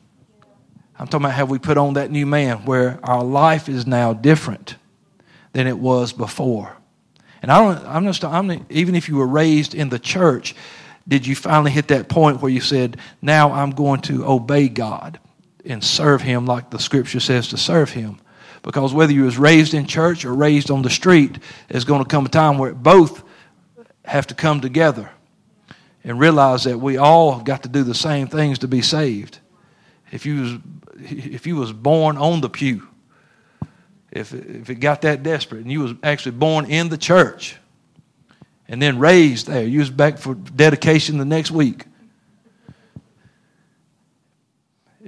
I'm 0.96 1.06
talking 1.08 1.24
about 1.24 1.34
have 1.34 1.50
we 1.50 1.58
put 1.58 1.76
on 1.76 1.94
that 1.94 2.12
new 2.12 2.26
man 2.26 2.58
where 2.58 3.00
our 3.02 3.24
life 3.24 3.68
is 3.68 3.86
now 3.86 4.12
different 4.12 4.76
than 5.52 5.66
it 5.66 5.78
was 5.78 6.12
before. 6.12 6.76
And 7.42 7.50
I 7.50 7.58
don't, 7.58 7.86
I'm 7.86 8.04
just, 8.04 8.24
I'm, 8.24 8.66
even 8.70 8.94
if 8.94 9.08
you 9.08 9.16
were 9.16 9.26
raised 9.26 9.74
in 9.74 9.88
the 9.88 9.98
church, 9.98 10.54
did 11.08 11.26
you 11.26 11.34
finally 11.34 11.70
hit 11.70 11.88
that 11.88 12.08
point 12.08 12.40
where 12.40 12.50
you 12.52 12.60
said, 12.60 12.98
now 13.20 13.50
I'm 13.50 13.70
going 13.70 14.02
to 14.02 14.24
obey 14.26 14.68
God? 14.68 15.18
And 15.64 15.82
serve 15.82 16.22
him 16.22 16.46
like 16.46 16.70
the 16.70 16.78
scripture 16.78 17.20
says 17.20 17.48
to 17.48 17.56
serve 17.56 17.90
him. 17.90 18.20
Because 18.62 18.92
whether 18.92 19.12
you 19.12 19.24
was 19.24 19.38
raised 19.38 19.74
in 19.74 19.86
church 19.86 20.24
or 20.24 20.34
raised 20.34 20.70
on 20.70 20.82
the 20.82 20.90
street, 20.90 21.38
there's 21.68 21.84
going 21.84 22.02
to 22.02 22.08
come 22.08 22.26
a 22.26 22.28
time 22.28 22.58
where 22.58 22.74
both 22.74 23.22
have 24.04 24.26
to 24.26 24.34
come 24.34 24.60
together 24.60 25.10
and 26.04 26.18
realize 26.18 26.64
that 26.64 26.78
we 26.78 26.96
all 26.96 27.40
got 27.40 27.62
to 27.62 27.68
do 27.68 27.82
the 27.82 27.94
same 27.94 28.26
things 28.26 28.58
to 28.60 28.68
be 28.68 28.82
saved. 28.82 29.38
If 30.10 30.26
you 30.26 30.40
was, 30.40 30.58
if 30.98 31.46
you 31.46 31.56
was 31.56 31.72
born 31.72 32.16
on 32.16 32.40
the 32.40 32.50
pew, 32.50 32.86
if, 34.10 34.34
if 34.34 34.68
it 34.68 34.76
got 34.76 35.02
that 35.02 35.22
desperate 35.22 35.62
and 35.62 35.70
you 35.70 35.80
was 35.80 35.94
actually 36.02 36.32
born 36.32 36.66
in 36.66 36.88
the 36.88 36.98
church 36.98 37.56
and 38.68 38.80
then 38.82 38.98
raised 38.98 39.46
there, 39.46 39.64
you 39.64 39.80
was 39.80 39.90
back 39.90 40.18
for 40.18 40.34
dedication 40.34 41.18
the 41.18 41.24
next 41.24 41.50
week, 41.50 41.84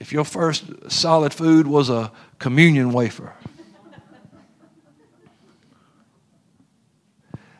if 0.02 0.12
your 0.12 0.24
first 0.24 0.64
solid 0.90 1.32
food 1.32 1.68
was 1.68 1.88
a 1.88 2.10
communion 2.40 2.92
wafer. 2.92 3.32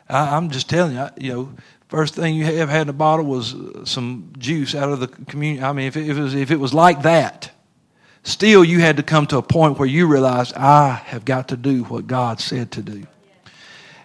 I, 0.09 0.35
am 0.35 0.49
just 0.49 0.69
telling 0.69 0.93
you, 0.93 1.07
you 1.17 1.33
know, 1.33 1.53
first 1.87 2.15
thing 2.15 2.35
you 2.35 2.43
have 2.43 2.67
had 2.67 2.81
in 2.81 2.89
a 2.89 2.93
bottle 2.93 3.23
was 3.23 3.55
uh, 3.55 3.85
some 3.85 4.33
juice 4.37 4.75
out 4.75 4.89
of 4.89 4.99
the 4.99 5.07
communion. 5.07 5.63
I 5.63 5.71
mean, 5.71 5.87
if 5.87 5.95
it, 5.95 6.09
if 6.09 6.17
it, 6.17 6.21
was, 6.21 6.35
if 6.35 6.51
it 6.51 6.59
was 6.59 6.73
like 6.73 7.03
that, 7.03 7.49
still 8.23 8.65
you 8.65 8.81
had 8.81 8.97
to 8.97 9.03
come 9.03 9.25
to 9.27 9.37
a 9.37 9.41
point 9.41 9.79
where 9.79 9.87
you 9.87 10.05
realized, 10.05 10.53
I 10.53 10.95
have 11.05 11.23
got 11.23 11.47
to 11.47 11.55
do 11.55 11.85
what 11.85 12.07
God 12.07 12.41
said 12.41 12.71
to 12.71 12.81
do. 12.81 13.07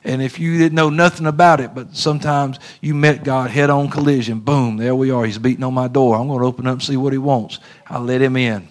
And 0.05 0.23
if 0.23 0.39
you 0.39 0.57
didn't 0.59 0.77
know 0.77 0.91
nothing 0.91 1.27
about 1.27 1.61
it, 1.61 1.75
but 1.75 1.97
sometimes 1.97 2.59
you 2.81 2.95
met 2.95 3.25
God 3.25 3.51
head 3.51 3.71
on 3.71 3.91
collision, 3.91 4.41
boom, 4.41 4.77
there 4.77 4.95
we 4.95 5.11
are. 5.11 5.25
He's 5.25 5.39
beating 5.39 5.65
on 5.65 5.75
my 5.75 5.89
door. 5.89 6.17
I'm 6.17 6.29
going 6.29 6.41
to 6.41 6.47
open 6.47 6.67
up 6.67 6.75
and 6.75 6.83
see 6.83 6.97
what 6.97 7.13
he 7.13 7.19
wants. 7.19 7.59
I 7.87 7.99
let 7.99 8.23
him 8.23 8.37
in. 8.37 8.69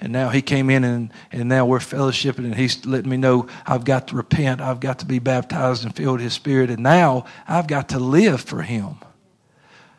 And 0.00 0.12
now 0.12 0.28
he 0.28 0.42
came 0.42 0.68
in 0.68 0.84
and, 0.84 1.10
and 1.32 1.48
now 1.48 1.64
we're 1.64 1.78
fellowshipping 1.78 2.44
and 2.44 2.54
he's 2.54 2.84
letting 2.84 3.10
me 3.10 3.16
know 3.16 3.48
I've 3.66 3.84
got 3.84 4.08
to 4.08 4.16
repent. 4.16 4.60
I've 4.60 4.80
got 4.80 4.98
to 4.98 5.06
be 5.06 5.18
baptized 5.18 5.84
and 5.84 5.96
filled 5.96 6.14
with 6.14 6.24
his 6.24 6.34
spirit. 6.34 6.68
And 6.68 6.82
now 6.82 7.24
I've 7.48 7.66
got 7.66 7.88
to 7.90 7.98
live 7.98 8.42
for 8.42 8.62
him. 8.62 8.96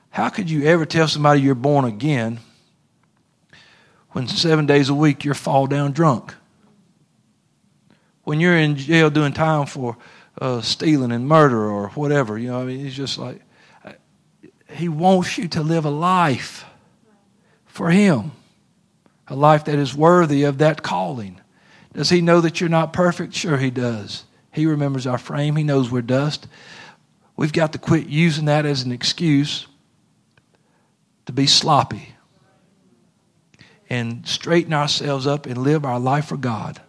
How 0.10 0.30
could 0.30 0.50
you 0.50 0.66
ever 0.66 0.86
tell 0.86 1.08
somebody 1.08 1.42
you're 1.42 1.56
born 1.56 1.86
again 1.86 2.40
when 4.12 4.28
seven 4.28 4.66
days 4.66 4.90
a 4.90 4.94
week 4.94 5.26
you're 5.26 5.34
fall 5.34 5.66
down 5.66 5.92
drunk? 5.92 6.34
When 8.24 8.40
you're 8.40 8.58
in 8.58 8.76
jail 8.76 9.10
doing 9.10 9.34
time 9.34 9.66
for 9.66 9.98
uh, 10.40 10.62
stealing 10.62 11.12
and 11.12 11.28
murder 11.28 11.70
or 11.70 11.90
whatever. 11.90 12.38
You 12.38 12.50
know, 12.50 12.62
I 12.62 12.66
mean, 12.66 12.80
he's 12.80 12.96
just 12.96 13.18
like, 13.18 13.42
he 14.70 14.90
wants 14.90 15.38
you 15.38 15.48
to 15.50 15.62
live 15.62 15.86
a 15.86 15.90
life 15.90 16.66
for 17.66 17.90
him, 17.90 18.32
a 19.28 19.36
life 19.36 19.66
that 19.66 19.80
is 19.80 19.96
worthy 19.96 20.44
of 20.44 20.58
that 20.58 20.84
calling. 20.84 21.40
Does 21.94 22.10
he 22.10 22.22
know 22.22 22.42
that 22.42 22.60
you're 22.60 22.70
not 22.70 22.94
perfect? 22.94 23.34
Sure, 23.34 23.58
he 23.58 23.72
does. 23.72 24.26
He 24.52 24.66
remembers 24.66 25.08
our 25.08 25.18
frame, 25.18 25.56
he 25.56 25.64
knows 25.64 25.92
we're 25.92 26.02
dust. 26.02 26.48
We've 27.36 27.54
got 27.54 27.74
to 27.74 27.80
quit 27.80 28.08
using 28.08 28.46
that 28.46 28.66
as 28.66 28.82
an 28.82 28.92
excuse 28.92 29.68
to 31.28 31.32
be 31.32 31.46
sloppy 31.46 32.16
and 33.90 34.28
straighten 34.28 34.74
ourselves 34.74 35.28
up 35.28 35.46
and 35.46 35.58
live 35.58 35.86
our 35.86 36.00
life 36.00 36.26
for 36.26 36.38
God. 36.38 36.82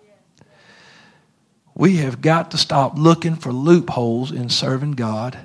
We 1.79 1.99
have 1.99 2.21
got 2.21 2.51
to 2.51 2.59
stop 2.59 2.99
looking 2.99 3.37
for 3.37 3.53
loopholes 3.53 4.33
in 4.33 4.49
serving 4.49 4.93
God 4.93 5.39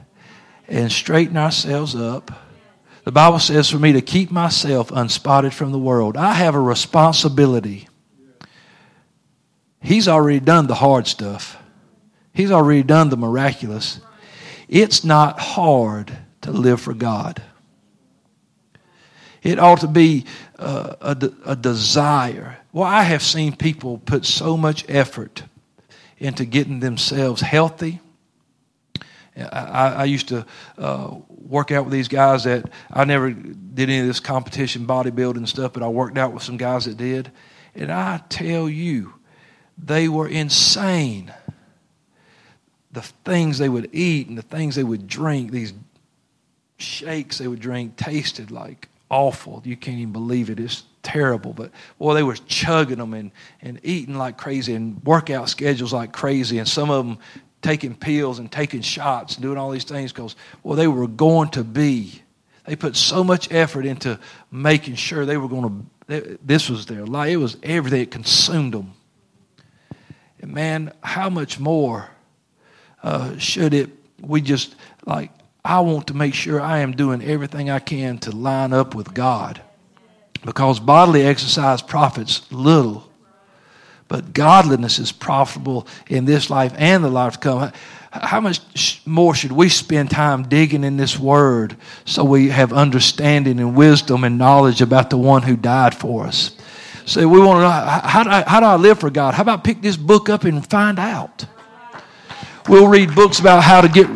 and 0.67 0.91
straighten 0.91 1.37
ourselves 1.37 1.95
up. 1.95 2.31
The 3.03 3.11
Bible 3.11 3.37
says 3.37 3.69
for 3.69 3.77
me 3.77 3.93
to 3.93 4.01
keep 4.01 4.31
myself 4.31 4.91
unspotted 4.91 5.53
from 5.53 5.71
the 5.71 5.77
world. 5.77 6.17
I 6.17 6.33
have 6.33 6.55
a 6.55 6.59
responsibility. 6.59 7.87
He's 9.79 10.07
already 10.07 10.39
done 10.39 10.65
the 10.65 10.75
hard 10.75 11.05
stuff, 11.05 11.55
He's 12.33 12.51
already 12.51 12.81
done 12.81 13.09
the 13.09 13.17
miraculous. 13.17 14.01
It's 14.67 15.03
not 15.03 15.39
hard 15.39 16.17
to 16.41 16.51
live 16.51 16.81
for 16.81 16.95
God. 16.95 17.43
It 19.43 19.59
ought 19.59 19.81
to 19.81 19.87
be 19.87 20.25
uh, 20.57 20.95
a, 20.99 21.31
a 21.45 21.55
desire. 21.55 22.57
Well, 22.71 22.87
I 22.87 23.03
have 23.03 23.21
seen 23.21 23.55
people 23.55 23.99
put 23.99 24.25
so 24.25 24.57
much 24.57 24.83
effort 24.89 25.43
into 26.23 26.45
getting 26.45 26.79
themselves 26.79 27.41
healthy. 27.41 27.99
I, 29.35 29.95
I 29.97 30.03
used 30.05 30.29
to 30.29 30.45
uh, 30.77 31.15
work 31.27 31.71
out 31.71 31.83
with 31.83 31.91
these 31.93 32.07
guys 32.07 32.45
that 32.45 32.69
I 32.91 33.03
never 33.03 33.31
did 33.31 33.89
any 33.89 33.99
of 33.99 34.07
this 34.07 34.21
competition 34.21 34.87
bodybuilding 34.87 35.47
stuff, 35.47 35.73
but 35.73 35.83
I 35.83 35.89
worked 35.89 36.17
out 36.17 36.33
with 36.33 36.41
some 36.41 36.55
guys 36.55 36.85
that 36.85 36.95
did. 36.95 37.29
And 37.75 37.91
I 37.91 38.21
tell 38.29 38.69
you, 38.69 39.15
they 39.77 40.07
were 40.07 40.27
insane. 40.27 41.33
The 42.91 43.01
things 43.01 43.57
they 43.57 43.69
would 43.69 43.89
eat 43.91 44.29
and 44.29 44.37
the 44.37 44.43
things 44.43 44.75
they 44.75 44.83
would 44.83 45.07
drink, 45.07 45.51
these 45.51 45.73
shakes 46.77 47.39
they 47.39 47.47
would 47.47 47.59
drink, 47.59 47.97
tasted 47.97 48.49
like 48.49 48.87
awful. 49.09 49.61
You 49.65 49.75
can't 49.75 49.97
even 49.97 50.13
believe 50.13 50.49
it. 50.49 50.59
It's 50.59 50.83
terrible. 51.03 51.53
But 51.53 51.71
boy, 51.99 52.15
they 52.15 52.23
were 52.23 52.35
chugging 52.35 52.97
them 52.97 53.13
and, 53.13 53.31
and 53.61 53.79
eating 53.83 54.15
like 54.15 54.37
crazy 54.37 54.73
and 54.73 55.03
workout 55.03 55.49
schedules 55.49 55.93
like 55.93 56.11
crazy. 56.11 56.57
And 56.57 56.67
some 56.67 56.89
of 56.89 57.05
them 57.05 57.19
taking 57.61 57.95
pills 57.95 58.39
and 58.39 58.51
taking 58.51 58.81
shots 58.81 59.35
and 59.35 59.43
doing 59.43 59.57
all 59.57 59.69
these 59.69 59.83
things 59.83 60.11
because, 60.11 60.35
well, 60.63 60.75
they 60.75 60.87
were 60.87 61.07
going 61.07 61.49
to 61.49 61.63
be. 61.63 62.21
They 62.65 62.75
put 62.75 62.95
so 62.95 63.23
much 63.23 63.51
effort 63.51 63.85
into 63.85 64.19
making 64.49 64.95
sure 64.95 65.25
they 65.25 65.37
were 65.37 65.49
going 65.49 65.87
to, 66.07 66.39
this 66.43 66.69
was 66.69 66.85
their 66.85 67.05
life. 67.05 67.29
It 67.29 67.37
was 67.37 67.57
everything. 67.61 68.01
It 68.01 68.11
consumed 68.11 68.73
them. 68.73 68.93
And 70.39 70.53
man, 70.53 70.93
how 71.01 71.29
much 71.29 71.59
more 71.59 72.09
uh, 73.01 73.37
should 73.37 73.73
it, 73.73 73.89
we 74.21 74.41
just 74.41 74.75
like, 75.05 75.31
I 75.65 75.79
want 75.81 76.07
to 76.07 76.13
make 76.13 76.33
sure 76.33 76.59
I 76.59 76.79
am 76.79 76.91
doing 76.93 77.21
everything 77.23 77.69
I 77.69 77.79
can 77.79 78.17
to 78.19 78.31
line 78.31 78.73
up 78.73 78.95
with 78.95 79.13
God. 79.13 79.61
Because 80.43 80.79
bodily 80.79 81.23
exercise 81.23 81.81
profits 81.81 82.51
little, 82.51 83.09
but 84.07 84.33
godliness 84.33 84.99
is 84.99 85.11
profitable 85.11 85.87
in 86.07 86.25
this 86.25 86.49
life 86.49 86.73
and 86.77 87.03
the 87.03 87.09
life 87.09 87.33
to 87.33 87.39
come. 87.39 87.71
How 88.11 88.41
much 88.41 89.01
more 89.05 89.33
should 89.33 89.51
we 89.51 89.69
spend 89.69 90.11
time 90.11 90.43
digging 90.43 90.83
in 90.83 90.97
this 90.97 91.17
word 91.17 91.77
so 92.05 92.23
we 92.23 92.49
have 92.49 92.71
understanding 92.71 93.59
and 93.59 93.75
wisdom 93.75 94.23
and 94.23 94.37
knowledge 94.37 94.81
about 94.81 95.09
the 95.09 95.17
one 95.17 95.41
who 95.41 95.55
died 95.55 95.95
for 95.95 96.25
us? 96.25 96.55
So 97.05 97.27
we 97.27 97.39
want 97.39 97.57
to 97.57 97.61
know 97.63 97.69
how 97.69 98.23
do, 98.23 98.29
I, 98.29 98.43
how 98.43 98.59
do 98.59 98.65
I 98.65 98.75
live 98.75 98.99
for 98.99 99.09
God? 99.09 99.33
How 99.33 99.41
about 99.41 99.63
pick 99.63 99.81
this 99.81 99.97
book 99.97 100.29
up 100.29 100.43
and 100.43 100.65
find 100.69 100.99
out? 100.99 101.45
We'll 102.69 102.87
read 102.87 103.13
books 103.15 103.39
about 103.39 103.63
how 103.63 103.81
to 103.81 103.89
get 103.89 104.07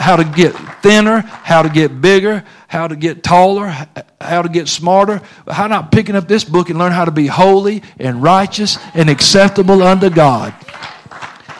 how 0.00 0.16
to 0.16 0.24
get 0.24 0.54
thinner, 0.82 1.20
how 1.20 1.62
to 1.62 1.68
get 1.68 2.00
bigger, 2.00 2.44
how 2.70 2.86
to 2.86 2.94
get 2.94 3.24
taller, 3.24 3.66
how 4.20 4.42
to 4.42 4.48
get 4.48 4.68
smarter. 4.68 5.20
How 5.48 5.66
not 5.66 5.90
picking 5.90 6.14
up 6.14 6.28
this 6.28 6.44
book 6.44 6.70
and 6.70 6.78
learn 6.78 6.92
how 6.92 7.04
to 7.04 7.10
be 7.10 7.26
holy 7.26 7.82
and 7.98 8.22
righteous 8.22 8.78
and 8.94 9.10
acceptable 9.10 9.82
unto 9.82 10.08
God? 10.08 10.52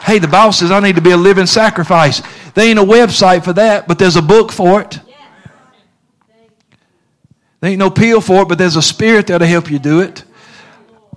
Hey, 0.03 0.19
the 0.19 0.29
Bible 0.29 0.53
says 0.53 0.71
I 0.71 0.79
need 0.79 0.95
to 0.95 1.01
be 1.01 1.11
a 1.11 1.17
living 1.17 1.47
sacrifice. 1.47 2.21
There 2.53 2.65
ain't 2.65 2.79
a 2.79 2.83
website 2.83 3.43
for 3.43 3.51
that, 3.51 3.89
but 3.89 3.99
there's 3.99 4.15
a 4.15 4.21
book 4.21 4.53
for 4.53 4.79
it. 4.79 5.01
There 7.59 7.71
ain't 7.71 7.79
no 7.79 7.91
pill 7.91 8.21
for 8.21 8.43
it, 8.43 8.47
but 8.47 8.57
there's 8.57 8.77
a 8.77 8.81
spirit 8.81 9.27
there 9.27 9.37
to 9.37 9.45
help 9.45 9.69
you 9.69 9.79
do 9.79 9.99
it. 9.99 10.23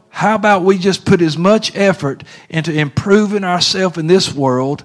How 0.09 0.35
about 0.35 0.65
we 0.65 0.77
just 0.77 1.05
put 1.05 1.23
as 1.23 1.39
much 1.39 1.77
effort 1.77 2.25
into 2.49 2.73
improving 2.73 3.45
ourselves 3.45 3.97
in 3.97 4.09
this 4.09 4.35
world? 4.35 4.83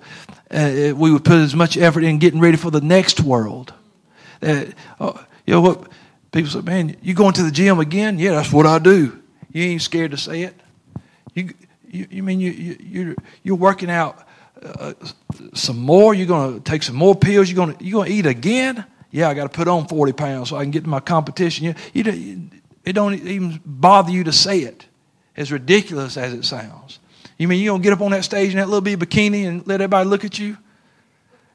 Uh, 0.51 0.93
we 0.95 1.11
would 1.11 1.25
put 1.25 1.37
as 1.37 1.55
much 1.55 1.77
effort 1.77 2.03
in 2.03 2.19
getting 2.19 2.39
ready 2.39 2.57
for 2.57 2.69
the 2.69 2.81
next 2.81 3.21
world. 3.21 3.73
Uh, 4.41 4.65
oh, 4.99 5.25
you 5.45 5.53
know 5.53 5.61
what? 5.61 5.91
People 6.31 6.49
say, 6.49 6.61
man, 6.61 6.95
you 7.01 7.13
going 7.13 7.33
to 7.33 7.43
the 7.43 7.51
gym 7.51 7.79
again? 7.79 8.19
Yeah, 8.19 8.31
that's 8.31 8.51
what 8.51 8.65
I 8.65 8.79
do. 8.79 9.21
You 9.51 9.63
ain't 9.63 9.81
scared 9.81 10.11
to 10.11 10.17
say 10.17 10.43
it. 10.43 10.55
You, 11.33 11.53
you, 11.87 12.07
you 12.09 12.23
mean 12.23 12.39
you, 12.39 12.51
you, 12.51 12.77
you're, 12.79 13.15
you're 13.43 13.55
working 13.55 13.89
out 13.89 14.27
uh, 14.61 14.93
some 15.53 15.79
more? 15.79 16.13
You're 16.13 16.27
going 16.27 16.55
to 16.55 16.59
take 16.59 16.83
some 16.83 16.95
more 16.95 17.15
pills? 17.15 17.49
You're 17.49 17.65
going 17.65 17.77
to, 17.77 17.83
you 17.83 17.93
going 17.93 18.09
to 18.09 18.13
eat 18.13 18.25
again? 18.25 18.85
Yeah, 19.11 19.29
I 19.29 19.33
got 19.33 19.51
to 19.51 19.57
put 19.57 19.67
on 19.67 19.87
40 19.87 20.13
pounds 20.13 20.49
so 20.49 20.57
I 20.57 20.63
can 20.63 20.71
get 20.71 20.83
to 20.83 20.89
my 20.89 20.99
competition. 20.99 21.65
You, 21.65 21.75
you, 21.93 22.49
it 22.85 22.93
don't 22.93 23.15
even 23.15 23.59
bother 23.65 24.11
you 24.11 24.23
to 24.25 24.31
say 24.31 24.59
it 24.59 24.85
as 25.35 25.51
ridiculous 25.51 26.15
as 26.17 26.33
it 26.33 26.45
sounds. 26.45 26.99
You 27.37 27.47
mean 27.47 27.63
you're 27.63 27.71
going 27.71 27.81
to 27.81 27.83
get 27.83 27.93
up 27.93 28.01
on 28.01 28.11
that 28.11 28.23
stage 28.23 28.51
in 28.51 28.57
that 28.57 28.67
little 28.67 28.81
bitty 28.81 29.05
bikini 29.05 29.47
and 29.47 29.65
let 29.65 29.81
everybody 29.81 30.07
look 30.07 30.25
at 30.25 30.37
you? 30.37 30.57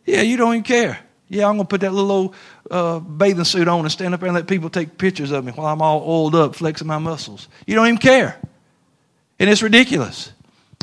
Yeah, 0.04 0.22
you 0.22 0.36
don't 0.36 0.54
even 0.54 0.64
care. 0.64 0.98
Yeah, 1.34 1.48
I'm 1.48 1.56
going 1.56 1.66
to 1.66 1.68
put 1.68 1.80
that 1.80 1.92
little 1.92 2.12
old 2.12 2.34
uh, 2.70 3.00
bathing 3.00 3.42
suit 3.44 3.66
on 3.66 3.80
and 3.80 3.90
stand 3.90 4.14
up 4.14 4.20
there 4.20 4.28
and 4.28 4.36
let 4.36 4.46
people 4.46 4.70
take 4.70 4.96
pictures 4.96 5.32
of 5.32 5.44
me 5.44 5.50
while 5.50 5.66
I'm 5.66 5.82
all 5.82 6.00
oiled 6.08 6.36
up, 6.36 6.54
flexing 6.54 6.86
my 6.86 6.98
muscles. 6.98 7.48
You 7.66 7.74
don't 7.74 7.88
even 7.88 7.98
care. 7.98 8.40
And 9.40 9.50
it's 9.50 9.60
ridiculous. 9.60 10.32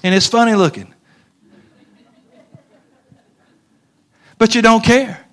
And 0.03 0.13
it's 0.13 0.27
funny 0.27 0.53
looking. 0.55 0.93
But 4.37 4.53
you 4.53 4.61
don't 4.61 4.83
care. 4.83 5.25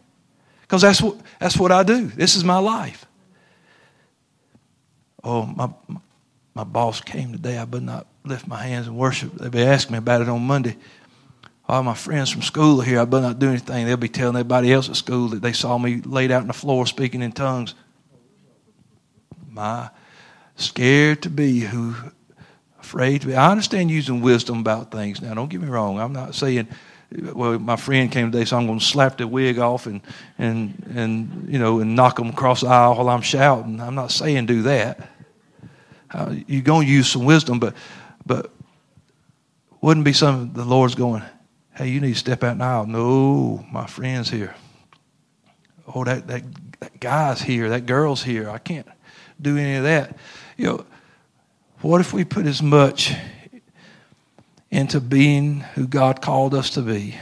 Because 0.60 0.82
that's 0.82 1.02
what, 1.02 1.16
that's 1.40 1.56
what 1.56 1.72
I 1.72 1.82
do. 1.82 2.06
This 2.06 2.36
is 2.36 2.44
my 2.44 2.58
life. 2.58 3.04
Oh, 5.24 5.46
my, 5.46 5.68
my 6.54 6.64
boss 6.64 7.00
came 7.00 7.32
today. 7.32 7.58
I 7.58 7.64
better 7.64 7.84
not 7.84 8.06
lift 8.24 8.46
my 8.46 8.62
hands 8.62 8.86
and 8.86 8.96
worship. 8.96 9.34
They'll 9.34 9.50
be 9.50 9.62
asking 9.62 9.94
me 9.94 9.98
about 9.98 10.22
it 10.22 10.28
on 10.28 10.42
Monday. 10.42 10.76
All 11.68 11.82
my 11.82 11.94
friends 11.94 12.30
from 12.30 12.40
school 12.40 12.80
are 12.80 12.84
here. 12.84 13.00
I 13.00 13.04
better 13.04 13.26
not 13.26 13.38
do 13.38 13.50
anything. 13.50 13.86
They'll 13.86 13.98
be 13.98 14.08
telling 14.08 14.36
everybody 14.36 14.72
else 14.72 14.88
at 14.88 14.96
school 14.96 15.28
that 15.28 15.42
they 15.42 15.52
saw 15.52 15.76
me 15.76 16.00
laid 16.00 16.30
out 16.30 16.40
on 16.40 16.46
the 16.46 16.54
floor 16.54 16.86
speaking 16.86 17.20
in 17.20 17.32
tongues. 17.32 17.74
My 19.50 19.90
scared 20.56 21.22
to 21.22 21.30
be 21.30 21.60
who 21.60 21.94
afraid 22.80 23.20
to 23.20 23.26
be. 23.26 23.34
I 23.34 23.50
understand 23.50 23.90
using 23.90 24.22
wisdom 24.22 24.60
about 24.60 24.90
things. 24.90 25.20
Now, 25.20 25.34
don't 25.34 25.50
get 25.50 25.60
me 25.60 25.68
wrong. 25.68 26.00
I'm 26.00 26.14
not 26.14 26.34
saying, 26.34 26.68
well, 27.34 27.58
my 27.58 27.76
friend 27.76 28.10
came 28.10 28.32
today, 28.32 28.46
so 28.46 28.56
I'm 28.56 28.66
going 28.66 28.78
to 28.78 28.84
slap 28.84 29.18
the 29.18 29.26
wig 29.26 29.58
off 29.58 29.86
and 29.86 30.00
and 30.38 30.90
and 30.94 31.48
you 31.52 31.58
know 31.58 31.80
and 31.80 31.94
knock 31.94 32.16
them 32.16 32.28
across 32.28 32.62
the 32.62 32.68
aisle 32.68 32.96
while 32.96 33.10
I'm 33.10 33.20
shouting. 33.20 33.80
I'm 33.80 33.94
not 33.94 34.10
saying 34.10 34.46
do 34.46 34.62
that. 34.62 35.10
Uh, 36.10 36.34
you're 36.46 36.62
going 36.62 36.86
to 36.86 36.92
use 36.92 37.10
some 37.10 37.24
wisdom, 37.24 37.58
but 37.58 37.74
but 38.24 38.50
wouldn't 39.82 40.04
be 40.04 40.12
something 40.12 40.52
the 40.54 40.64
Lord's 40.64 40.94
going, 40.94 41.22
hey, 41.78 41.88
you 41.88 42.00
need 42.00 42.14
to 42.14 42.18
step 42.18 42.42
out 42.42 42.56
now. 42.56 42.82
No, 42.82 43.64
my 43.70 43.86
friend's 43.86 44.28
here. 44.28 44.54
Oh, 45.86 46.02
that, 46.02 46.26
that, 46.26 46.42
that 46.80 46.98
guy's 46.98 47.40
here. 47.40 47.68
That 47.68 47.86
girl's 47.86 48.22
here. 48.22 48.50
I 48.50 48.58
can't 48.58 48.86
do 49.40 49.56
any 49.56 49.76
of 49.76 49.84
that. 49.84 50.16
You 50.56 50.66
know, 50.66 50.86
what 51.80 52.00
if 52.00 52.12
we 52.12 52.24
put 52.24 52.46
as 52.46 52.60
much 52.60 53.14
into 54.72 55.00
being 55.00 55.60
who 55.60 55.86
God 55.86 56.20
called 56.20 56.52
us 56.52 56.70
to 56.70 56.82
be? 56.82 57.14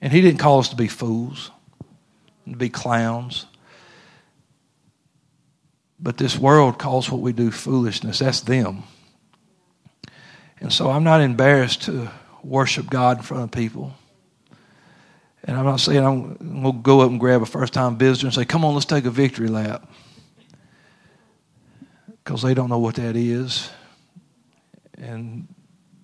And 0.00 0.10
He 0.10 0.22
didn't 0.22 0.40
call 0.40 0.58
us 0.58 0.70
to 0.70 0.76
be 0.76 0.88
fools, 0.88 1.50
to 2.48 2.56
be 2.56 2.70
clowns. 2.70 3.44
But 6.00 6.16
this 6.16 6.38
world 6.38 6.78
calls 6.78 7.10
what 7.10 7.20
we 7.20 7.34
do 7.34 7.50
foolishness. 7.50 8.20
That's 8.20 8.40
them. 8.40 8.84
And 10.60 10.72
so 10.72 10.90
I'm 10.90 11.04
not 11.04 11.20
embarrassed 11.20 11.82
to 11.82 12.10
worship 12.46 12.88
God 12.88 13.18
in 13.18 13.22
front 13.22 13.44
of 13.44 13.50
people. 13.50 13.94
And 15.44 15.56
I'm 15.56 15.64
not 15.64 15.80
saying 15.80 16.04
I'm 16.04 16.62
going 16.62 16.76
to 16.76 16.82
go 16.82 17.00
up 17.00 17.10
and 17.10 17.20
grab 17.20 17.42
a 17.42 17.46
first 17.46 17.72
time 17.72 17.96
visitor 17.96 18.26
and 18.26 18.34
say, 18.34 18.44
come 18.44 18.64
on, 18.64 18.74
let's 18.74 18.86
take 18.86 19.04
a 19.04 19.10
victory 19.10 19.48
lap. 19.48 19.90
Because 22.24 22.42
they 22.42 22.54
don't 22.54 22.68
know 22.68 22.78
what 22.78 22.96
that 22.96 23.14
is. 23.16 23.70
And 24.98 25.46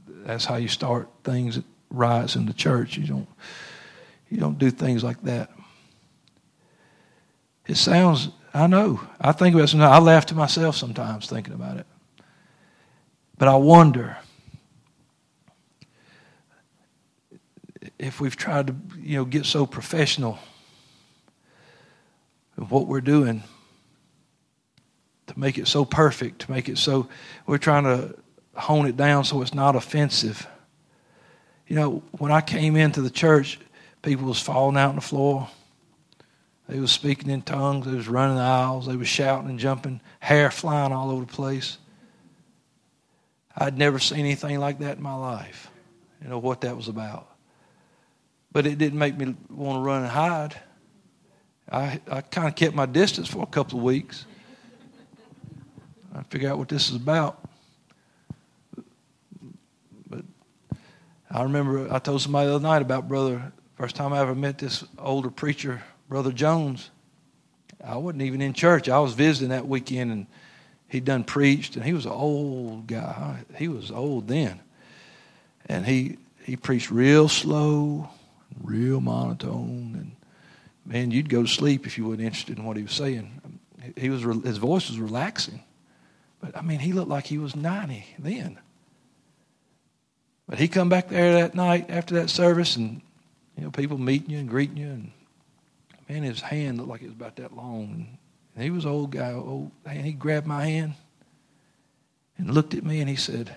that's 0.06 0.44
how 0.44 0.56
you 0.56 0.68
start 0.68 1.08
things, 1.24 1.60
riots 1.90 2.36
in 2.36 2.46
the 2.46 2.52
church. 2.52 2.96
You 2.96 3.06
don't, 3.06 3.28
you 4.30 4.38
don't 4.38 4.58
do 4.58 4.70
things 4.70 5.02
like 5.02 5.20
that. 5.22 5.50
It 7.66 7.76
sounds 7.76 8.28
I 8.54 8.66
know. 8.66 9.00
I 9.20 9.32
think 9.32 9.54
about 9.54 9.64
it 9.64 9.68
sometimes. 9.68 9.92
I 9.92 9.98
laugh 9.98 10.26
to 10.26 10.34
myself 10.34 10.76
sometimes 10.76 11.26
thinking 11.26 11.54
about 11.54 11.78
it. 11.78 11.86
But 13.38 13.48
I 13.48 13.56
wonder 13.56 14.18
if 18.02 18.20
we've 18.20 18.36
tried 18.36 18.66
to, 18.68 18.76
you 18.98 19.16
know, 19.16 19.24
get 19.24 19.46
so 19.46 19.66
professional 19.66 20.38
in 22.58 22.64
what 22.64 22.86
we're 22.86 23.00
doing 23.00 23.42
to 25.28 25.38
make 25.38 25.58
it 25.58 25.68
so 25.68 25.84
perfect, 25.84 26.40
to 26.40 26.50
make 26.50 26.68
it 26.68 26.78
so 26.78 27.08
we're 27.46 27.58
trying 27.58 27.84
to 27.84 28.14
hone 28.54 28.86
it 28.86 28.96
down 28.96 29.24
so 29.24 29.40
it's 29.40 29.54
not 29.54 29.76
offensive. 29.76 30.46
You 31.66 31.76
know, 31.76 32.02
when 32.18 32.32
I 32.32 32.40
came 32.40 32.76
into 32.76 33.00
the 33.00 33.10
church, 33.10 33.58
people 34.02 34.26
was 34.26 34.40
falling 34.40 34.76
out 34.76 34.90
on 34.90 34.96
the 34.96 35.00
floor 35.00 35.48
they 36.68 36.80
was 36.80 36.92
speaking 36.92 37.30
in 37.30 37.42
tongues. 37.42 37.86
They 37.86 37.94
was 37.94 38.08
running 38.08 38.36
the 38.36 38.42
aisles. 38.42 38.86
They 38.86 38.96
was 38.96 39.08
shouting 39.08 39.50
and 39.50 39.58
jumping, 39.58 40.00
hair 40.20 40.50
flying 40.50 40.92
all 40.92 41.10
over 41.10 41.24
the 41.24 41.32
place. 41.32 41.78
I'd 43.54 43.76
never 43.76 43.98
seen 43.98 44.20
anything 44.20 44.58
like 44.58 44.78
that 44.78 44.96
in 44.96 45.02
my 45.02 45.14
life. 45.14 45.70
You 46.22 46.28
know 46.28 46.38
what 46.38 46.62
that 46.62 46.76
was 46.76 46.88
about. 46.88 47.28
But 48.52 48.66
it 48.66 48.78
didn't 48.78 48.98
make 48.98 49.16
me 49.16 49.34
want 49.50 49.78
to 49.78 49.80
run 49.80 50.02
and 50.02 50.10
hide. 50.10 50.60
I, 51.70 52.00
I 52.10 52.20
kind 52.20 52.48
of 52.48 52.54
kept 52.54 52.74
my 52.74 52.86
distance 52.86 53.28
for 53.28 53.42
a 53.42 53.46
couple 53.46 53.78
of 53.78 53.84
weeks. 53.84 54.26
I 56.14 56.22
figure 56.24 56.50
out 56.50 56.58
what 56.58 56.68
this 56.68 56.90
is 56.90 56.96
about. 56.96 57.40
But 60.08 60.24
I 61.30 61.42
remember 61.42 61.90
I 61.90 61.98
told 61.98 62.20
somebody 62.20 62.48
the 62.48 62.56
other 62.56 62.62
night 62.62 62.82
about 62.82 63.08
brother. 63.08 63.52
First 63.76 63.96
time 63.96 64.12
I 64.12 64.20
ever 64.20 64.34
met 64.34 64.58
this 64.58 64.84
older 64.98 65.30
preacher 65.30 65.82
Brother 66.08 66.30
Jones. 66.30 66.90
I 67.82 67.96
wasn't 67.96 68.22
even 68.22 68.42
in 68.42 68.52
church. 68.52 68.88
I 68.88 68.98
was 69.00 69.14
visiting 69.14 69.48
that 69.48 69.66
weekend 69.66 70.12
and 70.12 70.26
he'd 70.88 71.06
done 71.06 71.24
preached 71.24 71.76
and 71.76 71.84
he 71.84 71.94
was 71.94 72.04
an 72.04 72.12
old 72.12 72.86
guy. 72.86 73.44
He 73.56 73.68
was 73.68 73.90
old 73.90 74.28
then. 74.28 74.60
And 75.66 75.86
he 75.86 76.18
he 76.44 76.56
preached 76.56 76.90
real 76.90 77.28
slow, 77.28 78.10
real 78.62 79.00
monotone 79.00 79.94
and 79.94 80.16
man, 80.84 81.10
you'd 81.10 81.28
go 81.28 81.42
to 81.42 81.48
sleep 81.48 81.86
if 81.86 81.96
you 81.96 82.08
weren't 82.08 82.20
interested 82.20 82.58
in 82.58 82.64
what 82.64 82.76
he 82.76 82.82
was 82.82 82.92
saying. 82.92 83.40
He 83.96 84.10
was 84.10 84.22
his 84.44 84.58
voice 84.58 84.88
was 84.88 84.98
relaxing. 84.98 85.62
But 86.40 86.56
I 86.56 86.62
mean, 86.62 86.80
he 86.80 86.92
looked 86.92 87.08
like 87.08 87.26
he 87.26 87.38
was 87.38 87.54
90 87.54 88.04
then. 88.18 88.58
But 90.48 90.58
he 90.58 90.68
come 90.68 90.88
back 90.88 91.08
there 91.08 91.34
that 91.34 91.54
night 91.54 91.88
after 91.88 92.16
that 92.16 92.30
service 92.30 92.76
and 92.76 93.00
you 93.56 93.64
know, 93.64 93.70
people 93.70 93.98
meeting 93.98 94.30
you 94.30 94.38
and 94.38 94.48
greeting 94.48 94.76
you 94.76 94.88
and 94.88 95.12
Man, 96.12 96.24
his 96.24 96.40
hand 96.42 96.76
looked 96.76 96.90
like 96.90 97.02
it 97.02 97.06
was 97.06 97.14
about 97.14 97.36
that 97.36 97.56
long. 97.56 98.18
And 98.54 98.64
he 98.64 98.68
was 98.68 98.84
an 98.84 98.90
old 98.90 99.12
guy, 99.12 99.32
old, 99.32 99.70
and 99.86 100.04
he 100.04 100.12
grabbed 100.12 100.46
my 100.46 100.66
hand 100.66 100.94
and 102.36 102.52
looked 102.52 102.74
at 102.74 102.84
me 102.84 103.00
and 103.00 103.08
he 103.08 103.16
said, 103.16 103.56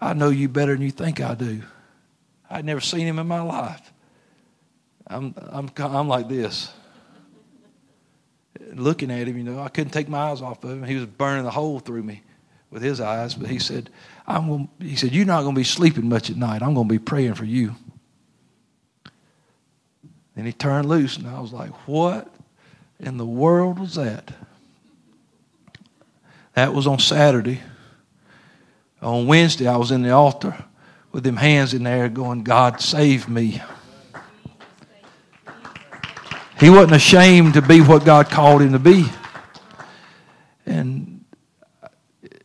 I 0.00 0.14
know 0.14 0.30
you 0.30 0.48
better 0.48 0.72
than 0.72 0.82
you 0.82 0.90
think 0.90 1.20
I 1.20 1.34
do. 1.34 1.62
I'd 2.50 2.64
never 2.64 2.80
seen 2.80 3.06
him 3.06 3.18
in 3.18 3.26
my 3.26 3.40
life. 3.40 3.92
I'm, 5.06 5.34
I'm, 5.36 5.70
I'm 5.78 6.08
like 6.08 6.28
this. 6.28 6.72
Looking 8.72 9.10
at 9.10 9.28
him, 9.28 9.38
you 9.38 9.44
know, 9.44 9.60
I 9.60 9.68
couldn't 9.68 9.92
take 9.92 10.08
my 10.08 10.30
eyes 10.30 10.42
off 10.42 10.64
of 10.64 10.70
him. 10.70 10.84
He 10.84 10.94
was 10.94 11.06
burning 11.06 11.46
a 11.46 11.50
hole 11.50 11.78
through 11.78 12.02
me 12.02 12.22
with 12.70 12.82
his 12.82 13.00
eyes. 13.00 13.34
But 13.34 13.48
he 13.48 13.58
said, 13.58 13.90
I'm 14.26 14.48
going, 14.48 14.68
he 14.80 14.96
said, 14.96 15.12
You're 15.12 15.26
not 15.26 15.42
going 15.42 15.54
to 15.54 15.58
be 15.58 15.64
sleeping 15.64 16.08
much 16.08 16.30
at 16.30 16.36
night. 16.36 16.62
I'm 16.62 16.74
going 16.74 16.88
to 16.88 16.92
be 16.92 16.98
praying 16.98 17.34
for 17.34 17.44
you. 17.44 17.74
And 20.34 20.46
he 20.46 20.52
turned 20.52 20.88
loose, 20.88 21.16
and 21.16 21.26
I 21.26 21.40
was 21.40 21.52
like, 21.52 21.70
What 21.88 22.32
in 22.98 23.16
the 23.16 23.26
world 23.26 23.78
was 23.78 23.94
that? 23.94 24.32
That 26.54 26.74
was 26.74 26.86
on 26.86 26.98
Saturday. 26.98 27.60
On 29.02 29.26
Wednesday, 29.26 29.66
I 29.66 29.76
was 29.76 29.90
in 29.90 30.02
the 30.02 30.10
altar 30.10 30.64
with 31.16 31.24
them 31.24 31.36
hands 31.38 31.72
in 31.72 31.82
there 31.82 32.10
going, 32.10 32.42
God, 32.42 32.78
save 32.78 33.26
me. 33.26 33.62
He 36.60 36.68
wasn't 36.68 36.92
ashamed 36.92 37.54
to 37.54 37.62
be 37.62 37.80
what 37.80 38.04
God 38.04 38.28
called 38.28 38.60
him 38.60 38.72
to 38.72 38.78
be. 38.78 39.06
And 40.66 41.24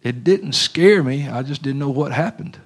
it 0.01 0.23
didn't 0.23 0.53
scare 0.53 1.03
me. 1.03 1.27
I 1.27 1.43
just 1.43 1.61
didn't 1.61 1.79
know 1.79 1.89
what 1.89 2.13
happened. 2.13 2.57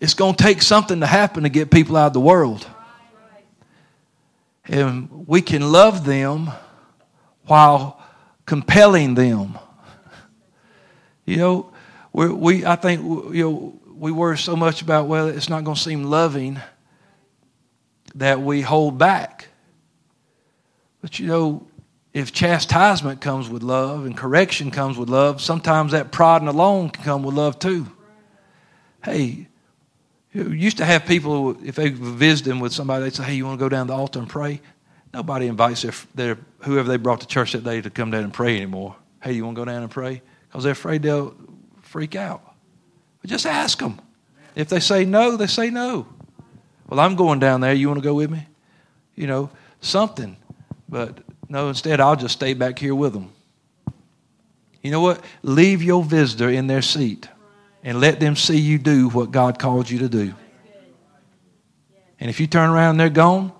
It's 0.00 0.14
going 0.14 0.36
to 0.36 0.44
take 0.44 0.62
something 0.62 1.00
to 1.00 1.06
happen 1.06 1.42
to 1.42 1.48
get 1.48 1.72
people 1.72 1.96
out 1.96 2.06
of 2.06 2.12
the 2.12 2.20
world. 2.20 2.64
And 4.66 5.26
we 5.26 5.42
can 5.42 5.72
love 5.72 6.04
them 6.04 6.52
while 7.46 8.00
compelling 8.46 9.16
them. 9.16 9.58
You 11.24 11.36
know, 11.36 11.72
we, 12.12 12.28
we 12.28 12.66
I 12.66 12.76
think 12.76 13.02
you 13.34 13.42
know 13.44 13.80
we 13.94 14.12
worry 14.12 14.38
so 14.38 14.56
much 14.56 14.82
about 14.82 15.06
well, 15.06 15.28
it's 15.28 15.48
not 15.48 15.64
going 15.64 15.76
to 15.76 15.80
seem 15.80 16.04
loving 16.04 16.60
that 18.14 18.40
we 18.40 18.60
hold 18.60 18.98
back. 18.98 19.48
But 21.00 21.18
you 21.18 21.26
know, 21.26 21.66
if 22.12 22.32
chastisement 22.32 23.20
comes 23.20 23.48
with 23.48 23.62
love 23.62 24.04
and 24.04 24.16
correction 24.16 24.70
comes 24.70 24.98
with 24.98 25.08
love, 25.08 25.40
sometimes 25.40 25.92
that 25.92 26.12
prodding 26.12 26.48
alone 26.48 26.90
can 26.90 27.04
come 27.04 27.22
with 27.22 27.34
love 27.34 27.58
too. 27.58 27.86
Hey, 29.02 29.48
you 30.32 30.50
used 30.50 30.78
to 30.78 30.84
have 30.84 31.04
people, 31.06 31.56
if 31.64 31.74
they 31.74 31.90
visit 31.90 32.44
them 32.44 32.60
with 32.60 32.72
somebody, 32.72 33.04
they'd 33.04 33.14
say, 33.14 33.24
Hey, 33.24 33.34
you 33.34 33.44
want 33.44 33.58
to 33.58 33.64
go 33.64 33.68
down 33.68 33.86
the 33.86 33.94
altar 33.94 34.18
and 34.18 34.28
pray? 34.28 34.60
Nobody 35.12 35.46
invites 35.46 35.82
their, 35.82 35.92
their, 36.14 36.38
whoever 36.60 36.88
they 36.88 36.96
brought 36.96 37.20
to 37.20 37.26
church 37.26 37.52
that 37.52 37.64
day 37.64 37.80
to 37.80 37.90
come 37.90 38.10
down 38.10 38.24
and 38.24 38.32
pray 38.32 38.56
anymore. 38.56 38.96
Hey, 39.22 39.32
you 39.32 39.44
want 39.44 39.56
to 39.56 39.60
go 39.60 39.64
down 39.64 39.82
and 39.82 39.90
pray? 39.90 40.22
Because 40.52 40.64
they're 40.64 40.72
afraid 40.72 41.02
they'll 41.02 41.34
freak 41.80 42.14
out. 42.14 42.42
But 43.22 43.30
just 43.30 43.46
ask 43.46 43.78
them. 43.78 43.98
If 44.54 44.68
they 44.68 44.80
say 44.80 45.06
no, 45.06 45.38
they 45.38 45.46
say 45.46 45.70
no. 45.70 46.06
Well, 46.86 47.00
I'm 47.00 47.16
going 47.16 47.38
down 47.38 47.62
there. 47.62 47.72
You 47.72 47.88
want 47.88 48.02
to 48.02 48.04
go 48.04 48.12
with 48.12 48.30
me? 48.30 48.46
You 49.14 49.26
know, 49.26 49.48
something. 49.80 50.36
But 50.90 51.18
no, 51.48 51.68
instead, 51.68 52.00
I'll 52.00 52.16
just 52.16 52.34
stay 52.34 52.52
back 52.52 52.78
here 52.78 52.94
with 52.94 53.14
them. 53.14 53.32
You 54.82 54.90
know 54.90 55.00
what? 55.00 55.24
Leave 55.42 55.82
your 55.82 56.04
visitor 56.04 56.50
in 56.50 56.66
their 56.66 56.82
seat 56.82 57.28
and 57.82 57.98
let 57.98 58.20
them 58.20 58.36
see 58.36 58.58
you 58.58 58.76
do 58.76 59.08
what 59.08 59.30
God 59.30 59.58
called 59.58 59.88
you 59.88 60.00
to 60.00 60.08
do. 60.08 60.34
And 62.20 62.28
if 62.28 62.40
you 62.40 62.46
turn 62.46 62.68
around 62.68 62.90
and 62.90 63.00
they're 63.00 63.08
gone, 63.08 63.52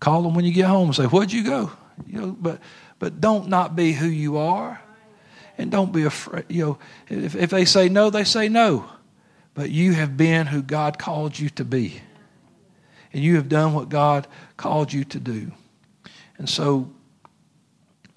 call 0.00 0.22
them 0.22 0.34
when 0.34 0.44
you 0.44 0.52
get 0.52 0.66
home 0.66 0.88
and 0.88 0.96
say, 0.96 1.04
Where'd 1.04 1.30
you 1.30 1.44
go? 1.44 1.70
You 2.06 2.20
know, 2.20 2.36
but 2.38 2.60
but 2.98 3.20
don't 3.20 3.48
not 3.48 3.76
be 3.76 3.92
who 3.92 4.08
you 4.08 4.38
are. 4.38 4.80
And 5.58 5.72
don't 5.72 5.92
be 5.92 6.04
afraid. 6.04 6.44
You 6.48 6.64
know, 6.64 6.78
if, 7.08 7.34
if 7.34 7.50
they 7.50 7.64
say 7.64 7.88
no, 7.88 8.10
they 8.10 8.24
say 8.24 8.48
no. 8.48 8.88
But 9.54 9.70
you 9.70 9.92
have 9.92 10.16
been 10.16 10.46
who 10.46 10.62
God 10.62 10.98
called 10.98 11.36
you 11.36 11.50
to 11.50 11.64
be. 11.64 12.00
And 13.12 13.24
you 13.24 13.34
have 13.36 13.48
done 13.48 13.74
what 13.74 13.88
God 13.88 14.28
called 14.56 14.92
you 14.92 15.02
to 15.04 15.18
do. 15.18 15.50
And 16.38 16.48
so, 16.48 16.88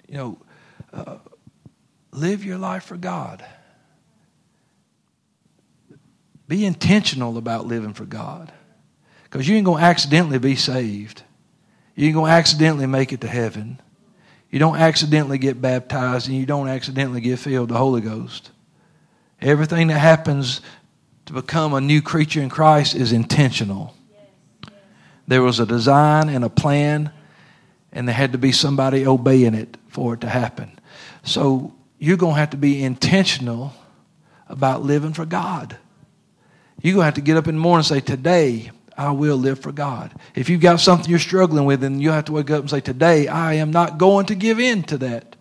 you 0.08 0.14
know, 0.14 0.38
uh, 0.92 1.16
live 2.12 2.44
your 2.44 2.58
life 2.58 2.84
for 2.84 2.96
God. 2.96 3.44
Be 6.46 6.64
intentional 6.64 7.38
about 7.38 7.66
living 7.66 7.94
for 7.94 8.04
God. 8.04 8.52
Because 9.24 9.48
you 9.48 9.56
ain't 9.56 9.64
going 9.64 9.80
to 9.80 9.84
accidentally 9.84 10.38
be 10.38 10.54
saved. 10.54 11.22
You 11.96 12.06
ain't 12.06 12.14
going 12.14 12.30
to 12.30 12.36
accidentally 12.36 12.86
make 12.86 13.12
it 13.12 13.22
to 13.22 13.28
heaven. 13.28 13.80
You 14.52 14.58
don't 14.58 14.76
accidentally 14.76 15.38
get 15.38 15.62
baptized 15.62 16.28
and 16.28 16.36
you 16.36 16.44
don't 16.44 16.68
accidentally 16.68 17.22
get 17.22 17.38
filled 17.38 17.70
with 17.70 17.70
the 17.70 17.78
Holy 17.78 18.02
Ghost. 18.02 18.50
Everything 19.40 19.88
that 19.88 19.98
happens 19.98 20.60
to 21.26 21.32
become 21.32 21.72
a 21.72 21.80
new 21.80 22.02
creature 22.02 22.42
in 22.42 22.50
Christ 22.50 22.94
is 22.94 23.12
intentional. 23.12 23.96
There 25.26 25.42
was 25.42 25.58
a 25.58 25.64
design 25.64 26.28
and 26.28 26.44
a 26.44 26.50
plan, 26.50 27.10
and 27.92 28.06
there 28.06 28.14
had 28.14 28.32
to 28.32 28.38
be 28.38 28.52
somebody 28.52 29.06
obeying 29.06 29.54
it 29.54 29.78
for 29.88 30.14
it 30.14 30.20
to 30.20 30.28
happen. 30.28 30.78
So 31.22 31.74
you're 31.98 32.18
going 32.18 32.34
to 32.34 32.40
have 32.40 32.50
to 32.50 32.58
be 32.58 32.84
intentional 32.84 33.72
about 34.48 34.82
living 34.82 35.14
for 35.14 35.24
God. 35.24 35.78
You're 36.82 36.94
going 36.94 37.02
to 37.02 37.06
have 37.06 37.14
to 37.14 37.20
get 37.22 37.38
up 37.38 37.48
in 37.48 37.54
the 37.54 37.60
morning 37.60 37.78
and 37.78 37.86
say, 37.86 38.00
Today, 38.00 38.70
I 38.96 39.10
will 39.12 39.36
live 39.36 39.60
for 39.60 39.72
God. 39.72 40.12
If 40.34 40.48
you've 40.48 40.60
got 40.60 40.80
something 40.80 41.08
you're 41.08 41.18
struggling 41.18 41.64
with, 41.64 41.80
then 41.80 42.00
you 42.00 42.10
have 42.10 42.26
to 42.26 42.32
wake 42.32 42.50
up 42.50 42.60
and 42.60 42.70
say, 42.70 42.80
Today, 42.80 43.28
I 43.28 43.54
am 43.54 43.70
not 43.70 43.98
going 43.98 44.26
to 44.26 44.34
give 44.34 44.60
in 44.60 44.82
to 44.84 44.98
that 44.98 45.36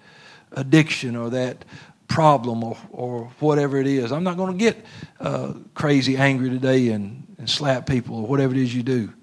addiction 0.52 1.16
or 1.16 1.30
that 1.32 1.66
problem 2.08 2.64
or, 2.64 2.78
or 2.92 3.32
whatever 3.40 3.78
it 3.78 3.88
is. 3.88 4.12
I'm 4.12 4.24
not 4.24 4.38
going 4.38 4.54
to 4.54 4.58
get 4.58 4.86
uh, 5.20 5.54
crazy 5.74 6.18
angry 6.18 6.50
today 6.50 6.90
and, 6.90 7.36
and 7.38 7.50
slap 7.50 7.88
people 7.88 8.18
or 8.18 8.28
whatever 8.28 8.54
it 8.54 8.60
is 8.60 8.76
you 8.76 8.84
do. 8.84 9.14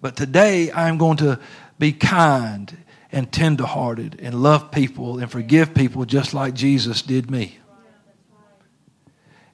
But 0.00 0.16
today, 0.16 0.72
I'm 0.72 0.98
going 0.98 1.18
to 1.18 1.38
be 1.78 1.92
kind 1.92 2.76
and 3.12 3.30
tenderhearted 3.30 4.18
and 4.20 4.42
love 4.42 4.70
people 4.70 5.18
and 5.18 5.30
forgive 5.30 5.74
people 5.74 6.04
just 6.04 6.32
like 6.32 6.54
Jesus 6.54 7.02
did 7.02 7.30
me. 7.30 7.58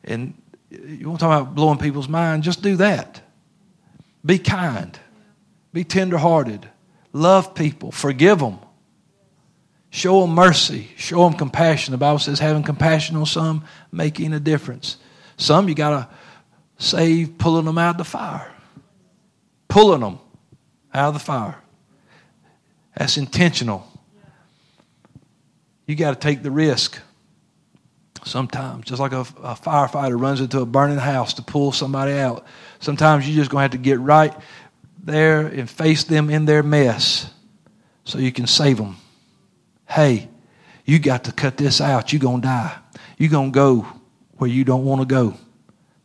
And 0.05 0.41
you 0.71 1.09
want 1.09 1.21
to 1.21 1.27
talk 1.27 1.41
about 1.43 1.55
blowing 1.55 1.79
people's 1.79 2.09
mind? 2.09 2.43
Just 2.43 2.62
do 2.62 2.77
that. 2.77 3.21
Be 4.25 4.39
kind. 4.39 4.99
Be 5.73 5.85
tenderhearted. 5.85 6.69
Love 7.12 7.55
people. 7.55 7.91
Forgive 7.91 8.39
them. 8.41 8.59
Show 9.91 10.21
them 10.21 10.31
mercy. 10.31 10.89
Show 10.97 11.29
them 11.29 11.39
compassion. 11.39 11.93
The 11.93 11.99
Bible 11.99 12.19
says 12.19 12.39
having 12.39 12.62
compassion 12.62 13.16
on 13.16 13.27
some, 13.27 13.64
making 13.91 14.35
a 14.35 14.41
difference. 14.41 14.99
Some 15.39 15.69
you 15.69 15.75
got 15.75 15.91
to 15.91 16.09
save 16.85 17.39
pulling 17.39 17.64
them 17.64 17.79
out 17.79 17.93
of 17.93 17.99
the 17.99 18.05
fire. 18.05 18.53
Pulling 19.69 20.01
them 20.01 20.19
out 20.93 21.09
of 21.09 21.14
the 21.14 21.21
fire. 21.21 21.57
That's 22.97 23.16
intentional. 23.16 23.87
You 25.87 25.95
got 25.95 26.11
to 26.11 26.21
take 26.21 26.43
the 26.43 26.51
risk 26.51 27.01
sometimes, 28.29 28.87
just 28.87 29.01
like 29.01 29.12
a, 29.12 29.20
a, 29.20 29.55
firefighter 29.55 30.20
runs 30.20 30.41
into 30.41 30.61
a 30.61 30.66
burning 30.66 30.99
house 30.99 31.35
to 31.35 31.43
pull 31.43 31.72
somebody 31.72 32.12
out. 32.12 32.45
Sometimes 32.81 33.29
you're 33.29 33.37
just 33.37 33.51
going 33.51 33.61
to 33.61 33.62
have 33.62 33.70
to 33.72 33.79
get 33.79 33.99
right 34.01 34.35
there 35.03 35.47
and 35.47 35.68
face 35.68 36.05
them 36.05 36.31
in 36.31 36.45
their 36.45 36.62
mess 36.62 37.31
so 38.05 38.18
you 38.18 38.33
can 38.33 38.47
save 38.47 38.76
them. 38.76 38.97
Hey, 39.87 40.29
you 40.85 40.99
got 40.99 41.24
to 41.24 41.33
cut 41.33 41.57
this 41.57 41.81
out. 41.81 42.12
You're 42.12 42.20
going 42.20 42.43
to 42.43 42.49
die. 42.49 42.76
You're 43.16 43.31
going 43.31 43.53
to 43.53 43.55
go 43.55 43.87
where 44.37 44.51
you 44.51 44.64
don't 44.64 44.85
want 44.85 45.01
to 45.01 45.07
go. 45.07 45.35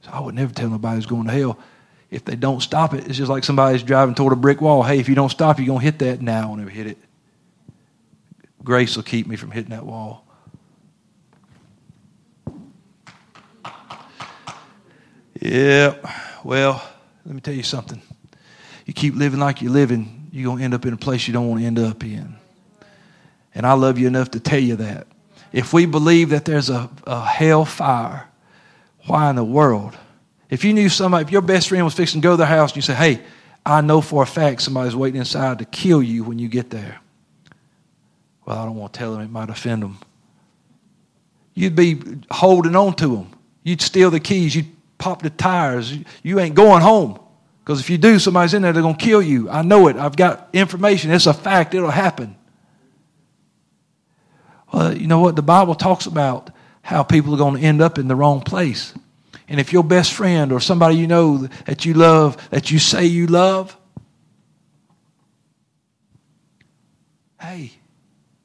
So 0.02 0.12
I 0.12 0.20
would 0.20 0.36
never 0.36 0.54
tell 0.54 0.70
nobody 0.70 0.96
who's 0.96 1.06
going 1.06 1.28
to 1.28 1.32
hell. 1.32 1.60
If 2.10 2.26
they 2.26 2.36
don't 2.36 2.62
stop 2.62 2.94
it, 2.94 3.08
it's 3.08 3.18
just 3.18 3.30
like 3.30 3.44
somebody's 3.44 3.84
driving 3.84 4.16
toward 4.16 4.34
a 4.34 4.36
brick 4.36 4.62
wall. 4.62 4.84
Hey, 4.84 5.00
if 5.00 5.10
you 5.10 5.16
don't 5.16 5.30
stop, 5.30 5.58
you're 5.58 5.68
going 5.68 5.80
to 5.80 5.86
hit 5.86 6.00
that. 6.00 6.22
Now 6.22 6.50
I'll 6.50 6.56
never 6.56 6.70
hit 6.70 6.88
it. 6.88 6.98
Grace 8.64 8.96
will 8.96 9.04
keep 9.04 9.28
me 9.28 9.36
from 9.36 9.52
hitting 9.52 9.72
that 9.72 9.86
wall. 9.86 10.23
Yeah, 15.44 15.96
well, 16.46 16.82
let 17.26 17.36
me 17.36 17.42
tell 17.42 17.54
you 17.54 17.64
something. 17.64 18.02
You 18.86 18.94
keep 18.94 19.14
living 19.14 19.42
like 19.42 19.62
you're 19.62 19.74
living, 19.74 20.30
you're 20.32 20.46
going 20.46 20.60
to 20.60 20.64
end 20.64 20.74
up 20.74 20.86
in 20.86 20.94
a 20.94 20.98
place 20.98 21.28
you 21.28 21.34
don't 21.34 21.50
want 21.50 21.60
to 21.60 21.68
end 21.68 21.80
up 21.80 22.02
in. 22.02 22.38
And 23.54 23.66
I 23.66 23.74
love 23.74 24.00
you 24.00 24.08
enough 24.08 24.32
to 24.32 24.40
tell 24.40 24.60
you 24.60 24.78
that. 24.78 25.06
If 25.52 25.74
we 25.74 25.86
believe 25.86 26.30
that 26.30 26.46
there's 26.46 26.70
a, 26.70 26.90
a 27.06 27.26
hell 27.26 27.66
fire, 27.66 28.26
why 29.06 29.30
in 29.30 29.36
the 29.36 29.44
world? 29.44 29.98
If 30.50 30.64
you 30.64 30.72
knew 30.72 30.88
somebody, 30.88 31.26
if 31.26 31.32
your 31.32 31.42
best 31.42 31.68
friend 31.68 31.84
was 31.84 31.94
fixing 31.94 32.22
to 32.22 32.26
go 32.26 32.32
to 32.32 32.38
their 32.38 32.48
house 32.48 32.72
and 32.72 32.78
you 32.78 32.82
say, 32.82 32.94
hey, 32.94 33.20
I 33.66 33.82
know 33.82 34.00
for 34.00 34.24
a 34.24 34.26
fact 34.26 34.62
somebody's 34.62 34.96
waiting 34.96 35.20
inside 35.20 35.60
to 35.60 35.66
kill 35.66 36.02
you 36.02 36.24
when 36.24 36.40
you 36.40 36.48
get 36.48 36.70
there. 36.70 37.02
Well, 38.46 38.58
I 38.58 38.64
don't 38.64 38.78
want 38.78 38.94
to 38.94 38.98
tell 38.98 39.12
them, 39.12 39.20
it 39.20 39.30
might 39.30 39.50
offend 39.50 39.84
them. 39.84 40.00
You'd 41.54 41.76
be 41.76 42.02
holding 42.32 42.78
on 42.78 42.94
to 42.96 43.08
them. 43.18 43.32
You'd 43.64 43.82
steal 43.82 44.10
the 44.10 44.22
keys. 44.22 44.56
You'd 44.56 44.68
pop 45.04 45.22
the 45.22 45.30
tires. 45.30 45.94
You 46.24 46.40
ain't 46.40 46.56
going 46.56 46.82
home. 46.82 47.20
Because 47.60 47.82
if 47.82 47.90
you 47.90 47.98
do, 47.98 48.20
somebody's 48.20 48.54
in 48.54 48.62
there, 48.62 48.72
they're 48.72 48.82
going 48.82 48.96
to 48.96 49.06
kill 49.06 49.22
you. 49.22 49.50
I 49.50 49.62
know 49.62 49.90
it. 49.90 49.98
I've 49.98 50.16
got 50.16 50.48
information. 50.54 51.12
It's 51.12 51.28
a 51.28 51.34
fact. 51.34 51.74
It'll 51.74 51.92
happen. 51.92 52.38
Well, 54.72 54.98
you 54.98 55.08
know 55.08 55.20
what? 55.20 55.36
The 55.36 55.42
Bible 55.42 55.76
talks 55.76 56.06
about 56.06 56.52
how 56.84 57.04
people 57.04 57.34
are 57.34 57.38
going 57.38 57.60
to 57.60 57.62
end 57.62 57.82
up 57.82 57.98
in 57.98 58.08
the 58.08 58.16
wrong 58.16 58.40
place. 58.42 58.94
And 59.50 59.60
if 59.60 59.74
your 59.74 59.84
best 59.84 60.14
friend 60.14 60.54
or 60.54 60.62
somebody 60.62 60.96
you 60.96 61.08
know 61.08 61.48
that 61.66 61.84
you 61.84 61.94
love, 61.94 62.38
that 62.50 62.72
you 62.72 62.80
say 62.80 63.06
you 63.06 63.28
love, 63.28 63.76
hey, 67.42 67.74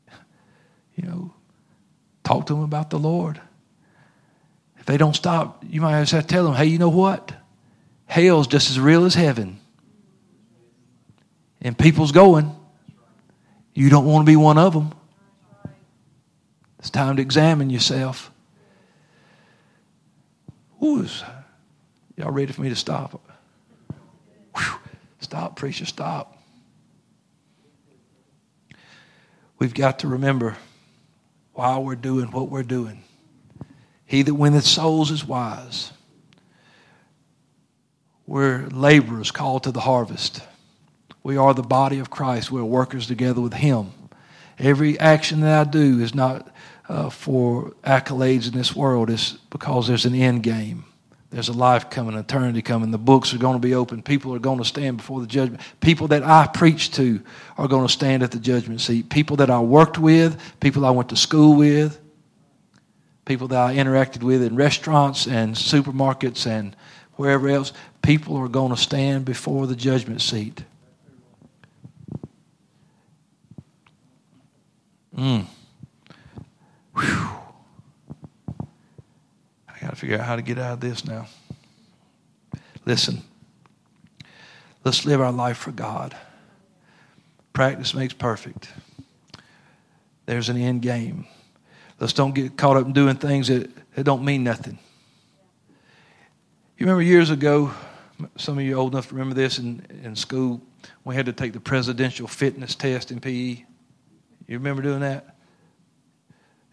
you 0.96 1.08
know, 1.08 1.32
talk 2.24 2.46
to 2.46 2.54
them 2.54 2.64
about 2.64 2.90
the 2.90 2.98
Lord. 2.98 3.40
They 4.88 4.96
don't 4.96 5.14
stop, 5.14 5.62
you 5.68 5.82
might 5.82 5.98
have 5.98 6.08
to 6.08 6.22
tell 6.22 6.44
them, 6.44 6.54
hey, 6.54 6.64
you 6.64 6.78
know 6.78 6.88
what? 6.88 7.30
Hell's 8.06 8.46
just 8.46 8.70
as 8.70 8.80
real 8.80 9.04
as 9.04 9.14
heaven. 9.14 9.60
And 11.60 11.76
people's 11.76 12.10
going. 12.10 12.56
You 13.74 13.90
don't 13.90 14.06
want 14.06 14.24
to 14.24 14.32
be 14.32 14.36
one 14.36 14.56
of 14.56 14.72
them. 14.72 14.94
It's 16.78 16.88
time 16.88 17.16
to 17.16 17.22
examine 17.22 17.68
yourself. 17.68 18.30
Ooh, 20.82 21.06
y'all 22.16 22.30
ready 22.30 22.50
for 22.54 22.62
me 22.62 22.70
to 22.70 22.76
stop? 22.76 23.20
Whew. 24.56 24.78
Stop, 25.20 25.56
preacher, 25.56 25.84
stop. 25.84 26.38
We've 29.58 29.74
got 29.74 29.98
to 29.98 30.08
remember 30.08 30.56
why 31.52 31.76
we're 31.76 31.94
doing 31.94 32.30
what 32.30 32.48
we're 32.48 32.62
doing. 32.62 33.02
He 34.08 34.22
that 34.22 34.34
winneth 34.34 34.64
souls 34.64 35.10
is 35.10 35.22
wise. 35.22 35.92
We're 38.26 38.66
laborers 38.72 39.30
called 39.30 39.64
to 39.64 39.70
the 39.70 39.80
harvest. 39.80 40.40
We 41.22 41.36
are 41.36 41.52
the 41.52 41.62
body 41.62 41.98
of 41.98 42.08
Christ. 42.08 42.50
We're 42.50 42.64
workers 42.64 43.06
together 43.06 43.42
with 43.42 43.52
Him. 43.52 43.92
Every 44.58 44.98
action 44.98 45.40
that 45.40 45.66
I 45.66 45.70
do 45.70 46.00
is 46.00 46.14
not 46.14 46.50
uh, 46.88 47.10
for 47.10 47.72
accolades 47.84 48.50
in 48.50 48.56
this 48.56 48.74
world, 48.74 49.10
it's 49.10 49.32
because 49.50 49.86
there's 49.86 50.06
an 50.06 50.14
end 50.14 50.42
game. 50.42 50.86
There's 51.30 51.50
a 51.50 51.52
life 51.52 51.90
coming, 51.90 52.16
eternity 52.16 52.62
coming. 52.62 52.90
The 52.90 52.96
books 52.96 53.34
are 53.34 53.38
going 53.38 53.56
to 53.56 53.60
be 53.60 53.74
open. 53.74 54.02
People 54.02 54.34
are 54.34 54.38
going 54.38 54.56
to 54.56 54.64
stand 54.64 54.96
before 54.96 55.20
the 55.20 55.26
judgment. 55.26 55.60
People 55.80 56.08
that 56.08 56.22
I 56.22 56.46
preach 56.46 56.92
to 56.92 57.20
are 57.58 57.68
going 57.68 57.86
to 57.86 57.92
stand 57.92 58.22
at 58.22 58.30
the 58.30 58.38
judgment 58.38 58.80
seat. 58.80 59.10
People 59.10 59.36
that 59.36 59.50
I 59.50 59.60
worked 59.60 59.98
with, 59.98 60.40
people 60.60 60.86
I 60.86 60.90
went 60.90 61.10
to 61.10 61.16
school 61.16 61.54
with, 61.54 62.00
people 63.28 63.46
that 63.48 63.60
I 63.60 63.74
interacted 63.74 64.22
with 64.22 64.42
in 64.42 64.56
restaurants 64.56 65.26
and 65.26 65.54
supermarkets 65.54 66.46
and 66.46 66.74
wherever 67.16 67.46
else, 67.46 67.74
people 68.00 68.38
are 68.38 68.48
going 68.48 68.70
to 68.70 68.76
stand 68.76 69.26
before 69.26 69.66
the 69.66 69.76
judgment 69.76 70.22
seat. 70.22 70.64
Mm. 75.14 75.44
Whew. 76.96 77.28
I 79.68 79.78
got 79.78 79.90
to 79.90 79.96
figure 79.96 80.18
out 80.18 80.24
how 80.24 80.36
to 80.36 80.42
get 80.42 80.58
out 80.58 80.72
of 80.72 80.80
this 80.80 81.04
now. 81.04 81.26
Listen, 82.86 83.20
let's 84.84 85.04
live 85.04 85.20
our 85.20 85.32
life 85.32 85.58
for 85.58 85.72
God. 85.72 86.16
Practice 87.52 87.92
makes 87.92 88.14
perfect. 88.14 88.70
There's 90.24 90.48
an 90.48 90.56
end 90.56 90.80
game. 90.80 91.26
Let's 92.00 92.12
don't 92.12 92.34
get 92.34 92.56
caught 92.56 92.76
up 92.76 92.86
in 92.86 92.92
doing 92.92 93.16
things 93.16 93.48
that, 93.48 93.70
that 93.94 94.04
don't 94.04 94.24
mean 94.24 94.44
nothing. 94.44 94.78
You 96.76 96.86
remember 96.86 97.02
years 97.02 97.30
ago, 97.30 97.72
some 98.36 98.58
of 98.58 98.64
you 98.64 98.74
old 98.74 98.92
enough 98.92 99.08
to 99.08 99.14
remember 99.14 99.34
this 99.34 99.58
in, 99.58 99.84
in 100.04 100.14
school, 100.14 100.60
we 101.04 101.16
had 101.16 101.26
to 101.26 101.32
take 101.32 101.52
the 101.52 101.60
presidential 101.60 102.28
fitness 102.28 102.74
test 102.74 103.10
in 103.10 103.20
PE. 103.20 103.30
You 103.30 103.66
remember 104.58 104.82
doing 104.82 105.00
that? 105.00 105.36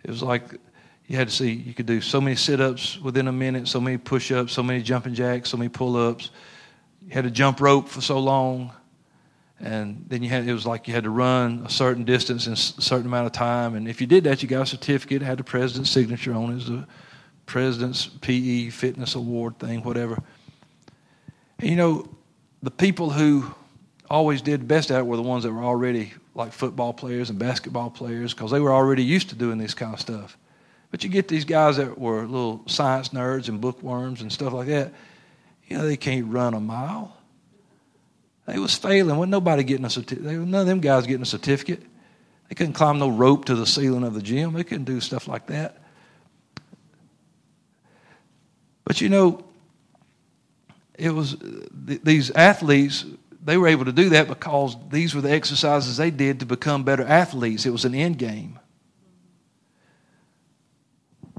It 0.03 0.11
was 0.11 0.21
like 0.21 0.59
you 1.07 1.17
had 1.17 1.29
to 1.29 1.33
see 1.33 1.51
you 1.51 1.73
could 1.73 1.87
do 1.87 2.01
so 2.01 2.21
many 2.21 2.35
sit-ups 2.35 2.99
within 2.99 3.27
a 3.27 3.31
minute, 3.31 3.67
so 3.67 3.81
many 3.81 3.97
push-ups, 3.97 4.53
so 4.53 4.61
many 4.61 4.81
jumping 4.81 5.15
jacks, 5.15 5.49
so 5.49 5.57
many 5.57 5.69
pull-ups. 5.69 6.29
You 7.07 7.13
had 7.13 7.23
to 7.23 7.31
jump 7.31 7.59
rope 7.59 7.89
for 7.89 8.01
so 8.01 8.19
long, 8.19 8.71
and 9.59 10.05
then 10.07 10.21
you 10.21 10.29
had 10.29 10.47
it 10.47 10.53
was 10.53 10.65
like 10.65 10.87
you 10.87 10.93
had 10.93 11.05
to 11.05 11.09
run 11.09 11.63
a 11.65 11.69
certain 11.69 12.03
distance 12.03 12.47
in 12.47 12.53
a 12.53 12.57
certain 12.57 13.05
amount 13.05 13.27
of 13.27 13.31
time. 13.31 13.75
And 13.75 13.87
if 13.87 14.01
you 14.01 14.07
did 14.07 14.25
that, 14.25 14.43
you 14.43 14.49
got 14.49 14.63
a 14.63 14.65
certificate, 14.65 15.21
had 15.21 15.37
the 15.37 15.43
president's 15.43 15.89
signature 15.89 16.33
on 16.33 16.49
it. 16.49 16.51
It 16.51 16.55
was 16.55 16.65
the 16.67 16.87
president's 17.45 18.05
PE 18.05 18.69
fitness 18.69 19.15
award 19.15 19.57
thing, 19.59 19.81
whatever. 19.83 20.21
And 21.59 21.69
you 21.69 21.75
know, 21.75 22.09
the 22.63 22.71
people 22.71 23.09
who 23.09 23.45
always 24.09 24.41
did 24.41 24.67
best 24.67 24.91
at 24.91 24.99
it 24.99 25.05
were 25.05 25.15
the 25.15 25.23
ones 25.23 25.43
that 25.43 25.51
were 25.51 25.63
already 25.63 26.13
like 26.33 26.51
football 26.51 26.93
players 26.93 27.29
and 27.29 27.39
basketball 27.39 27.89
players 27.89 28.33
because 28.33 28.51
they 28.51 28.59
were 28.59 28.73
already 28.73 29.03
used 29.03 29.29
to 29.29 29.35
doing 29.35 29.57
this 29.57 29.73
kind 29.73 29.93
of 29.93 29.99
stuff. 29.99 30.37
But 30.91 31.03
you 31.03 31.09
get 31.09 31.27
these 31.27 31.45
guys 31.45 31.77
that 31.77 31.97
were 31.97 32.25
little 32.25 32.61
science 32.67 33.09
nerds 33.09 33.49
and 33.49 33.59
bookworms 33.59 34.21
and 34.21 34.31
stuff 34.31 34.53
like 34.53 34.67
that. 34.67 34.93
You 35.67 35.77
know, 35.77 35.87
they 35.87 35.97
can't 35.97 36.27
run 36.27 36.53
a 36.53 36.59
mile. 36.59 37.15
They 38.45 38.59
was 38.59 38.75
failing. 38.75 39.15
Wasn't 39.17 39.31
nobody 39.31 39.63
getting 39.63 39.85
a 39.85 39.89
certificate. 39.89 40.23
None 40.23 40.61
of 40.61 40.67
them 40.67 40.79
guys 40.79 41.07
getting 41.07 41.23
a 41.23 41.25
certificate. 41.25 41.81
They 42.49 42.55
couldn't 42.55 42.73
climb 42.73 42.99
no 42.99 43.09
rope 43.09 43.45
to 43.45 43.55
the 43.55 43.65
ceiling 43.65 44.03
of 44.03 44.13
the 44.13 44.21
gym. 44.21 44.53
They 44.53 44.63
couldn't 44.63 44.85
do 44.85 44.99
stuff 44.99 45.27
like 45.27 45.47
that. 45.47 45.81
But 48.83 49.01
you 49.01 49.09
know, 49.09 49.43
it 50.93 51.09
was 51.09 51.41
uh, 51.41 51.65
these 51.73 52.29
athletes 52.31 53.05
they 53.45 53.57
were 53.57 53.67
able 53.67 53.85
to 53.85 53.91
do 53.91 54.09
that 54.09 54.27
because 54.27 54.75
these 54.89 55.13
were 55.13 55.21
the 55.21 55.31
exercises 55.31 55.97
they 55.97 56.09
did 56.09 56.39
to 56.39 56.47
become 56.47 56.83
better 56.83 57.03
athletes. 57.03 57.67
It 57.67 57.69
was 57.69 57.85
an 57.85 57.93
end 57.93 58.17
game. 58.17 58.59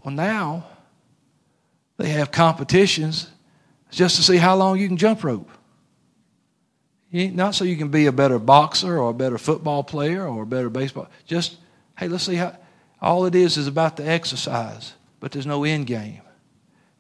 Well, 0.05 0.15
now 0.15 0.67
they 1.97 2.11
have 2.11 2.31
competitions 2.31 3.29
just 3.91 4.17
to 4.17 4.23
see 4.23 4.37
how 4.37 4.55
long 4.55 4.79
you 4.79 4.87
can 4.87 4.97
jump 4.97 5.25
rope. 5.25 5.51
Not 7.17 7.55
so 7.55 7.65
you 7.65 7.77
can 7.77 7.89
be 7.89 8.07
a 8.07 8.13
better 8.13 8.39
boxer 8.39 8.99
or 8.99 9.11
a 9.11 9.15
better 9.15 9.39
football 9.39 9.83
player 9.83 10.27
or 10.27 10.43
a 10.43 10.47
better 10.47 10.69
baseball. 10.69 11.09
Just, 11.25 11.57
hey, 11.99 12.09
let's 12.09 12.25
see 12.25 12.35
how. 12.35 12.57
All 13.01 13.27
it 13.27 13.35
is 13.35 13.57
is 13.57 13.67
about 13.67 13.97
the 13.97 14.09
exercise, 14.09 14.95
but 15.21 15.33
there's 15.33 15.47
no 15.47 15.65
end 15.65 15.87
game. 15.87 16.23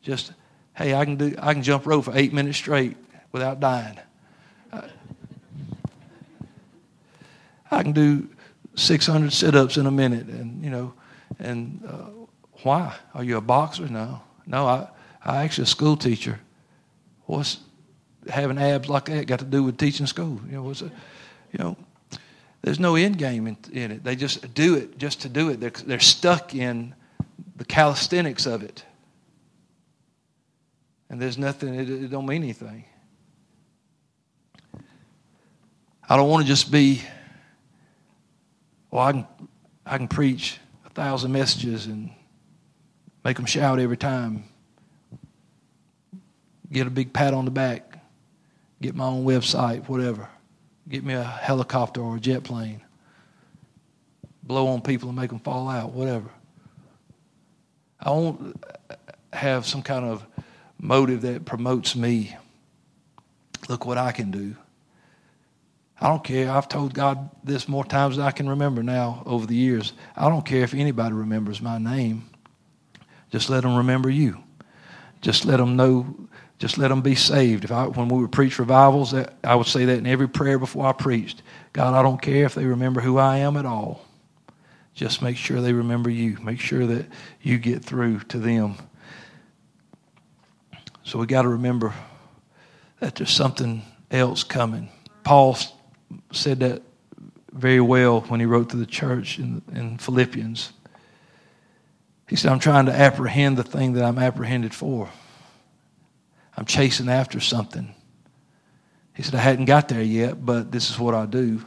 Just, 0.02 0.32
hey, 0.74 0.94
I 0.94 1.04
can 1.04 1.16
do, 1.16 1.34
I 1.38 1.52
can 1.54 1.62
jump 1.62 1.86
rope 1.86 2.04
for 2.04 2.16
eight 2.16 2.32
minutes 2.32 2.58
straight 2.58 2.96
without 3.32 3.60
dying. 3.60 3.98
I 7.70 7.82
can 7.82 7.92
do 7.92 8.28
600 8.76 9.32
sit-ups 9.32 9.76
in 9.76 9.86
a 9.86 9.90
minute, 9.90 10.26
and 10.26 10.62
you 10.64 10.70
know, 10.70 10.94
and 11.38 11.82
uh, 11.86 12.10
why? 12.62 12.94
Are 13.14 13.24
you 13.24 13.36
a 13.36 13.40
boxer? 13.40 13.88
No, 13.88 14.20
no. 14.46 14.66
I 14.66 14.88
I 15.24 15.42
actually 15.42 15.64
a 15.64 15.66
school 15.66 15.96
teacher. 15.96 16.40
What's 17.24 17.58
having 18.28 18.58
abs 18.58 18.88
like 18.88 19.06
that 19.06 19.26
got 19.26 19.38
to 19.40 19.44
do 19.44 19.62
with 19.62 19.78
teaching 19.78 20.06
school? 20.06 20.40
You 20.48 20.62
know? 20.62 20.72
You 21.52 21.58
know, 21.58 21.76
there's 22.62 22.80
no 22.80 22.96
end 22.96 23.18
game 23.18 23.46
in, 23.46 23.56
in, 23.72 23.92
it. 23.92 24.04
They 24.04 24.16
just 24.16 24.54
do 24.54 24.74
it 24.74 24.98
just 24.98 25.22
to 25.22 25.28
do 25.28 25.50
it. 25.50 25.60
They're 25.60 25.70
they're 25.70 26.00
stuck 26.00 26.54
in 26.54 26.94
the 27.56 27.64
calisthenics 27.64 28.46
of 28.46 28.62
it, 28.62 28.84
and 31.08 31.20
there's 31.20 31.38
nothing. 31.38 31.74
It, 31.74 31.88
it 31.88 32.10
don't 32.10 32.26
mean 32.26 32.42
anything. 32.42 32.84
I 36.08 36.16
don't 36.16 36.28
want 36.28 36.44
to 36.44 36.48
just 36.48 36.70
be 36.70 37.02
well, 38.96 39.04
I 39.04 39.12
can, 39.12 39.26
I 39.84 39.98
can 39.98 40.08
preach 40.08 40.58
a 40.86 40.88
thousand 40.88 41.30
messages 41.30 41.84
and 41.84 42.10
make 43.24 43.36
them 43.36 43.44
shout 43.44 43.78
every 43.78 43.98
time. 43.98 44.44
Get 46.72 46.86
a 46.86 46.90
big 46.90 47.12
pat 47.12 47.34
on 47.34 47.44
the 47.44 47.50
back. 47.50 47.85
Get 48.80 48.94
my 48.94 49.04
own 49.04 49.24
website, 49.24 49.88
whatever. 49.88 50.28
Get 50.88 51.04
me 51.04 51.14
a 51.14 51.22
helicopter 51.22 52.00
or 52.00 52.16
a 52.16 52.20
jet 52.20 52.44
plane. 52.44 52.82
Blow 54.42 54.68
on 54.68 54.80
people 54.80 55.08
and 55.08 55.18
make 55.18 55.30
them 55.30 55.40
fall 55.40 55.68
out, 55.68 55.92
whatever. 55.92 56.30
I 57.98 58.10
won't 58.10 58.62
have 59.32 59.66
some 59.66 59.82
kind 59.82 60.04
of 60.04 60.24
motive 60.78 61.22
that 61.22 61.44
promotes 61.44 61.96
me. 61.96 62.36
Look 63.68 63.86
what 63.86 63.98
I 63.98 64.12
can 64.12 64.30
do. 64.30 64.54
I 66.00 66.08
don't 66.08 66.22
care. 66.22 66.50
I've 66.50 66.68
told 66.68 66.92
God 66.92 67.30
this 67.42 67.68
more 67.68 67.84
times 67.84 68.16
than 68.16 68.26
I 68.26 68.30
can 68.30 68.48
remember 68.48 68.82
now 68.82 69.22
over 69.24 69.46
the 69.46 69.54
years. 69.54 69.94
I 70.14 70.28
don't 70.28 70.44
care 70.44 70.62
if 70.62 70.74
anybody 70.74 71.14
remembers 71.14 71.62
my 71.62 71.78
name. 71.78 72.28
Just 73.30 73.48
let 73.48 73.62
them 73.62 73.76
remember 73.76 74.10
you. 74.10 74.42
Just 75.22 75.46
let 75.46 75.56
them 75.56 75.74
know. 75.74 76.14
Just 76.58 76.78
let 76.78 76.88
them 76.88 77.02
be 77.02 77.14
saved. 77.14 77.64
If 77.64 77.72
I, 77.72 77.86
when 77.86 78.08
we 78.08 78.20
would 78.22 78.32
preach 78.32 78.58
revivals, 78.58 79.14
I 79.44 79.54
would 79.54 79.66
say 79.66 79.84
that 79.84 79.98
in 79.98 80.06
every 80.06 80.28
prayer 80.28 80.58
before 80.58 80.86
I 80.86 80.92
preached. 80.92 81.42
God, 81.72 81.94
I 81.94 82.02
don't 82.02 82.20
care 82.20 82.46
if 82.46 82.54
they 82.54 82.64
remember 82.64 83.00
who 83.00 83.18
I 83.18 83.38
am 83.38 83.56
at 83.56 83.66
all. 83.66 84.04
Just 84.94 85.20
make 85.20 85.36
sure 85.36 85.60
they 85.60 85.74
remember 85.74 86.08
you. 86.08 86.38
Make 86.40 86.58
sure 86.58 86.86
that 86.86 87.06
you 87.42 87.58
get 87.58 87.84
through 87.84 88.20
to 88.20 88.38
them. 88.38 88.76
So 91.04 91.18
we 91.18 91.26
got 91.26 91.42
to 91.42 91.48
remember 91.48 91.92
that 93.00 93.14
there's 93.14 93.30
something 93.30 93.82
else 94.10 94.42
coming. 94.42 94.88
Paul 95.22 95.58
said 96.32 96.60
that 96.60 96.82
very 97.52 97.80
well 97.80 98.22
when 98.22 98.40
he 98.40 98.46
wrote 98.46 98.70
to 98.70 98.76
the 98.76 98.86
church 98.86 99.38
in, 99.38 99.62
in 99.74 99.98
Philippians. 99.98 100.72
He 102.28 102.36
said, 102.36 102.50
I'm 102.50 102.58
trying 102.58 102.86
to 102.86 102.92
apprehend 102.92 103.58
the 103.58 103.62
thing 103.62 103.92
that 103.92 104.04
I'm 104.04 104.18
apprehended 104.18 104.74
for. 104.74 105.10
I'm 106.56 106.64
chasing 106.64 107.08
after 107.08 107.40
something. 107.40 107.94
He 109.14 109.22
said, 109.22 109.34
I 109.34 109.38
hadn't 109.38 109.66
got 109.66 109.88
there 109.88 110.02
yet, 110.02 110.44
but 110.44 110.72
this 110.72 110.90
is 110.90 110.98
what 110.98 111.14
I 111.14 111.26
do. 111.26 111.62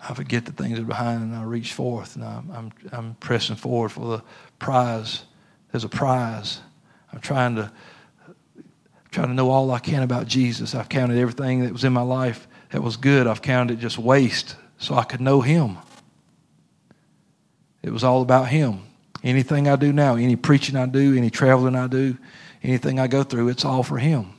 I 0.00 0.14
forget 0.14 0.44
the 0.44 0.52
things 0.52 0.76
that 0.76 0.82
are 0.82 0.86
behind 0.86 1.22
and 1.22 1.34
I 1.34 1.44
reach 1.44 1.72
forth 1.72 2.16
and 2.16 2.24
I'm, 2.24 2.50
I'm, 2.50 2.72
I'm 2.92 3.14
pressing 3.16 3.56
forward 3.56 3.90
for 3.90 4.16
the 4.16 4.22
prize. 4.58 5.24
There's 5.72 5.84
a 5.84 5.88
prize. 5.88 6.60
I'm 7.12 7.20
trying 7.20 7.56
to 7.56 7.72
trying 9.10 9.28
to 9.28 9.34
know 9.34 9.48
all 9.48 9.70
I 9.70 9.78
can 9.78 10.02
about 10.02 10.26
Jesus. 10.26 10.74
I've 10.74 10.88
counted 10.88 11.18
everything 11.18 11.62
that 11.62 11.72
was 11.72 11.84
in 11.84 11.92
my 11.92 12.02
life 12.02 12.48
that 12.70 12.82
was 12.82 12.96
good. 12.96 13.28
I've 13.28 13.42
counted 13.42 13.78
just 13.78 13.96
waste 13.96 14.56
so 14.76 14.96
I 14.96 15.04
could 15.04 15.20
know 15.20 15.40
Him. 15.40 15.78
It 17.80 17.90
was 17.90 18.02
all 18.02 18.22
about 18.22 18.48
Him. 18.48 18.80
Anything 19.22 19.68
I 19.68 19.76
do 19.76 19.92
now, 19.92 20.16
any 20.16 20.34
preaching 20.34 20.74
I 20.74 20.86
do, 20.86 21.16
any 21.16 21.30
traveling 21.30 21.76
I 21.76 21.86
do, 21.86 22.16
anything 22.64 22.98
I 22.98 23.06
go 23.06 23.22
through, 23.22 23.48
it's 23.48 23.64
all 23.64 23.82
for 23.82 23.98
Him. 23.98 24.32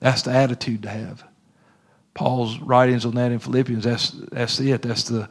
That's 0.00 0.22
the 0.22 0.32
attitude 0.32 0.82
to 0.82 0.90
have. 0.90 1.24
Paul's 2.14 2.58
writings 2.58 3.04
on 3.04 3.14
that 3.16 3.32
in 3.32 3.40
Philippians, 3.40 3.84
that's, 3.84 4.10
that's 4.10 4.60
it. 4.60 4.82
That's 4.82 5.04
the, 5.04 5.28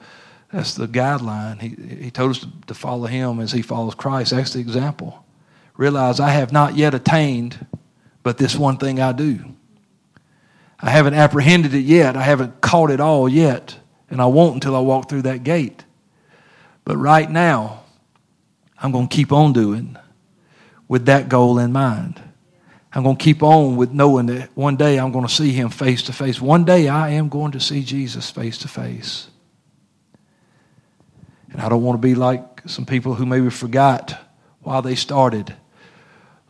that's 0.52 0.74
the 0.74 0.88
guideline. 0.88 1.62
He, 1.62 2.04
he 2.06 2.12
told 2.12 2.32
us 2.32 2.40
to, 2.40 2.50
to 2.68 2.74
follow 2.74 3.08
Him 3.08 3.40
as 3.40 3.52
He 3.52 3.62
follows 3.62 3.96
Christ. 3.96 4.32
That's 4.32 4.54
the 4.54 4.60
example. 4.60 5.24
Realize 5.78 6.20
I 6.20 6.30
have 6.30 6.52
not 6.52 6.76
yet 6.76 6.94
attained 6.94 7.66
but 8.24 8.38
this 8.38 8.56
one 8.56 8.78
thing 8.78 9.00
I 9.00 9.12
do. 9.12 9.40
I 10.80 10.90
haven't 10.90 11.14
apprehended 11.14 11.74
it 11.74 11.80
yet. 11.80 12.16
I 12.16 12.24
haven't 12.24 12.62
caught 12.62 12.90
it 12.90 13.00
all 13.00 13.30
yet. 13.30 13.78
And 14.10 14.22
I 14.22 14.26
won't 14.26 14.56
until 14.56 14.76
I 14.76 14.80
walk 14.80 15.10
through 15.10 15.24
that 15.24 15.44
gate. 15.44 15.84
But 16.86 16.98
right 16.98 17.30
now, 17.30 17.84
I'm 18.78 18.92
going 18.92 19.08
to 19.08 19.16
keep 19.16 19.32
on 19.32 19.54
doing 19.54 19.98
with 20.88 21.06
that 21.06 21.30
goal 21.30 21.60
in 21.60 21.72
mind. 21.72 22.22
I'm 22.96 23.04
going 23.04 23.18
to 23.18 23.24
keep 23.24 23.42
on 23.42 23.76
with 23.76 23.92
knowing 23.92 24.28
that 24.28 24.56
one 24.56 24.76
day 24.76 25.00
I'm 25.00 25.12
going 25.12 25.26
to 25.26 25.34
see 25.34 25.52
him 25.52 25.70
face 25.70 26.04
to 26.04 26.14
face. 26.14 26.40
One 26.40 26.64
day 26.64 26.88
I 26.88 27.10
am 27.10 27.30
going 27.30 27.54
to 27.54 27.60
see 27.60 27.84
Jesus 27.84 28.30
face 28.30 28.60
to 28.60 28.68
face. 28.68 29.28
And 31.52 31.62
I 31.62 31.70
don't 31.70 31.82
want 31.82 32.00
to 32.02 32.08
be 32.08 32.14
like 32.14 32.62
some 32.68 32.86
people 32.86 33.16
who 33.16 33.26
maybe 33.26 33.50
forgot 33.50 34.20
why 34.62 34.82
they 34.82 34.96
started 34.96 35.56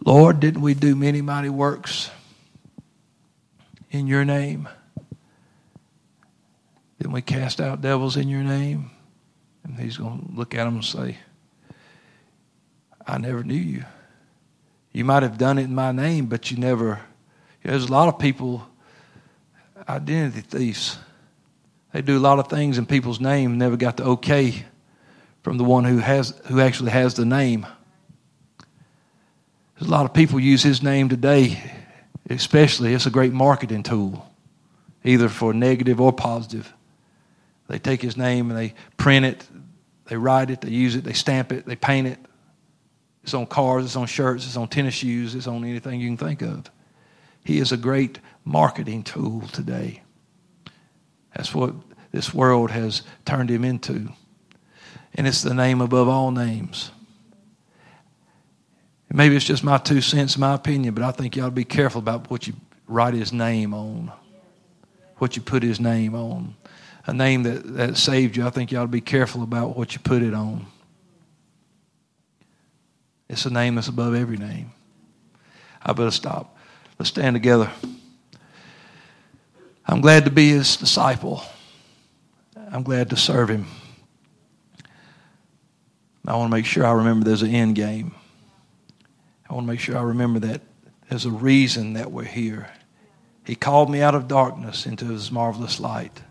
Lord, 0.06 0.42
didn't 0.42 0.62
we 0.62 0.74
do 0.74 0.96
many 0.96 1.22
mighty 1.22 1.48
works 1.48 2.12
in 3.90 4.06
your 4.06 4.26
name? 4.26 4.68
Didn't 7.00 7.14
we 7.14 7.22
cast 7.22 7.62
out 7.62 7.80
devils 7.80 8.18
in 8.18 8.28
your 8.28 8.44
name? 8.44 8.92
And 9.64 9.80
he's 9.80 9.96
going 9.96 10.28
to 10.28 10.36
look 10.36 10.56
at 10.56 10.66
them 10.66 10.76
and 10.76 10.84
say, 10.84 11.18
I 13.08 13.18
never 13.18 13.44
knew 13.44 13.56
you. 13.56 13.86
You 14.94 15.04
might 15.04 15.24
have 15.24 15.40
done 15.40 15.58
it 15.58 15.64
in 15.64 15.74
my 15.74 15.92
name, 15.92 16.28
but 16.28 16.52
you 16.52 16.58
never. 16.58 17.02
There's 17.64 17.86
a 17.86 17.92
lot 17.92 18.08
of 18.08 18.20
people, 18.20 18.66
identity 19.90 20.42
thieves. 20.42 20.98
They 21.92 22.04
do 22.04 22.18
a 22.18 22.20
lot 22.20 22.40
of 22.40 22.48
things 22.48 22.78
in 22.78 22.86
people's 22.86 23.20
name, 23.20 23.58
never 23.58 23.76
got 23.76 23.98
the 23.98 24.04
okay 24.06 24.66
from 25.42 25.58
the 25.58 25.64
one 25.64 25.84
who 25.84 25.98
has 25.98 26.40
who 26.46 26.60
actually 26.60 26.92
has 26.92 27.16
the 27.16 27.26
name. 27.26 27.66
There's 29.76 29.90
a 29.90 29.92
lot 29.92 30.06
of 30.06 30.14
people 30.14 30.40
use 30.40 30.62
his 30.62 30.84
name 30.84 31.10
today, 31.10 31.60
especially. 32.30 32.94
It's 32.94 33.08
a 33.08 33.12
great 33.12 33.34
marketing 33.34 33.84
tool, 33.84 34.28
either 35.04 35.28
for 35.28 35.54
negative 35.54 36.00
or 36.00 36.14
positive. 36.14 36.72
They 37.68 37.80
take 37.80 38.02
his 38.02 38.16
name 38.16 38.52
and 38.52 38.60
they 38.60 38.76
print 38.98 39.26
it, 39.26 39.48
they 40.06 40.18
write 40.18 40.52
it, 40.52 40.62
they 40.62 40.70
use 40.70 40.96
it, 40.96 41.04
they 41.04 41.14
stamp 41.14 41.52
it, 41.52 41.66
they 41.66 41.76
paint 41.76 42.08
it. 42.08 42.20
It's 43.24 43.34
on 43.34 43.46
cars, 43.46 43.86
it's 43.86 43.96
on 43.96 44.06
shirts, 44.06 44.46
it's 44.46 44.58
on 44.58 44.68
tennis 44.68 44.96
shoes, 44.96 45.34
it's 45.34 45.48
on 45.48 45.64
anything 45.64 46.00
you 46.00 46.10
can 46.10 46.18
think 46.18 46.42
of. 46.42 46.70
He 47.44 47.60
is 47.60 47.72
a 47.72 47.78
great 47.78 48.20
marketing 48.46 49.04
tool 49.04 49.42
today. 49.52 50.02
That's 51.36 51.56
what 51.56 51.74
this 52.12 52.34
world 52.34 52.72
has 52.72 53.02
turned 53.26 53.50
him 53.50 53.64
into. 53.64 54.10
And 55.16 55.28
it's 55.28 55.42
the 55.42 55.54
name 55.54 55.82
above 55.82 56.08
all 56.08 56.32
names. 56.32 56.92
Maybe 59.12 59.36
it's 59.36 59.46
just 59.46 59.64
my 59.64 59.78
two 59.78 60.02
cents, 60.02 60.38
my 60.38 60.56
opinion, 60.56 60.96
but 60.96 61.04
I 61.04 61.12
think 61.12 61.34
to 61.34 61.52
be 61.52 61.66
careful 61.66 62.00
about 62.00 62.32
what 62.32 62.48
you 62.48 62.54
write 62.88 63.14
his 63.14 63.32
name 63.32 63.74
on, 63.74 64.12
what 65.18 65.36
you 65.36 65.42
put 65.42 65.62
his 65.62 65.80
name 65.80 66.16
on. 66.16 66.56
A 67.06 67.14
name 67.14 67.44
that, 67.44 67.76
that 67.76 67.98
saved 67.98 68.36
you, 68.36 68.48
I 68.48 68.50
think 68.50 68.72
to 68.72 68.88
be 68.88 69.02
careful 69.02 69.44
about 69.44 69.78
what 69.78 69.94
you 69.94 70.00
put 70.00 70.24
it 70.24 70.34
on. 70.34 70.66
It's 73.34 73.48
a 73.48 73.50
name 73.50 73.74
that's 73.74 73.88
above 73.88 74.14
every 74.14 74.38
name. 74.38 74.72
I 75.82 75.92
better 75.94 76.12
stop. 76.12 76.56
Let's 77.00 77.10
stand 77.10 77.36
together. 77.36 77.72
I'm 79.88 80.02
glad 80.02 80.26
to 80.26 80.32
be 80.32 80.50
his 80.50 80.78
disciple. 80.78 81.42
I'm 82.72 82.84
glad 82.84 83.10
to 83.10 83.18
serve 83.18 83.50
him. 83.50 83.66
I 86.28 86.36
want 86.36 86.52
to 86.52 86.56
make 86.56 86.68
sure 86.68 86.86
I 86.86 86.92
remember 86.92 87.26
there's 87.26 87.42
an 87.42 87.50
end 87.50 87.74
game. 87.76 88.14
I 89.50 89.56
want 89.56 89.66
to 89.66 89.72
make 89.72 89.80
sure 89.80 89.98
I 89.98 90.04
remember 90.04 90.40
that 90.42 90.62
there's 91.10 91.26
a 91.26 91.32
reason 91.32 91.94
that 91.94 92.12
we're 92.12 92.26
here. 92.26 92.70
He 93.48 93.56
called 93.56 93.90
me 93.90 94.04
out 94.04 94.14
of 94.14 94.28
darkness 94.28 94.86
into 94.86 95.06
his 95.06 95.32
marvelous 95.32 95.80
light, 95.80 96.22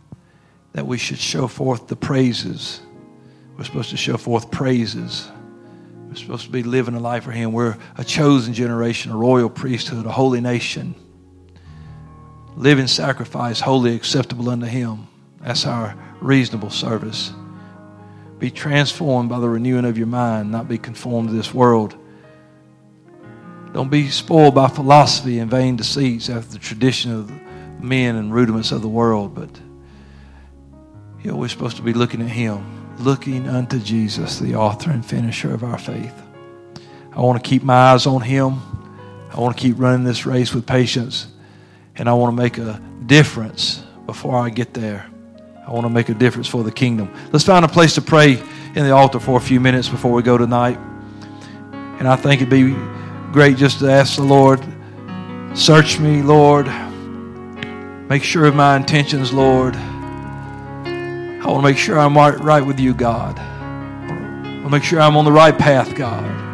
that 0.72 0.86
we 0.86 0.98
should 0.98 1.18
show 1.18 1.48
forth 1.48 1.88
the 1.88 1.96
praises. 1.96 2.80
We're 3.58 3.64
supposed 3.64 3.90
to 3.90 3.96
show 3.96 4.16
forth 4.16 4.52
praises. 4.52 5.28
We're 6.12 6.16
supposed 6.16 6.44
to 6.44 6.50
be 6.50 6.62
living 6.62 6.94
a 6.94 7.00
life 7.00 7.24
for 7.24 7.32
him. 7.32 7.52
We're 7.52 7.76
a 7.96 8.04
chosen 8.04 8.54
generation, 8.54 9.12
a 9.12 9.16
royal 9.16 9.48
priesthood, 9.48 10.06
a 10.06 10.12
holy 10.12 10.40
nation. 10.40 10.94
Living 12.56 12.86
sacrifice, 12.86 13.60
wholly 13.60 13.94
acceptable 13.94 14.50
unto 14.50 14.66
him. 14.66 15.08
That's 15.40 15.66
our 15.66 15.96
reasonable 16.20 16.70
service. 16.70 17.32
Be 18.38 18.50
transformed 18.50 19.30
by 19.30 19.40
the 19.40 19.48
renewing 19.48 19.84
of 19.84 19.96
your 19.96 20.06
mind, 20.06 20.50
not 20.50 20.68
be 20.68 20.78
conformed 20.78 21.30
to 21.30 21.34
this 21.34 21.54
world 21.54 21.96
don't 23.72 23.90
be 23.90 24.10
spoiled 24.10 24.54
by 24.54 24.68
philosophy 24.68 25.38
and 25.38 25.50
vain 25.50 25.76
deceits 25.76 26.28
after 26.28 26.52
the 26.52 26.58
tradition 26.58 27.10
of 27.10 27.30
men 27.82 28.16
and 28.16 28.32
rudiments 28.32 28.70
of 28.70 28.82
the 28.82 28.88
world, 28.88 29.34
but 29.34 29.48
you 31.22 31.30
know, 31.30 31.36
we're 31.36 31.48
supposed 31.48 31.76
to 31.76 31.82
be 31.82 31.94
looking 31.94 32.20
at 32.20 32.28
Him, 32.28 32.64
looking 32.98 33.48
unto 33.48 33.78
Jesus, 33.78 34.38
the 34.38 34.54
author 34.54 34.90
and 34.90 35.04
finisher 35.04 35.52
of 35.52 35.64
our 35.64 35.78
faith. 35.78 36.14
I 37.12 37.20
want 37.20 37.42
to 37.42 37.48
keep 37.48 37.62
my 37.62 37.74
eyes 37.74 38.06
on 38.06 38.20
Him. 38.22 38.60
I 39.30 39.40
want 39.40 39.56
to 39.56 39.60
keep 39.60 39.78
running 39.78 40.04
this 40.04 40.26
race 40.26 40.54
with 40.54 40.66
patience, 40.66 41.26
and 41.96 42.08
I 42.08 42.12
want 42.14 42.36
to 42.36 42.42
make 42.42 42.58
a 42.58 42.80
difference 43.06 43.82
before 44.06 44.36
I 44.36 44.50
get 44.50 44.74
there. 44.74 45.06
I 45.66 45.70
want 45.70 45.84
to 45.84 45.90
make 45.90 46.08
a 46.08 46.14
difference 46.14 46.48
for 46.48 46.64
the 46.64 46.72
kingdom. 46.72 47.12
Let's 47.32 47.44
find 47.44 47.64
a 47.64 47.68
place 47.68 47.94
to 47.94 48.02
pray 48.02 48.32
in 48.74 48.84
the 48.84 48.90
altar 48.90 49.20
for 49.20 49.38
a 49.38 49.40
few 49.40 49.60
minutes 49.60 49.88
before 49.88 50.12
we 50.12 50.22
go 50.22 50.36
tonight. 50.36 50.78
And 51.98 52.08
I 52.08 52.16
think 52.16 52.42
it'd 52.42 52.50
be 52.50 52.74
great 53.32 53.56
just 53.56 53.78
to 53.78 53.90
ask 53.90 54.16
the 54.16 54.22
Lord, 54.22 54.60
search 55.54 55.98
me, 55.98 56.22
Lord. 56.22 56.66
Make 58.08 58.24
sure 58.24 58.44
of 58.46 58.54
my 58.54 58.76
intentions, 58.76 59.32
Lord. 59.32 59.76
I 61.42 61.46
want 61.46 61.64
to 61.64 61.68
make 61.68 61.76
sure 61.76 61.98
I'm 61.98 62.16
right 62.16 62.64
with 62.64 62.78
you, 62.78 62.94
God. 62.94 63.36
I 63.36 64.46
want 64.60 64.64
to 64.64 64.70
make 64.70 64.84
sure 64.84 65.00
I'm 65.00 65.16
on 65.16 65.24
the 65.24 65.32
right 65.32 65.58
path, 65.58 65.96
God. 65.96 66.51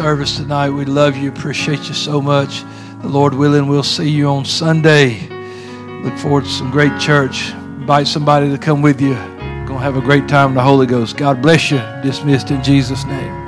Service 0.00 0.38
tonight. 0.38 0.70
We 0.70 0.86
love 0.86 1.14
you, 1.14 1.28
appreciate 1.28 1.86
you 1.86 1.92
so 1.92 2.22
much. 2.22 2.64
The 3.02 3.08
Lord 3.08 3.34
willing, 3.34 3.66
we'll 3.68 3.82
see 3.82 4.08
you 4.08 4.28
on 4.28 4.46
Sunday. 4.46 5.28
Look 6.02 6.16
forward 6.16 6.44
to 6.44 6.50
some 6.50 6.70
great 6.70 6.98
church. 6.98 7.50
Invite 7.50 8.08
somebody 8.08 8.48
to 8.48 8.56
come 8.56 8.80
with 8.80 8.98
you. 8.98 9.12
Gonna 9.12 9.80
have 9.80 9.96
a 9.96 10.00
great 10.00 10.26
time 10.26 10.48
in 10.48 10.54
the 10.54 10.62
Holy 10.62 10.86
Ghost. 10.86 11.18
God 11.18 11.42
bless 11.42 11.70
you. 11.70 11.82
Dismissed 12.02 12.50
in 12.50 12.64
Jesus' 12.64 13.04
name. 13.04 13.39